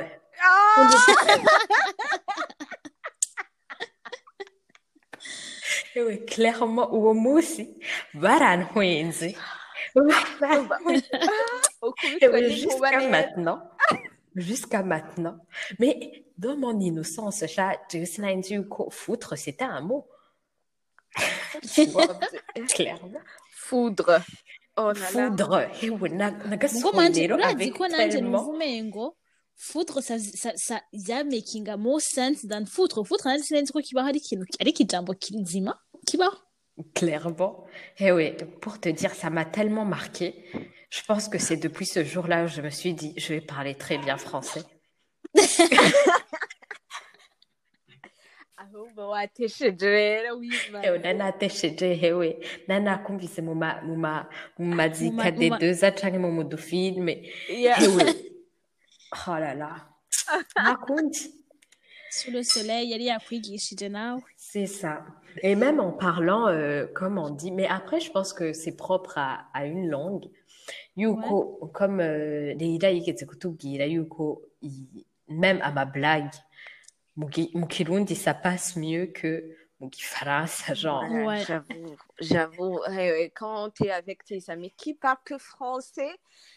hewe 5.94 6.16
clairement 6.27 6.92
uwo 6.92 7.14
munsi 7.14 7.68
barantwenze 8.14 9.35
jusqu'à 12.51 13.09
maintenant. 13.09 13.62
Jusqu'à 14.35 14.83
maintenant. 14.83 15.38
Mais 15.79 16.25
dans 16.37 16.57
mon 16.57 16.79
innocence, 16.79 17.46
chat, 17.46 17.81
je 17.92 18.05
sais 18.05 18.40
que 18.44 18.90
foutre, 18.90 19.38
c'était 19.38 19.64
un 19.64 19.81
mot. 19.81 20.07
Clairement. 22.68 23.20
foudre 23.51 24.20
oh 24.77 24.92
là 24.92 25.11
là 25.11 25.31
Foudre. 25.72 26.09
Gasolero 26.59 27.01
urazi 27.01 27.31
avec 27.42 27.72
ko 27.72 27.87
tellement. 27.88 28.53
Foudre 29.57 30.01
ça 30.03 30.16
ça 30.55 31.25
making 31.25 31.69
a 31.69 31.77
more 31.77 32.01
sense 32.01 32.47
than 32.47 32.66
foudre 32.66 33.05
foudre 33.05 33.25
nanje 33.29 33.45
sinzi 33.45 33.73
ko 33.73 33.81
kibaho 33.81 34.09
ari 34.09 34.19
ikintu 34.19 34.45
ari 34.61 34.71
ikijambo 34.71 35.14
kizima 35.14 35.75
kibaho 36.07 36.37
Clairement. 36.95 37.64
Et 37.99 38.12
oui, 38.12 38.33
pour 38.61 38.79
te 38.79 38.90
dire, 38.90 39.14
ça 39.14 39.31
m'a 39.31 39.47
tellement 39.47 39.87
marqué. 39.87 40.45
Je 40.90 41.01
pense 41.09 41.27
que 41.27 41.38
c'est 41.38 41.57
depuis 41.57 41.87
ce 41.87 42.05
jour-là 42.05 42.45
où 42.45 42.49
je 42.49 42.61
me 42.61 42.69
suis 42.69 42.92
dit, 42.92 43.14
je 43.16 43.33
vais 43.33 43.40
parler 43.40 43.75
très 43.75 43.97
bien 43.97 44.19
français. 44.19 44.62
ahubwo 48.59 49.11
watesheje 49.11 49.87
rero 49.87 50.40
hewe 52.03 52.38
mu 54.59 54.75
mazika 54.75 55.31
de 55.31 55.90
canke 55.90 56.19
mu 56.19 56.31
mudufilme 56.31 57.23
hewe 57.49 58.05
oh 59.12 59.31
là 59.38 59.55
là. 59.55 59.88
Nakundi 60.57 61.33
sous 62.11 62.31
le 62.31 62.42
soleil 62.42 62.88
yakwigishije 63.03 63.88
nawe 63.90 64.21
c'est 64.37 64.66
ça. 64.66 65.05
Et 65.42 65.55
même 65.55 65.81
en 65.81 65.92
parlant 65.92 66.47
euh, 66.49 66.87
comme 66.95 67.19
on 67.19 67.31
dit 67.31 67.51
mais 67.53 67.66
après 67.66 68.01
je 68.01 68.11
pense 68.11 68.33
que 68.33 68.53
c'est 68.53 68.77
propre 68.77 69.19
à, 69.19 69.49
à 69.53 69.66
une 69.66 69.88
langue. 69.88 70.27
Yuko 70.97 71.71
comme 71.75 72.01
euh, 72.01 72.55
kutubwira 72.57 73.87
yuko 73.87 74.42
i- 74.62 75.07
même 75.29 75.61
à 75.62 75.71
ma 75.73 75.85
blague 75.85 76.33
mu 77.16 77.27
gi- 77.31 77.51
mu 77.55 77.66
kirundi 77.66 78.14
ça 78.16 78.35
passe 78.35 78.77
mieux 78.77 79.07
que 79.07 79.45
mu 79.81 79.88
gifaransa 79.92 80.73
genre. 80.75 81.05
Ouais. 81.11 81.45
J'avoue, 81.45 81.97
j'avoue. 82.19 82.81
Quand 83.35 83.71
tu 83.71 83.85
es 83.87 83.90
avec 83.90 84.25
tes 84.25 84.42
amis 84.49 84.73
qui 84.77 84.95
parlent 84.95 85.19
que 85.25 85.37
français 85.38 86.14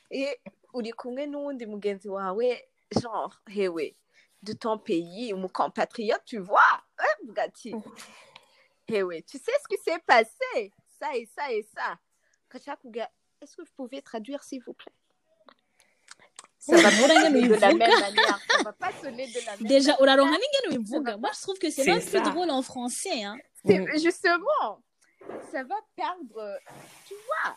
et 0.10 0.30
uri 0.74 0.92
kumwe 0.94 1.26
n'uwundi 1.28 1.66
mugenzi 1.66 2.10
wawe, 2.10 2.68
genre, 3.02 3.42
hewe, 3.48 3.96
de 4.42 4.54
ton 4.54 4.78
pays, 4.78 5.34
mon 5.34 5.48
compatriote, 5.50 6.24
tu 6.26 6.40
vois, 6.40 6.84
hein, 6.98 7.16
Bugatti. 7.24 7.74
Hewe, 8.88 9.22
tu 9.24 9.38
sais 9.38 9.52
ce 9.62 9.68
qui 9.70 9.82
s'est 9.84 10.00
passé, 10.06 10.72
ça 11.00 11.16
et 11.16 11.26
ça 11.26 11.52
et 11.52 11.64
ça. 11.76 11.98
Kachakuga, 12.50 13.10
est-ce 13.42 13.56
que 13.58 13.62
vous 13.62 13.74
pouvez 13.76 14.02
traduire, 14.02 14.44
s'il 14.44 14.64
vous 14.64 14.74
plaît? 14.74 14.92
Ça 16.58 16.76
va 16.76 16.90
pas 16.92 17.22
sonner 17.22 17.48
de 17.48 17.54
la 17.56 17.74
même 17.74 18.00
manière. 18.00 18.40
Ça 18.50 18.64
va 18.64 18.74
pas 18.74 18.92
sonner 19.02 19.28
de 19.28 19.46
la 19.46 19.56
même 19.58 19.66
déjà 19.68 19.98
ubivuga 20.72 21.18
moi 21.18 21.30
je 21.34 21.42
trouve 21.42 21.58
que 21.58 21.70
c'est 21.70 21.86
même 21.86 22.04
plus 22.04 22.22
drôle 22.22 22.50
en 22.52 22.62
français 22.62 23.24
hein 23.24 23.38
C'est- 23.66 23.80
Mm. 23.80 23.98
Justement, 23.98 24.82
ça 25.52 25.64
va 25.64 25.76
perdre, 25.96 26.60
tu 27.08 27.14
vois, 27.26 27.56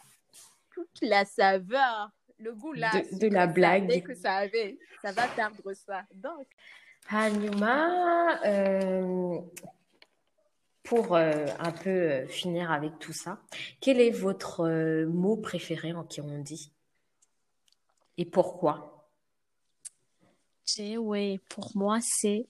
toute 0.74 0.98
la 1.02 1.24
saveur, 1.24 2.10
le 2.42 2.54
goût 2.54 2.72
là. 2.72 2.90
De- 3.12 3.18
de 3.18 3.26
la 3.28 3.46
blague. 3.46 3.88
salé 3.88 4.02
que 4.02 4.14
ça 4.14 4.34
avait. 4.34 4.78
Ça 5.02 5.12
va 5.12 5.28
perdre 5.28 5.72
ça. 5.74 6.02
Donc, 6.14 6.46
Hanyuma, 7.10 8.40
euh, 8.44 9.38
pour 10.82 11.14
euh, 11.16 11.46
un 11.58 11.72
peu 11.72 11.90
euh, 11.90 12.26
finir 12.26 12.70
avec 12.70 12.98
tout 12.98 13.12
ça, 13.12 13.38
quel 13.80 14.00
est 14.00 14.10
votre 14.10 14.60
euh, 14.66 15.06
mot 15.06 15.36
préféré 15.36 15.92
en 15.92 16.04
Kirundi 16.04 16.72
Et 18.18 18.24
pourquoi? 18.24 19.06
Jewe, 20.66 21.38
pour 21.48 21.72
moi, 21.76 21.98
c'est 22.00 22.46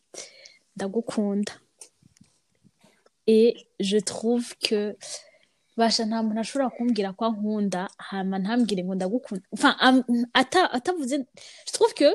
ndagukunda 0.77 1.53
et 3.27 3.57
je 3.81 3.99
trouve 3.99 4.57
que 4.59 4.97
basha 5.77 6.05
nta 6.05 6.23
muntu 6.23 6.41
ashobora 6.41 6.71
kumbwira 6.77 7.13
ko 7.17 7.23
ankunda 7.25 7.89
hama 8.09 8.37
ntambwire 8.39 8.83
ngo 8.85 8.95
ndagukunda 8.95 9.45
enfin 9.55 9.75
am- 9.87 10.05
ata 10.35 10.61
atavuze 10.77 11.17
je 11.67 11.73
trouve 11.73 11.95
que 11.95 12.09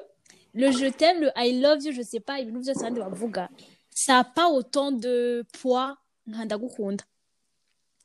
le 0.60 0.72
je 0.72 0.88
t'aime 1.00 1.20
le 1.24 1.30
i 1.36 1.50
love 1.64 1.82
you 1.86 1.92
je 1.92 2.02
sais 2.12 2.20
pas 2.28 2.40
ibintu 2.40 2.60
byose 2.60 2.80
abandi 2.80 3.00
bavuga 3.00 3.50
ça 3.90 4.20
a 4.20 4.24
pas 4.24 4.48
autant 4.58 4.92
de 4.92 5.44
poids 5.62 5.98
nka 6.28 6.46
ndagukunda 6.46 7.04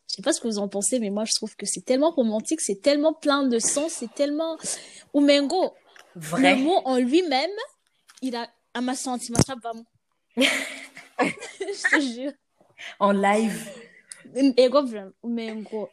je 0.09 0.17
sais 0.17 0.23
pas 0.23 0.33
ce 0.33 0.41
que 0.41 0.49
vous 0.49 0.59
en 0.59 0.69
pensez 0.69 0.99
mais 0.99 1.11
moi 1.11 1.25
je 1.25 1.33
trouve 1.39 1.55
que 1.57 1.67
c'est 1.67 1.85
tellement 1.85 2.11
romantique 2.11 2.61
c'est 2.61 2.81
tellement 2.83 3.15
plein 3.25 3.43
de 3.53 3.59
sens 3.59 3.93
c'est 3.99 4.13
tellement 4.15 4.57
umengo 5.15 5.75
Vrai. 6.15 6.41
le 6.57 6.63
mot 6.65 6.79
en 6.85 6.97
lui-même 6.97 7.57
il 8.21 8.37
a 8.37 8.47
un 8.75 8.95
sentiment 8.95 9.39
je 10.37 11.91
te 11.91 12.01
jure 12.01 12.33
En 12.99 13.13
live. 13.13 13.59
Ego 14.57 14.83
vraiment, 14.85 15.13
umengo 15.25 15.89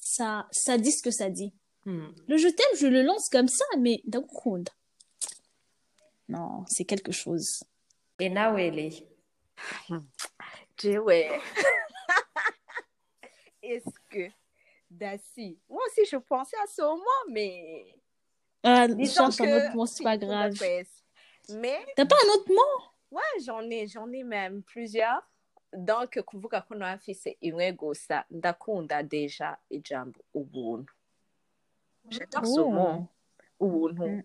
ça 0.00 0.46
ça 0.50 0.78
dit 0.78 0.92
ce 0.92 1.02
que 1.02 1.10
ça 1.10 1.28
dit 1.30 1.52
Hmm. 1.86 2.08
le 2.28 2.36
je 2.36 2.48
t'aime 2.48 2.76
je 2.78 2.86
le 2.86 3.00
lance 3.02 3.30
comme 3.30 3.48
ça 3.48 3.64
mais 3.78 4.02
ndagukunda 4.06 4.70
non 6.28 6.62
c'est 6.68 6.84
quelque 6.84 7.10
chose 7.10 7.64
Et 8.18 8.28
Nawele. 8.28 8.90
Jewe. 10.78 11.08
Est-ce 13.62 13.88
que 14.10 14.28
Dassi, 14.90 15.58
moi 15.70 15.80
aussi 15.86 16.04
je 16.10 16.16
pensais 16.18 16.56
à 16.62 16.66
ce 16.66 16.82
moment, 16.82 17.24
mais 17.30 17.94
ah, 18.62 18.86
disons 18.88 19.30
cherche 19.30 19.40
un 19.40 19.56
autre 19.56 19.74
mot 19.74 19.86
c'est 19.86 20.04
pas 20.04 20.18
grave. 20.18 20.52
Mais 21.54 21.78
t'as 21.96 22.04
pas 22.04 22.16
un 22.26 22.34
autre 22.34 22.52
mot? 22.52 22.82
Ouais, 23.10 23.22
j'en 23.44 23.62
ai, 23.70 23.86
j'en 23.86 24.12
ai 24.12 24.22
même 24.22 24.62
plusieurs. 24.62 25.22
Donc 25.72 26.20
kuvuga 26.22 26.60
ko 26.60 26.74
nafise 26.74 27.36
imwe 27.40 27.72
gusa 27.72 28.24
ndakunda 28.30 29.02
deja 29.02 29.56
ijambo 29.70 30.20
ubuntu. 30.34 30.92
J'adore. 32.08 33.06
Ubuntu. 33.60 34.06
Mm. 34.08 34.22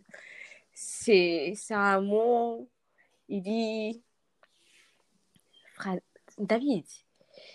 C'est 0.74 1.54
c'est 1.56 1.74
un 1.76 2.02
mot 2.02 2.68
il 3.30 3.41
dit 3.41 4.02
Fra- 5.76 6.00
David, 6.38 6.86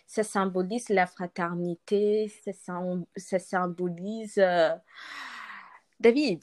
ça 0.06 0.22
symbolise 0.22 0.88
la 0.90 1.06
fraternité, 1.06 2.28
ça 3.16 3.38
symbolise 3.38 4.38
euh, 4.38 4.76
David. 5.98 6.42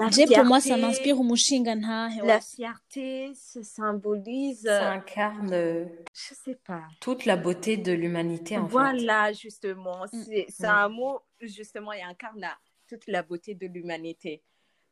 La 0.00 0.10
J'ai 0.10 0.26
pour 0.26 0.44
moi 0.44 0.60
ça 0.60 0.66
fierté, 0.66 0.82
m'inspire 0.82 1.16
umushinga 1.20 1.74
ntahe 1.74 2.20
La 2.24 2.40
fierté, 2.40 3.32
ça 3.34 3.62
symbolise, 3.64 4.62
Ça 4.62 4.92
incarne 4.92 5.50
je 5.50 6.34
sais 6.34 6.54
pas. 6.54 6.84
toute 7.00 7.24
la 7.26 7.36
beauté 7.36 7.76
de 7.76 7.92
l'humanité, 7.92 8.56
en 8.56 8.66
fait. 8.66 8.72
Voilà, 8.72 9.32
justement, 9.32 10.04
Mm. 10.12 10.22
c'est 10.24 10.46
c'est 10.48 10.66
Mm. 10.68 10.70
un 10.84 10.88
mot, 10.88 11.20
justement, 11.40 11.92
il 11.92 12.02
incarne 12.02 12.38
la- 12.40 12.56
toute 12.88 13.06
la 13.08 13.22
beauté 13.22 13.54
de 13.56 13.66
l'humanité. 13.66 14.42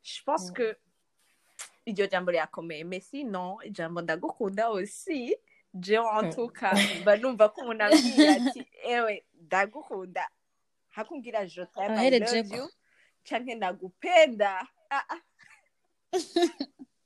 Je 0.02 0.20
pense 0.24 0.50
Mm. 0.50 0.54
que 0.54 0.76
iryo 1.86 2.07
jambo 2.11 2.30
rirakomeye 2.32 2.82
mais 2.84 3.00
sinon 3.00 3.59
ijambo 3.64 4.00
ndagukunda 4.02 4.70
aussi 4.72 5.32
je 5.72 5.94
en 5.96 6.22
Mm. 6.24 6.34
tout 6.34 6.48
cas 6.48 6.74
mba 7.00 7.16
numva 7.16 7.48
ko 7.48 7.61
umuntu 7.62 7.82
ambwiye 7.84 8.28
ati 8.28 8.66
ewe 8.84 9.24
ndagukunda 9.40 10.26
hakumbwira 10.96 11.46
je 11.46 11.62
t'aime 11.74 11.94
I 11.94 11.98
Ahereje 11.98 12.42
canke 14.97 15.05
ah, 15.11 15.14
ah. 15.14 15.20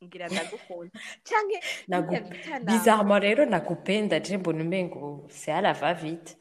mbwira 0.01 0.29
ndagukunda 0.29 0.91
canke 1.25 1.59
Bizarrement 2.65 3.23
rero 3.23 3.45
nakupenda 3.45 4.21
je 4.21 4.37
mbona 4.37 4.63
umengo 4.65 5.29
va 5.73 5.95
vite. 5.95 6.37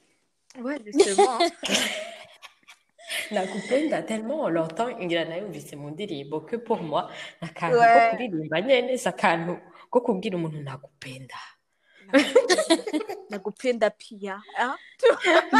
ouais 0.64 0.80
justement 0.84 1.40
nakupenda 3.32 4.02
tellement 4.04 4.44
on 4.44 4.50
l'entend 4.50 4.90
ngira 5.02 5.26
mu 5.76 5.90
ndirimbo 5.90 6.42
que 6.42 6.58
pour 6.58 6.82
moi 6.82 7.10
n'akantu 7.42 7.76
ko 7.76 7.82
Ouais. 7.82 8.10
kuririmba 8.12 8.62
nyene 8.62 8.98
si 8.98 9.10
akantu 9.10 9.58
ko 9.90 10.02
kubwira 10.02 10.38
umuntu 10.38 10.62
nakupenda 10.62 11.36
ndagupenda 13.30 13.90
pia 13.90 14.42
ah? 14.58 14.76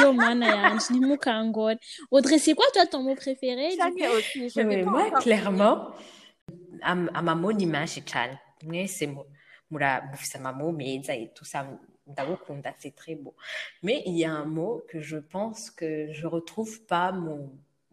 yo 0.02 0.14
mana 0.14 0.46
yanje 0.48 0.86
ntimukangore 0.94 1.78
Audrey 2.12 2.40
c'est 2.40 2.56
quoi 2.56 2.66
toi 2.74 2.86
ton 2.86 3.04
mot 3.04 3.16
préféré 3.16 3.68
aussi 4.16 4.50
je 4.50 4.62
pas 4.62 4.90
moi 4.92 5.12
clairement 5.22 5.92
am- 6.82 7.10
amamo 7.14 7.52
ni 7.54 7.66
menshi 7.66 8.02
cane 8.02 8.38
mwese 8.64 9.06
mufise 9.72 10.36
amamo 10.38 10.72
meza 10.72 11.14
et 11.16 11.32
tout 11.36 11.46
ça 11.46 11.66
ndagukunda 12.08 12.74
c'est 12.80 12.96
très 12.96 13.14
beau. 13.14 13.36
Mais 13.84 14.02
il 14.08 14.18
y 14.18 14.26
a 14.26 14.32
un 14.34 14.46
mot 14.46 14.82
que 14.90 15.00
je 15.00 15.18
pense 15.18 15.70
que 15.70 16.12
je 16.12 16.26
retrouve 16.26 16.82
pas 16.88 17.12
mu 17.12 17.36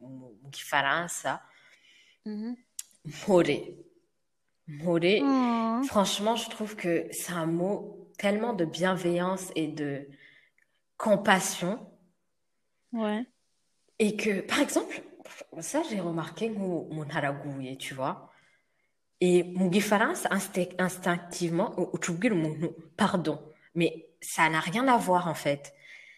mu 0.00 0.08
mu 0.42 0.50
gifaransa 0.50 1.42
Mhm. 2.24 2.56
mpore 3.04 3.58
mpore 4.66 5.20
Oh. 5.22 5.82
Franchement, 5.84 6.34
je 6.34 6.48
trouve 6.50 6.74
que 6.76 7.06
c'est 7.12 7.32
un 7.32 7.46
mot 7.46 8.05
tellement 8.18 8.52
de 8.54 8.64
bienveillance 8.64 9.52
et 9.56 9.68
de 9.68 10.08
compassion. 10.98 11.80
ouais 12.92 13.26
Et 13.98 14.16
que, 14.16 14.40
par 14.40 14.60
exemple, 14.60 15.02
ça, 15.60 15.82
j'ai 15.90 16.00
remarqué 16.00 16.50
mon, 16.50 16.86
mon 16.92 17.08
haraguye, 17.08 17.78
tu 17.78 17.94
vois. 17.94 18.30
Et 19.20 19.44
mon 19.44 19.68
insti- 20.30 20.74
instinctivement, 20.78 21.74
pardon. 22.96 23.40
Mais 23.74 24.08
ça 24.20 24.48
n'a 24.50 24.60
rien 24.60 24.88
à 24.88 24.96
voir, 24.98 25.28
en 25.28 25.34
fait. 25.34 25.74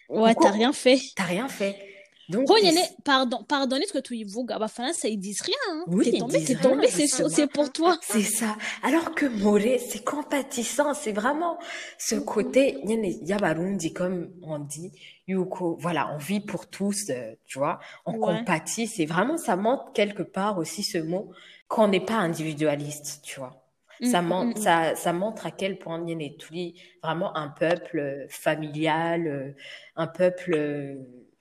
ouais 0.09 0.35
t'as 0.35 0.51
rien 0.51 0.73
fait 0.73 0.99
T'as 1.15 1.25
rien 1.25 1.47
fait. 1.47 1.88
Donc, 2.29 2.47
il- 2.61 2.79
pardon 3.03 3.43
pardonnez 3.43 3.85
ce 3.87 3.93
que 3.93 3.99
tuyivuga 3.99 4.55
abafaransa 4.55 5.07
ils 5.07 5.17
disent 5.17 5.41
rien 5.41 5.55
hein. 5.71 5.83
Oui, 5.87 6.11
t'es 6.11 6.17
tombé 6.19 6.43
t'es 6.43 6.55
tombé 6.55 6.87
c'est 6.87 7.47
pour 7.47 7.71
toi 7.71 7.97
C'est 8.03 8.21
ça. 8.21 8.55
Alors 8.83 9.15
que 9.15 9.25
Moré, 9.25 9.79
c'est 9.79 10.03
compatissant, 10.03 10.93
c'est 10.93 11.11
vraiment 11.11 11.57
ce 11.97 12.15
côté, 12.15 12.77
y'abarundi, 13.23 13.93
comme 13.93 14.31
on 14.43 14.59
dit, 14.59 14.91
yuko, 15.27 15.77
voilà, 15.79 16.13
on 16.13 16.17
vit 16.17 16.39
pour 16.39 16.67
tous, 16.67 17.09
euh, 17.09 17.33
tu 17.45 17.57
vois, 17.59 17.79
on 18.05 18.13
Ouais. 18.13 18.19
compatit, 18.19 18.87
c'est 18.87 19.05
vraiment, 19.05 19.37
ça 19.37 19.55
montre 19.55 19.91
quelque 19.93 20.23
part 20.23 20.57
aussi 20.57 20.83
ce 20.83 20.97
mot, 20.99 21.31
qu'on 21.67 21.87
n'est 21.87 21.99
pas 22.05 22.15
individualiste, 22.15 23.21
tu 23.23 23.39
vois. 23.39 23.55
Ça, 24.03 24.21
Mm, 24.21 24.27
montre, 24.27 24.57
mm, 24.57 24.59
mm. 24.59 24.63
ça, 24.63 24.95
ça 24.95 25.13
montre 25.13 25.45
à 25.45 25.51
quel 25.51 25.77
point 25.77 25.99
nyene 25.99 26.35
tuli, 26.37 26.81
vraiment 27.03 27.35
un 27.35 27.49
peuple 27.49 27.99
euh, 27.99 28.25
familial, 28.29 29.27
euh, 29.27 29.51
un 29.97 30.07
peuple, 30.07 30.53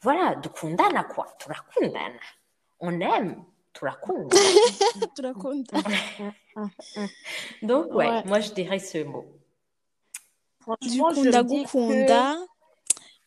voilà, 0.03 0.34
dukundana 0.36 1.05
quoi, 1.05 1.26
turakundana. 1.38 2.20
On 2.80 3.01
aime, 3.01 3.44
turakundana. 3.72 4.28
turakunda 5.16 5.78
Donc, 7.62 7.92
ouais, 7.94 8.07
Ouais. 8.09 8.24
moi 8.24 8.40
je 8.40 8.53
dirais 8.53 8.78
ce 8.78 9.03
mot. 9.05 9.26
du 10.80 10.99
Franchement, 10.99 11.09
coup 11.09 11.14
je 11.14 11.20
me 11.20 11.24
dis 11.24 11.64
que 11.64 11.78
ndagukunda 11.78 12.36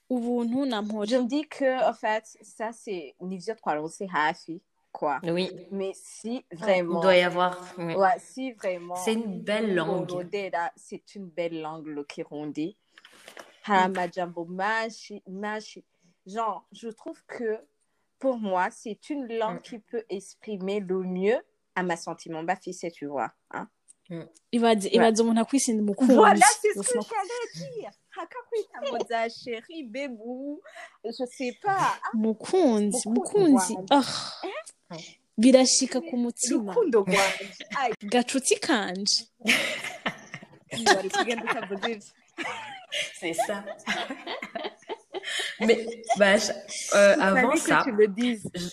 ubuntu 0.09 0.69
Je 1.09 1.15
me 1.17 1.27
dis 1.27 1.47
que, 1.47 1.89
en 1.89 1.93
fait, 1.93 2.25
ça, 2.41 2.71
c'est 2.73 3.15
Nivio 3.21 3.55
Trois 3.55 3.89
c'est 3.89 4.07
hafi, 4.13 4.61
quoi. 4.91 5.19
Oui, 5.23 5.49
Mais 5.71 5.91
si 5.95 6.45
il 6.51 6.57
vraiment, 6.57 6.99
doit 7.01 7.15
y 7.15 7.21
avoir. 7.21 7.57
oui. 7.77 7.95
ouais, 7.95 8.19
si 8.19 8.51
vraiment, 8.53 8.95
C'est 8.95 9.13
une 9.13 9.41
belle 9.41 9.73
langue. 9.75 10.27
C'est 10.75 11.15
une 11.15 11.27
belle 11.27 11.61
langue, 11.61 11.87
le 11.87 12.03
Kirundi. 12.03 12.75
Haramajambo, 13.63 14.45
mashi, 14.45 15.21
mashi. 15.27 15.83
Genre, 16.25 16.65
je 16.71 16.89
trouve 16.89 17.21
que, 17.27 17.59
pour 18.19 18.37
moi, 18.37 18.69
c'est 18.71 19.09
une 19.09 19.27
langue 19.37 19.57
Mm. 19.57 19.61
qui 19.61 19.79
peut 19.79 20.03
exprimer 20.09 20.79
le 20.79 20.99
mieux 21.03 21.39
à 21.75 21.83
ma 21.83 21.95
sentiment. 21.97 22.43
Fils, 22.61 22.85
tu 22.93 23.05
vois. 23.07 23.31
Hein? 23.51 23.67
ibaze 24.51 24.85
Ouais. 24.85 24.91
ibaze 24.95 25.21
umuntu 25.21 25.39
akwisinda 25.41 25.81
umukunzi 25.83 26.13
Voilà, 26.15 26.45
c'est 26.61 26.73
ce 26.73 26.93
que 26.93 26.99
j'allais 26.99 27.71
dire. 27.79 27.91
Hakakwita 28.17 28.91
moza 28.91 29.29
chérie, 29.29 29.83
bébou, 29.85 30.61
je 31.05 31.25
sais 31.37 31.57
pas. 31.63 31.97
ah 33.89 34.97
birashika 35.37 36.01
ku 36.01 36.17
mutima 36.17 36.75
gacuti 38.03 38.59
kanje. 38.59 39.27
C'est 43.19 43.33
ça. 43.33 43.63
Mais 45.59 45.85
bah, 46.17 46.37
je- 46.37 46.51
euh, 46.95 47.15
avant 47.19 47.41
Fallait 47.49 47.53
que 47.53 47.59
ça, 47.59 47.81
tu 47.83 47.91
le 47.91 48.07
dises. 48.07 48.49
je, 48.55 48.69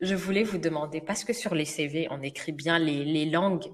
je 0.00 0.14
voulais 0.14 0.42
vous 0.42 0.58
demander, 0.58 1.00
parce 1.00 1.24
que 1.24 1.32
sur 1.32 1.54
les 1.54 1.64
CV, 1.64 2.08
on 2.10 2.22
écrit 2.22 2.52
bien 2.52 2.78
les, 2.78 3.04
les 3.04 3.26
langues. 3.26 3.64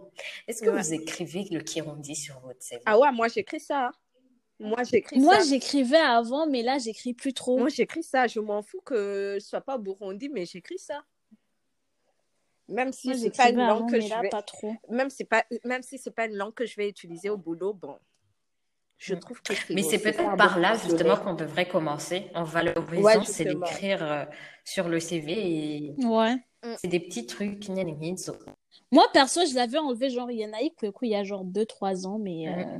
Est-ce 0.47 0.62
que 0.62 0.70
Ouais. 0.70 0.82
vous 0.82 0.93
écrivez 0.95 1.47
le 1.51 1.61
Kirundi 1.61 2.14
sur 2.14 2.39
votre 2.41 2.62
CV? 2.62 2.82
Ah 2.86 2.99
ouais, 2.99 3.12
moi 3.12 3.28
j'écris 3.28 3.61
ça. 3.61 3.91
Moi 4.61 4.82
j'écris 4.82 5.20
moi 5.20 5.39
ça. 5.39 5.45
j'écrivais 5.49 5.97
avant 5.99 6.49
mais 6.49 6.62
là 6.62 6.78
j'écris 6.78 7.14
plus 7.14 7.32
trop 7.32 7.59
Moi 7.59 7.68
j'écris 7.68 8.03
ça. 8.03 8.26
Je 8.26 8.41
m'en 8.41 8.61
fous 8.62 8.80
que 8.84 9.36
je 9.41 9.45
sois 9.45 9.61
pas 9.61 9.78
Burundi, 9.78 10.28
mais 10.28 10.47
j'écris 10.47 10.78
ça. 10.78 11.05
Même 12.68 12.93
si 12.93 13.16
c'est 13.18 13.30
pas 13.36 13.49
une 13.51 13.61
avant, 13.61 13.80
langue 13.80 13.91
que 13.93 14.01
je 14.01 14.09
là, 14.09 14.20
vais, 14.20 14.28
pas 14.28 14.43
trop. 14.43 14.74
même 14.91 15.09
c'est 15.11 15.24
pas, 15.24 15.45
même 15.64 15.82
si 15.82 15.97
c'est 15.97 16.11
pas 16.11 16.26
une 16.26 16.34
langue 16.34 16.53
que 16.55 16.66
je 16.66 16.76
vais 16.76 16.89
utiliser 16.89 17.30
au 17.30 17.36
boulot, 17.39 17.72
bon, 17.72 17.99
je 18.99 19.14
Mm. 19.14 19.18
trouve 19.20 19.40
que 19.42 19.53
Mais 19.72 19.82
c'est 19.82 19.99
peut-être 20.01 20.36
par 20.36 20.59
là 20.59 20.76
justement 20.76 21.16
qu'on 21.16 21.34
devrait 21.34 21.68
commencer. 21.68 22.30
En 22.34 22.44
valorisant, 22.44 23.03
Ouais, 23.03 23.24
c'est 23.24 23.44
d'écrire 23.44 24.03
euh, 24.03 24.24
sur 24.64 24.88
le 24.88 25.01
CV 25.01 25.32
et 25.32 25.94
Ouais. 26.05 26.36
c'est 26.76 26.88
des 26.88 27.01
petits 27.01 27.26
trucs. 27.26 27.68
Moi, 28.90 29.07
perso, 29.12 29.46
je 29.46 29.55
l'avais 29.55 29.78
enlevé, 29.78 30.11
genre, 30.11 30.30
il 30.30 30.40
y 30.40 30.44
en 30.46 30.53
a 30.53 30.62
eu, 30.62 30.70
pour 30.70 30.86
le 30.86 30.92
coup, 30.92 31.05
il 31.05 31.12
y 31.12 31.14
a 31.14 31.24
genre 31.24 31.44
2-3 31.44 32.07
ans, 32.07 32.18
mais 32.18 32.49
euh, 32.49 32.78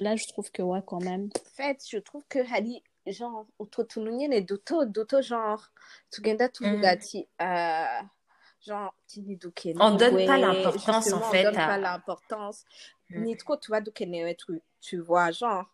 là, 0.00 0.16
je 0.16 0.26
trouve 0.26 0.50
que, 0.50 0.62
ouais, 0.62 0.80
quand 0.84 1.02
même. 1.02 1.30
En 1.36 1.50
fait, 1.54 1.82
je 1.88 1.98
trouve 1.98 2.24
que 2.28 2.40
hari 2.52 2.82
genre 3.06 3.46
utuntu 3.60 4.00
nyine 4.00 4.40
duto 4.40 4.84
duto 4.84 5.22
genre 5.22 5.70
tugenda 6.10 6.48
tuvuga 6.48 6.88
Mhm. 6.88 6.94
ati 6.96 7.28
euh, 7.40 8.02
genre 8.66 8.92
On 9.80 9.96
donne 9.96 10.26
pas 10.26 10.38
l'importance, 10.38 11.12
en 11.12 11.18
on 11.18 11.30
fait, 11.30 11.44
donne 11.44 11.56
à- 11.56 11.66
pas 11.66 11.78
l'importance 11.78 12.64
nitwo 13.10 13.56
tuba 13.56 13.80
dukenewe 13.80 14.34
tu, 14.34 14.60
tu 14.80 14.98
vois 14.98 15.30
genre 15.30 15.66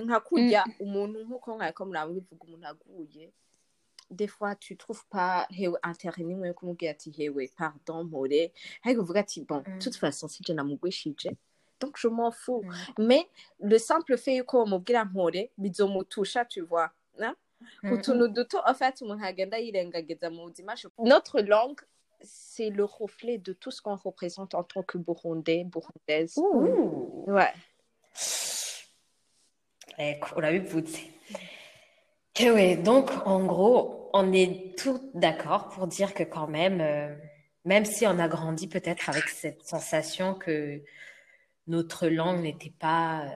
nka 0.00 0.20
kurya 0.20 0.64
umuntu 0.80 1.24
nkuko 1.24 1.54
nkako 1.56 1.84
murabivuga 1.86 2.44
umuntu 2.46 2.66
aguye 2.66 3.32
des 4.10 4.28
fois 4.28 4.54
tu 4.54 4.76
trouves 4.76 5.04
pas 5.10 5.46
hewe 5.50 5.76
intérêt 5.82 6.22
nimwe 6.24 6.48
yo 6.48 6.54
kumubwira 6.54 6.92
ati 6.92 7.10
hewe 7.10 7.48
pardon 7.56 8.04
mpore 8.04 8.52
ariko 8.84 9.00
uvuga 9.02 9.20
ati 9.20 9.40
bon 9.44 9.62
Mm. 9.66 9.78
de 9.78 9.84
toute 9.84 9.96
façon 9.96 10.28
sije 10.28 10.54
namugwishije 10.54 11.36
donc 11.80 11.98
je 11.98 12.08
m'en 12.08 12.30
fous 12.30 12.62
Mm. 12.62 13.06
mais 13.08 13.28
le 13.60 13.78
simple 13.78 14.16
fait 14.16 14.36
yuko 14.36 14.64
bamubwira 14.64 15.04
mpore 15.04 15.50
bizomutusha 15.58 16.44
tu 16.44 16.60
vois 16.62 16.90
hein? 17.20 17.34
Mm. 17.82 17.92
utuntu 17.92 18.28
duto 18.28 18.58
en 18.66 18.74
fait 18.74 19.00
umuntu 19.02 19.24
agenda 19.24 19.58
yirengagiza 19.58 20.30
mu 20.30 20.46
buzima 20.48 20.74
je- 20.76 20.88
notre 20.98 21.40
langue 21.42 21.82
c'est 22.24 22.70
le 22.70 22.84
reflet 22.84 23.38
de 23.38 23.52
tout 23.52 23.70
ce 23.70 23.80
qu'on 23.82 23.96
représente 23.96 24.54
en 24.54 24.62
tant 24.62 24.82
que 24.82 24.98
burundais 24.98 25.64
burundaise 25.64 26.34
Ouh. 26.36 27.24
ouais 27.26 27.52
Ecco, 29.98 30.38
urabivutse. 30.40 30.98
Et 32.38 32.50
ouais, 32.50 32.76
donc 32.76 33.10
en 33.26 33.44
gros, 33.44 34.10
on 34.14 34.32
est 34.32 34.76
tous 34.78 35.00
d'accord 35.14 35.68
pour 35.68 35.86
dire 35.86 36.14
que 36.14 36.22
quand 36.22 36.46
même, 36.48 36.80
euh, 36.80 37.14
même 37.64 37.84
si 37.84 38.06
on 38.06 38.18
a 38.18 38.26
grandi 38.28 38.68
peut-être 38.68 39.08
avec 39.10 39.28
cette 39.28 39.62
sensation 39.62 40.34
que 40.34 40.82
notre 41.66 42.08
langue 42.08 42.40
n'était 42.40 42.72
pas, 42.78 43.22
euh, 43.24 43.28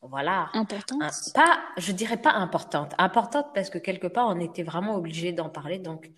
voilà, 0.00 0.48
Important. 0.54 0.98
un- 1.00 1.10
pas, 1.34 1.60
je 1.76 1.92
dirais 1.92 2.16
pas 2.16 2.32
importante, 2.32 2.94
importante 2.98 3.46
parce 3.54 3.68
que 3.68 3.78
quelque 3.78 4.06
part 4.06 4.28
on 4.28 4.40
était 4.40 4.62
vraiment 4.62 4.94
obligé 4.96 5.32
d'en 5.32 5.50
parler, 5.50 5.78
donc 5.78 6.10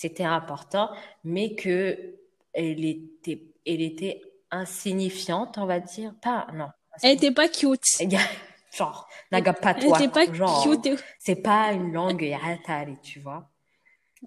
c'était 0.00 0.22
important, 0.22 0.90
mais 1.24 1.56
que 1.56 2.14
elle 2.52 2.84
était, 2.84 3.42
elle 3.66 3.82
était 3.82 4.22
insignifiante, 4.52 5.58
on 5.58 5.66
va 5.66 5.80
dire, 5.80 6.14
pas, 6.22 6.46
non. 6.54 6.68
Elle 7.02 7.16
était 7.16 7.32
pas 7.32 7.48
cute. 7.48 7.82
Genre, 8.72 9.08
naga 9.32 9.52
pas 9.54 9.72
Elle 9.76 9.86
toi, 9.86 9.98
était 10.00 10.08
pas 10.08 10.32
genre, 10.32 10.62
cute. 10.62 10.88
c'est 11.18 11.42
pas 11.42 11.72
une 11.72 11.92
langue 11.92 12.22
yaratari, 12.22 12.96
tu 13.02 13.18
vois. 13.18 13.50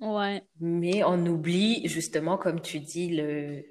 Ouais. 0.01 0.43
Mais 0.59 1.05
on 1.05 1.25
oublie 1.25 1.87
justement, 1.87 2.37
comme 2.37 2.59
tu 2.61 2.79
dis, 2.81 3.07
le 3.15 3.63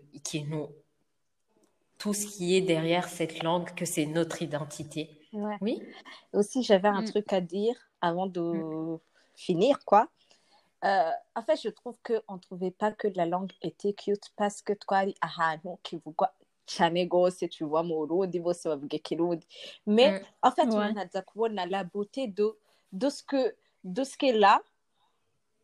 tout 1.99 2.15
ce 2.15 2.27
qui 2.27 2.57
est 2.57 2.63
derrière 2.63 3.09
cette 3.11 3.43
langue, 3.43 3.75
que 3.75 3.85
c'est 3.85 4.07
notre 4.07 4.41
identité. 4.41 5.11
ouais 5.35 5.57
Oui? 5.61 5.83
aussi 6.33 6.63
j'avais 6.63 6.89
un 6.89 7.03
Mm. 7.03 7.11
truc 7.11 7.33
à 7.33 7.41
dire 7.43 7.75
avant 8.01 8.27
de 8.27 8.99
finir 9.37 9.79
quoi 9.85 10.09
Euh, 10.83 11.11
en 11.37 11.43
fait 11.43 11.61
je 11.63 11.69
trouve 11.69 11.99
que 12.03 12.23
on 12.27 12.39
trouvait 12.39 12.71
pas 12.71 12.91
que 12.91 13.07
la 13.15 13.27
langue 13.27 13.53
était 13.61 13.93
cute 13.93 14.31
parce 14.35 14.63
que 14.63 14.73
twari 14.73 15.15
ahantu 15.21 15.69
kivugwa 15.83 16.33
cyane 16.67 17.07
gose 17.07 17.47
tu 17.51 17.65
vois 17.65 17.83
mu 17.83 18.07
Burundi 18.07 18.41
bose 18.41 18.65
bavuga 18.65 18.97
mais 19.87 20.11
Mm. 20.21 20.25
en 20.43 20.51
fait 20.53 20.67
Ouais. 20.69 21.23
kubona 21.27 21.67
la 21.67 21.85
beauté 21.85 22.29
de 22.29 22.57
de 22.93 23.11
ce 23.11 23.23
que 23.23 23.55
de 23.85 24.05
ce 24.05 24.17
qu'est 24.17 24.33
là 24.33 24.63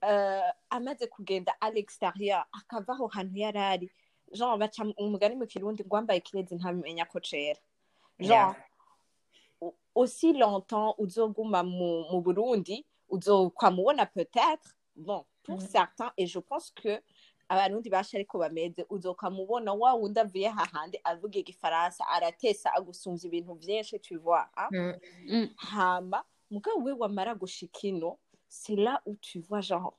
euh, 0.04 0.40
amaze 0.68 1.08
kugenda 1.10 1.52
à 1.62 1.70
l'extérieur 1.70 2.44
akava 2.52 2.92
aho 2.92 3.08
hantu 3.14 3.38
yari 3.38 3.58
ari 3.58 3.90
genre 4.32 4.58
baca 4.58 4.82
umugani 4.98 5.36
mu 5.36 5.46
kirundi 5.46 5.82
ngo 5.82 5.96
wambaye 5.96 6.22
ntamenya 6.52 7.06
ko 7.06 7.20
cera 7.20 7.58
genre 8.18 8.54
Yeah. 9.60 9.72
aussi 9.94 10.34
longtemps 10.34 10.94
uzoguma 10.98 11.62
mu, 11.62 12.04
mu 12.12 12.20
Burundi 12.20 12.84
uzokwamubona 13.08 14.04
peut-être 14.04 14.76
bon 14.96 15.24
pour 15.42 15.58
Mhm. 15.60 15.66
certains 15.68 16.12
et 16.16 16.26
je 16.26 16.38
pense 16.38 16.70
que 16.70 17.00
abarundi 17.48 17.88
basha 17.90 18.16
ariko 18.18 18.38
bameze 18.38 18.84
uzokamubona 18.90 19.72
wa 19.74 19.94
wundi 19.94 20.18
avuye 20.20 20.48
hahandi 20.48 20.98
avuga 21.04 21.38
igifaransa 21.38 22.04
aratesa 22.08 22.70
agusumvya 22.74 23.26
ibintu 23.28 23.54
vyinshi 23.54 23.98
tu 24.00 24.16
vois 24.18 24.48
hein? 24.56 24.68
Mm. 24.72 24.94
Mm. 25.28 25.48
hama 25.56 26.24
mugabo 26.50 26.82
we 26.84 26.92
wamara 26.92 27.34
gushika 27.34 27.86
ino 27.88 28.18
c'est 28.48 28.76
là 28.76 29.00
où 29.06 29.14
tu 29.16 29.40
vois 29.40 29.60
genre 29.60 29.94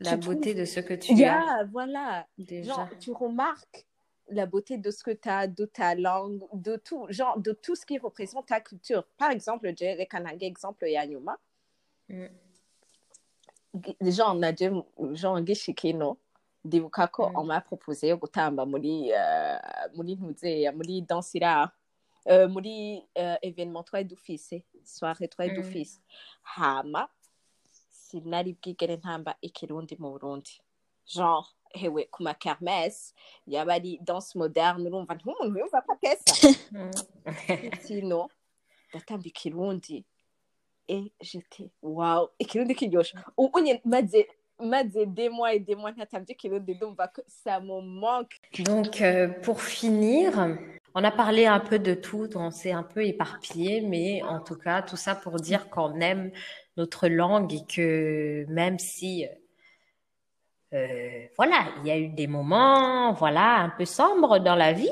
La 0.00 0.16
beauté 0.16 0.52
trouves- 0.54 0.60
de 0.60 0.64
ce 0.64 0.80
que 0.80 0.94
tu 0.94 1.12
as, 1.12 1.16
yeah, 1.16 1.64
voilà 1.70 2.26
déjà. 2.38 2.74
Genre, 2.74 2.88
tu 2.98 3.12
remarques 3.12 3.86
la 4.28 4.46
beauté 4.46 4.78
de 4.78 4.90
ce 4.90 5.02
que 5.04 5.10
tu 5.10 5.28
as, 5.28 5.46
de 5.46 5.66
ta 5.66 5.94
langue, 5.94 6.40
de 6.54 6.76
tout, 6.76 7.04
genre, 7.10 7.38
de 7.38 7.52
tout 7.52 7.74
ce 7.76 7.84
qui 7.84 7.98
représente 7.98 8.46
ta 8.46 8.60
culture. 8.62 9.04
Par 9.18 9.30
exemple, 9.30 9.70
je 9.78 9.98
reka 9.98 10.18
nange 10.20 10.42
exemple 10.42 10.88
ya 10.88 11.04
nyuma. 11.06 11.36
Mm. 12.08 12.28
Genre, 14.00 14.34
naje, 14.38 14.70
genre, 15.14 15.40
ngishika 15.42 15.88
ino, 15.88 16.16
ndibuka 16.64 17.06
ko 17.06 17.28
Mm. 17.30 17.36
on 17.36 17.44
m'a 17.46 17.60
proposé 17.60 18.08
yo 18.08 18.16
gutamba 18.16 18.66
muri, 18.66 19.12
euh, 19.12 19.58
muri 19.94 20.16
ntuzeya, 20.16 20.72
muri 20.72 21.00
dansira, 21.02 21.70
euh, 22.26 22.48
muri 22.48 23.02
euh, 23.16 23.36
événement 23.42 23.82
twari 23.84 24.04
dufise, 24.04 24.62
soirée 24.84 25.28
twari 25.28 25.50
Mm. 25.50 25.56
dufise. 25.56 26.00
Hama, 26.42 27.08
sinari 27.90 28.52
bwigere 28.52 28.96
ntamba 28.96 29.34
ikirundi 29.40 29.96
mu 29.98 30.10
Burundi. 30.10 30.60
Genre, 31.06 31.46
hewe 31.74 32.04
ku 32.10 32.22
ma 32.22 32.34
kermesse 32.34 33.14
yaba 33.46 33.74
ari 33.74 33.98
danse 34.02 34.34
moderne 34.38 34.88
urumva 34.88 35.14
ntumuntu 35.14 35.58
yumva 35.58 35.80
ko 35.86 35.92
atesa 35.92 36.48
Mm. 36.72 36.90
sino 37.80 38.28
ndatamba 38.90 39.24
ikirundi 39.26 40.04
et 40.90 41.12
j'étais 41.20 41.70
waouh. 41.82 42.28
Ikirundi 42.38 42.74
kiryoshe 42.74 43.14
ubu 43.38 43.60
nyine 43.62 43.80
maze 43.84 44.24
maze 44.58 44.98
des 45.06 45.28
mois 45.28 45.54
et 45.54 45.60
des 45.60 45.74
mois 45.74 45.92
ntatambye 45.92 46.32
ikirundi 46.34 46.74
ndumva 46.74 47.08
que 47.08 47.22
ça 47.26 47.60
me 47.60 47.80
manque. 47.80 48.34
Donc, 48.58 49.00
euh, 49.00 49.28
pour 49.44 49.62
finir, 49.62 50.48
on 50.94 51.04
a 51.04 51.10
parlé 51.10 51.46
un 51.46 51.60
peu 51.60 51.78
de 51.78 51.94
tout, 51.94 52.28
on 52.34 52.50
s'est 52.50 52.72
un 52.72 52.82
peu 52.82 53.04
éparpillé, 53.06 53.80
mais 53.80 54.22
en 54.22 54.40
tout 54.40 54.56
cas, 54.56 54.82
tout 54.82 54.96
ça 54.96 55.14
pour 55.14 55.36
dire 55.36 55.70
qu'on 55.70 56.00
aime 56.00 56.30
notre 56.76 57.08
langue 57.08 57.52
et 57.54 57.64
que 57.64 58.44
même 58.48 58.78
si, 58.78 59.26
euh, 60.74 61.26
voilà, 61.36 61.68
il 61.80 61.88
y 61.88 61.90
a 61.90 61.98
eu 61.98 62.08
des 62.08 62.26
moments, 62.26 63.12
voilà, 63.12 63.58
un 63.58 63.70
peu 63.70 63.84
sombres 63.84 64.38
dans 64.40 64.56
la 64.56 64.72
vie, 64.72 64.90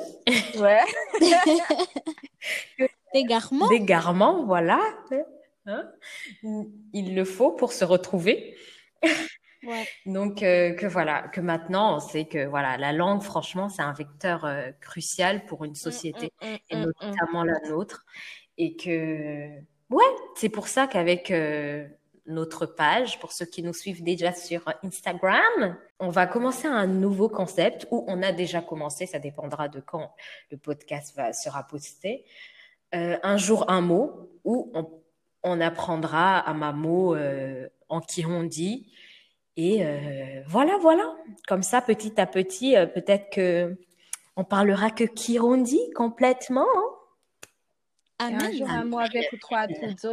ouais. 0.59 0.81
Égarement. 3.15 3.69
d'égarements, 3.69 4.45
voilà, 4.45 4.81
hein, 5.69 5.91
il 6.93 7.15
le 7.15 7.25
faut 7.25 7.53
pour 7.53 7.73
se 7.73 7.85
retrouver. 7.85 8.57
Ouais. 9.65 9.87
Donc, 10.07 10.43
euh, 10.43 10.73
que 10.75 10.87
voilà, 10.87 11.23
que 11.23 11.41
maintenant, 11.41 11.97
on 11.97 12.01
sait 12.01 12.27
que 12.27 12.47
voilà, 12.47 12.77
la 12.77 12.93
langue, 12.93 13.23
franchement, 13.23 13.69
c'est 13.69 13.83
un 13.83 13.93
vecteur 13.93 14.45
euh, 14.45 14.71
crucial 14.81 15.45
pour 15.47 15.65
une 15.65 15.75
société. 15.75 16.33
Mm, 16.43 16.47
mm, 16.47 16.57
et 16.71 16.77
mm, 16.77 16.81
mm. 16.81 16.93
notamment 17.11 17.45
la 17.45 17.59
nôtre. 17.69 18.05
Et 18.57 18.77
que, 18.77 19.49
ouais, 19.91 20.05
c'est 20.37 20.49
pour 20.49 20.69
ça 20.69 20.87
qu'avec 20.87 21.31
euh, 21.31 21.87
notre 22.27 22.67
page, 22.67 23.19
pour 23.19 23.33
ceux 23.33 23.47
qui 23.47 23.63
nous 23.63 23.73
suivent 23.73 24.03
déjà 24.03 24.33
sur 24.33 24.63
Instagram, 24.85 25.77
on 25.99 26.11
va 26.11 26.27
commencer 26.27 26.69
un 26.69 26.87
nouveau 26.87 27.29
concept 27.29 27.87
où 27.91 28.05
on 28.07 28.23
a 28.23 28.33
déjà 28.33 28.61
commencé, 28.61 29.07
ça 29.07 29.19
dépendra 29.19 29.69
de 29.69 29.81
quand 29.81 30.15
le 30.51 30.57
podcast 30.57 31.17
va, 31.17 31.33
sera 31.33 31.67
posté. 31.67 32.25
Un 32.93 33.37
jour, 33.37 33.71
un 33.71 33.83
mot 33.83 34.31
où 34.45 34.71
on, 34.75 34.98
on 35.43 35.61
apprendra 35.61 36.39
à 36.39 36.53
ma 36.55 36.73
mot 36.73 37.15
euh, 37.15 37.69
en 37.89 38.01
Kirundi. 38.01 38.91
Et 39.57 39.85
euh, 39.85 40.43
voilà, 40.47 40.79
voilà. 40.79 41.17
Comme 41.47 41.63
ça, 41.63 41.81
petit 41.81 42.21
à 42.21 42.27
petit, 42.27 42.77
euh, 42.77 42.87
peut-être 42.87 43.31
que 43.31 43.77
on 44.37 44.45
parlera 44.45 44.91
que 44.91 45.05
Kirundi 45.05 45.81
complètement. 45.95 46.67
hein. 48.21 48.31
Et 48.31 48.35
un 48.35 48.53
jour 48.53 48.69
un 48.69 48.81
Amen. 48.81 48.89
mot 48.89 48.99
avec 48.99 49.29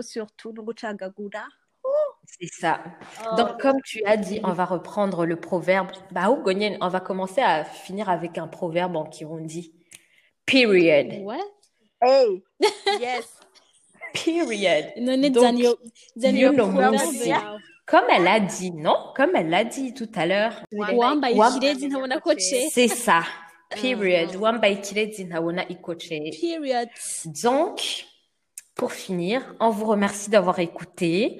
surtout 0.02 0.52
n'ugucagagura 0.52 1.46
C'est 2.26 2.48
ça. 2.48 2.84
Donc, 3.38 3.60
comme 3.60 3.82
tu 3.84 4.04
as 4.06 4.18
dit, 4.18 4.40
on 4.44 4.54
va 4.54 4.66
reprendre 4.66 5.26
le 5.26 5.36
proverbe. 5.36 5.90
Bah, 6.12 6.30
oh, 6.30 6.38
Gonyen, 6.38 6.78
on 6.82 6.88
va 6.88 7.00
commencer 7.00 7.42
à 7.42 7.64
finir 7.64 8.10
avec 8.10 8.38
un 8.38 8.48
proverbe 8.48 8.96
en 8.96 9.06
Kirundi. 9.06 9.74
Period. 10.46 11.24
Ouais. 11.24 11.40
hey 12.02 12.44
yes 13.00 13.40
Period. 14.16 14.86
Donc, 15.32 16.74
Comme 17.86 18.06
elle 18.10 18.28
a 18.28 18.40
dit, 18.40 18.72
non? 18.72 18.98
Comme 19.16 19.36
elle 19.36 19.50
l'a 19.50 19.64
dit 19.64 19.94
tout 19.94 20.10
à 20.16 20.26
l'heure. 20.26 20.64
C'est 22.72 22.88
ça. 22.88 23.22
Period. 23.70 24.30
Ntabona 24.34 25.66
ikoce. 25.70 26.10
Period. 26.10 26.90
Donc, 27.44 28.06
pour 28.76 28.92
finir, 28.92 29.42
on 29.60 29.70
vous 29.70 29.86
remercie 29.86 30.30
d'avoir 30.30 30.60
écouté 30.60 31.40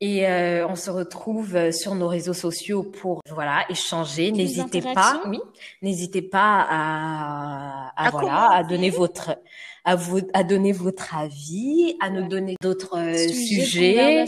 et 0.00 0.26
euh, 0.26 0.66
on 0.66 0.76
se 0.76 0.90
retrouve 0.90 1.56
euh, 1.56 1.72
sur 1.72 1.94
nos 1.94 2.08
réseaux 2.08 2.32
sociaux 2.32 2.82
pour 2.82 3.20
voilà 3.28 3.64
échanger. 3.68 4.32
N'hésitez 4.32 4.80
pas, 4.80 5.22
oui, 5.26 5.40
n'hésitez 5.82 6.22
pas 6.22 6.66
à, 6.68 7.92
à, 7.96 8.06
À 8.06 8.10
voilà 8.10 8.50
à 8.50 8.64
donner 8.64 8.88
votre 8.88 9.36
à 9.84 9.96
vous 9.96 10.20
à 10.34 10.42
donner 10.44 10.72
votre 10.72 11.16
avis, 11.16 11.96
à 12.00 12.10
nous 12.10 12.28
donner 12.28 12.56
d'autres 12.60 12.98
euh, 12.98 13.16
sujets. 13.28 14.24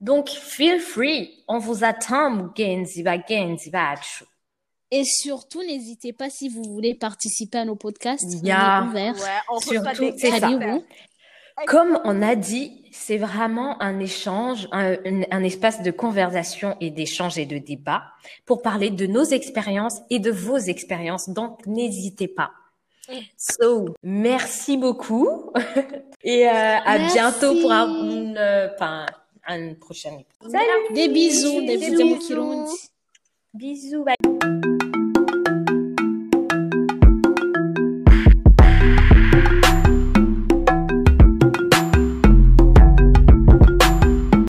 Donc, 0.00 0.28
feel 0.28 0.78
free. 0.80 1.42
On 1.48 1.58
vous 1.58 1.82
attend. 1.84 2.50
Et 4.90 5.04
surtout, 5.04 5.62
n'hésitez 5.62 6.12
pas 6.12 6.30
si 6.30 6.48
vous 6.48 6.62
voulez 6.62 6.94
participer 6.94 7.58
à 7.58 7.64
nos 7.64 7.76
podcasts. 7.76 8.24
On 8.42 8.46
Yeah. 8.46 8.82
est 8.84 8.88
ouvert. 8.88 9.14
Ouais, 9.14 9.20
on 9.50 9.60
Surtout, 9.60 10.12
c'est 10.16 10.30
ça. 10.38 10.48
Comme 11.66 11.98
on 12.04 12.22
a 12.22 12.36
dit, 12.36 12.84
c'est 12.92 13.18
vraiment 13.18 13.82
un 13.82 13.98
échange, 13.98 14.68
un, 14.70 14.92
un- 15.04 15.24
un 15.30 15.42
espace 15.42 15.82
de 15.82 15.90
conversation 15.90 16.76
et 16.80 16.90
d'échange 16.90 17.36
et 17.36 17.46
de 17.46 17.58
débat 17.58 18.04
pour 18.46 18.62
parler 18.62 18.90
de 18.90 19.06
nos 19.06 19.24
expériences 19.24 19.98
et 20.08 20.20
de 20.20 20.30
vos 20.30 20.56
expériences. 20.56 21.28
Donc, 21.28 21.66
n'hésitez 21.66 22.28
pas. 22.28 22.52
So, 23.36 23.94
merci 24.02 24.76
beaucoup 24.76 25.52
et 26.22 26.46
euh, 26.46 26.50
à 26.52 26.98
Merci. 26.98 27.14
bientôt 27.14 27.60
pour 27.60 27.72
un, 27.72 27.86
une, 28.10 28.36
euh, 28.36 28.68
enfin, 28.74 29.06
un 29.46 29.74
prochain 29.74 30.10
épisode. 30.18 30.52
Salut 30.52 30.94
Des 30.94 31.08
bisous, 31.08 31.60
des 31.66 31.78
bisous 31.78 32.18
bisous. 33.54 34.04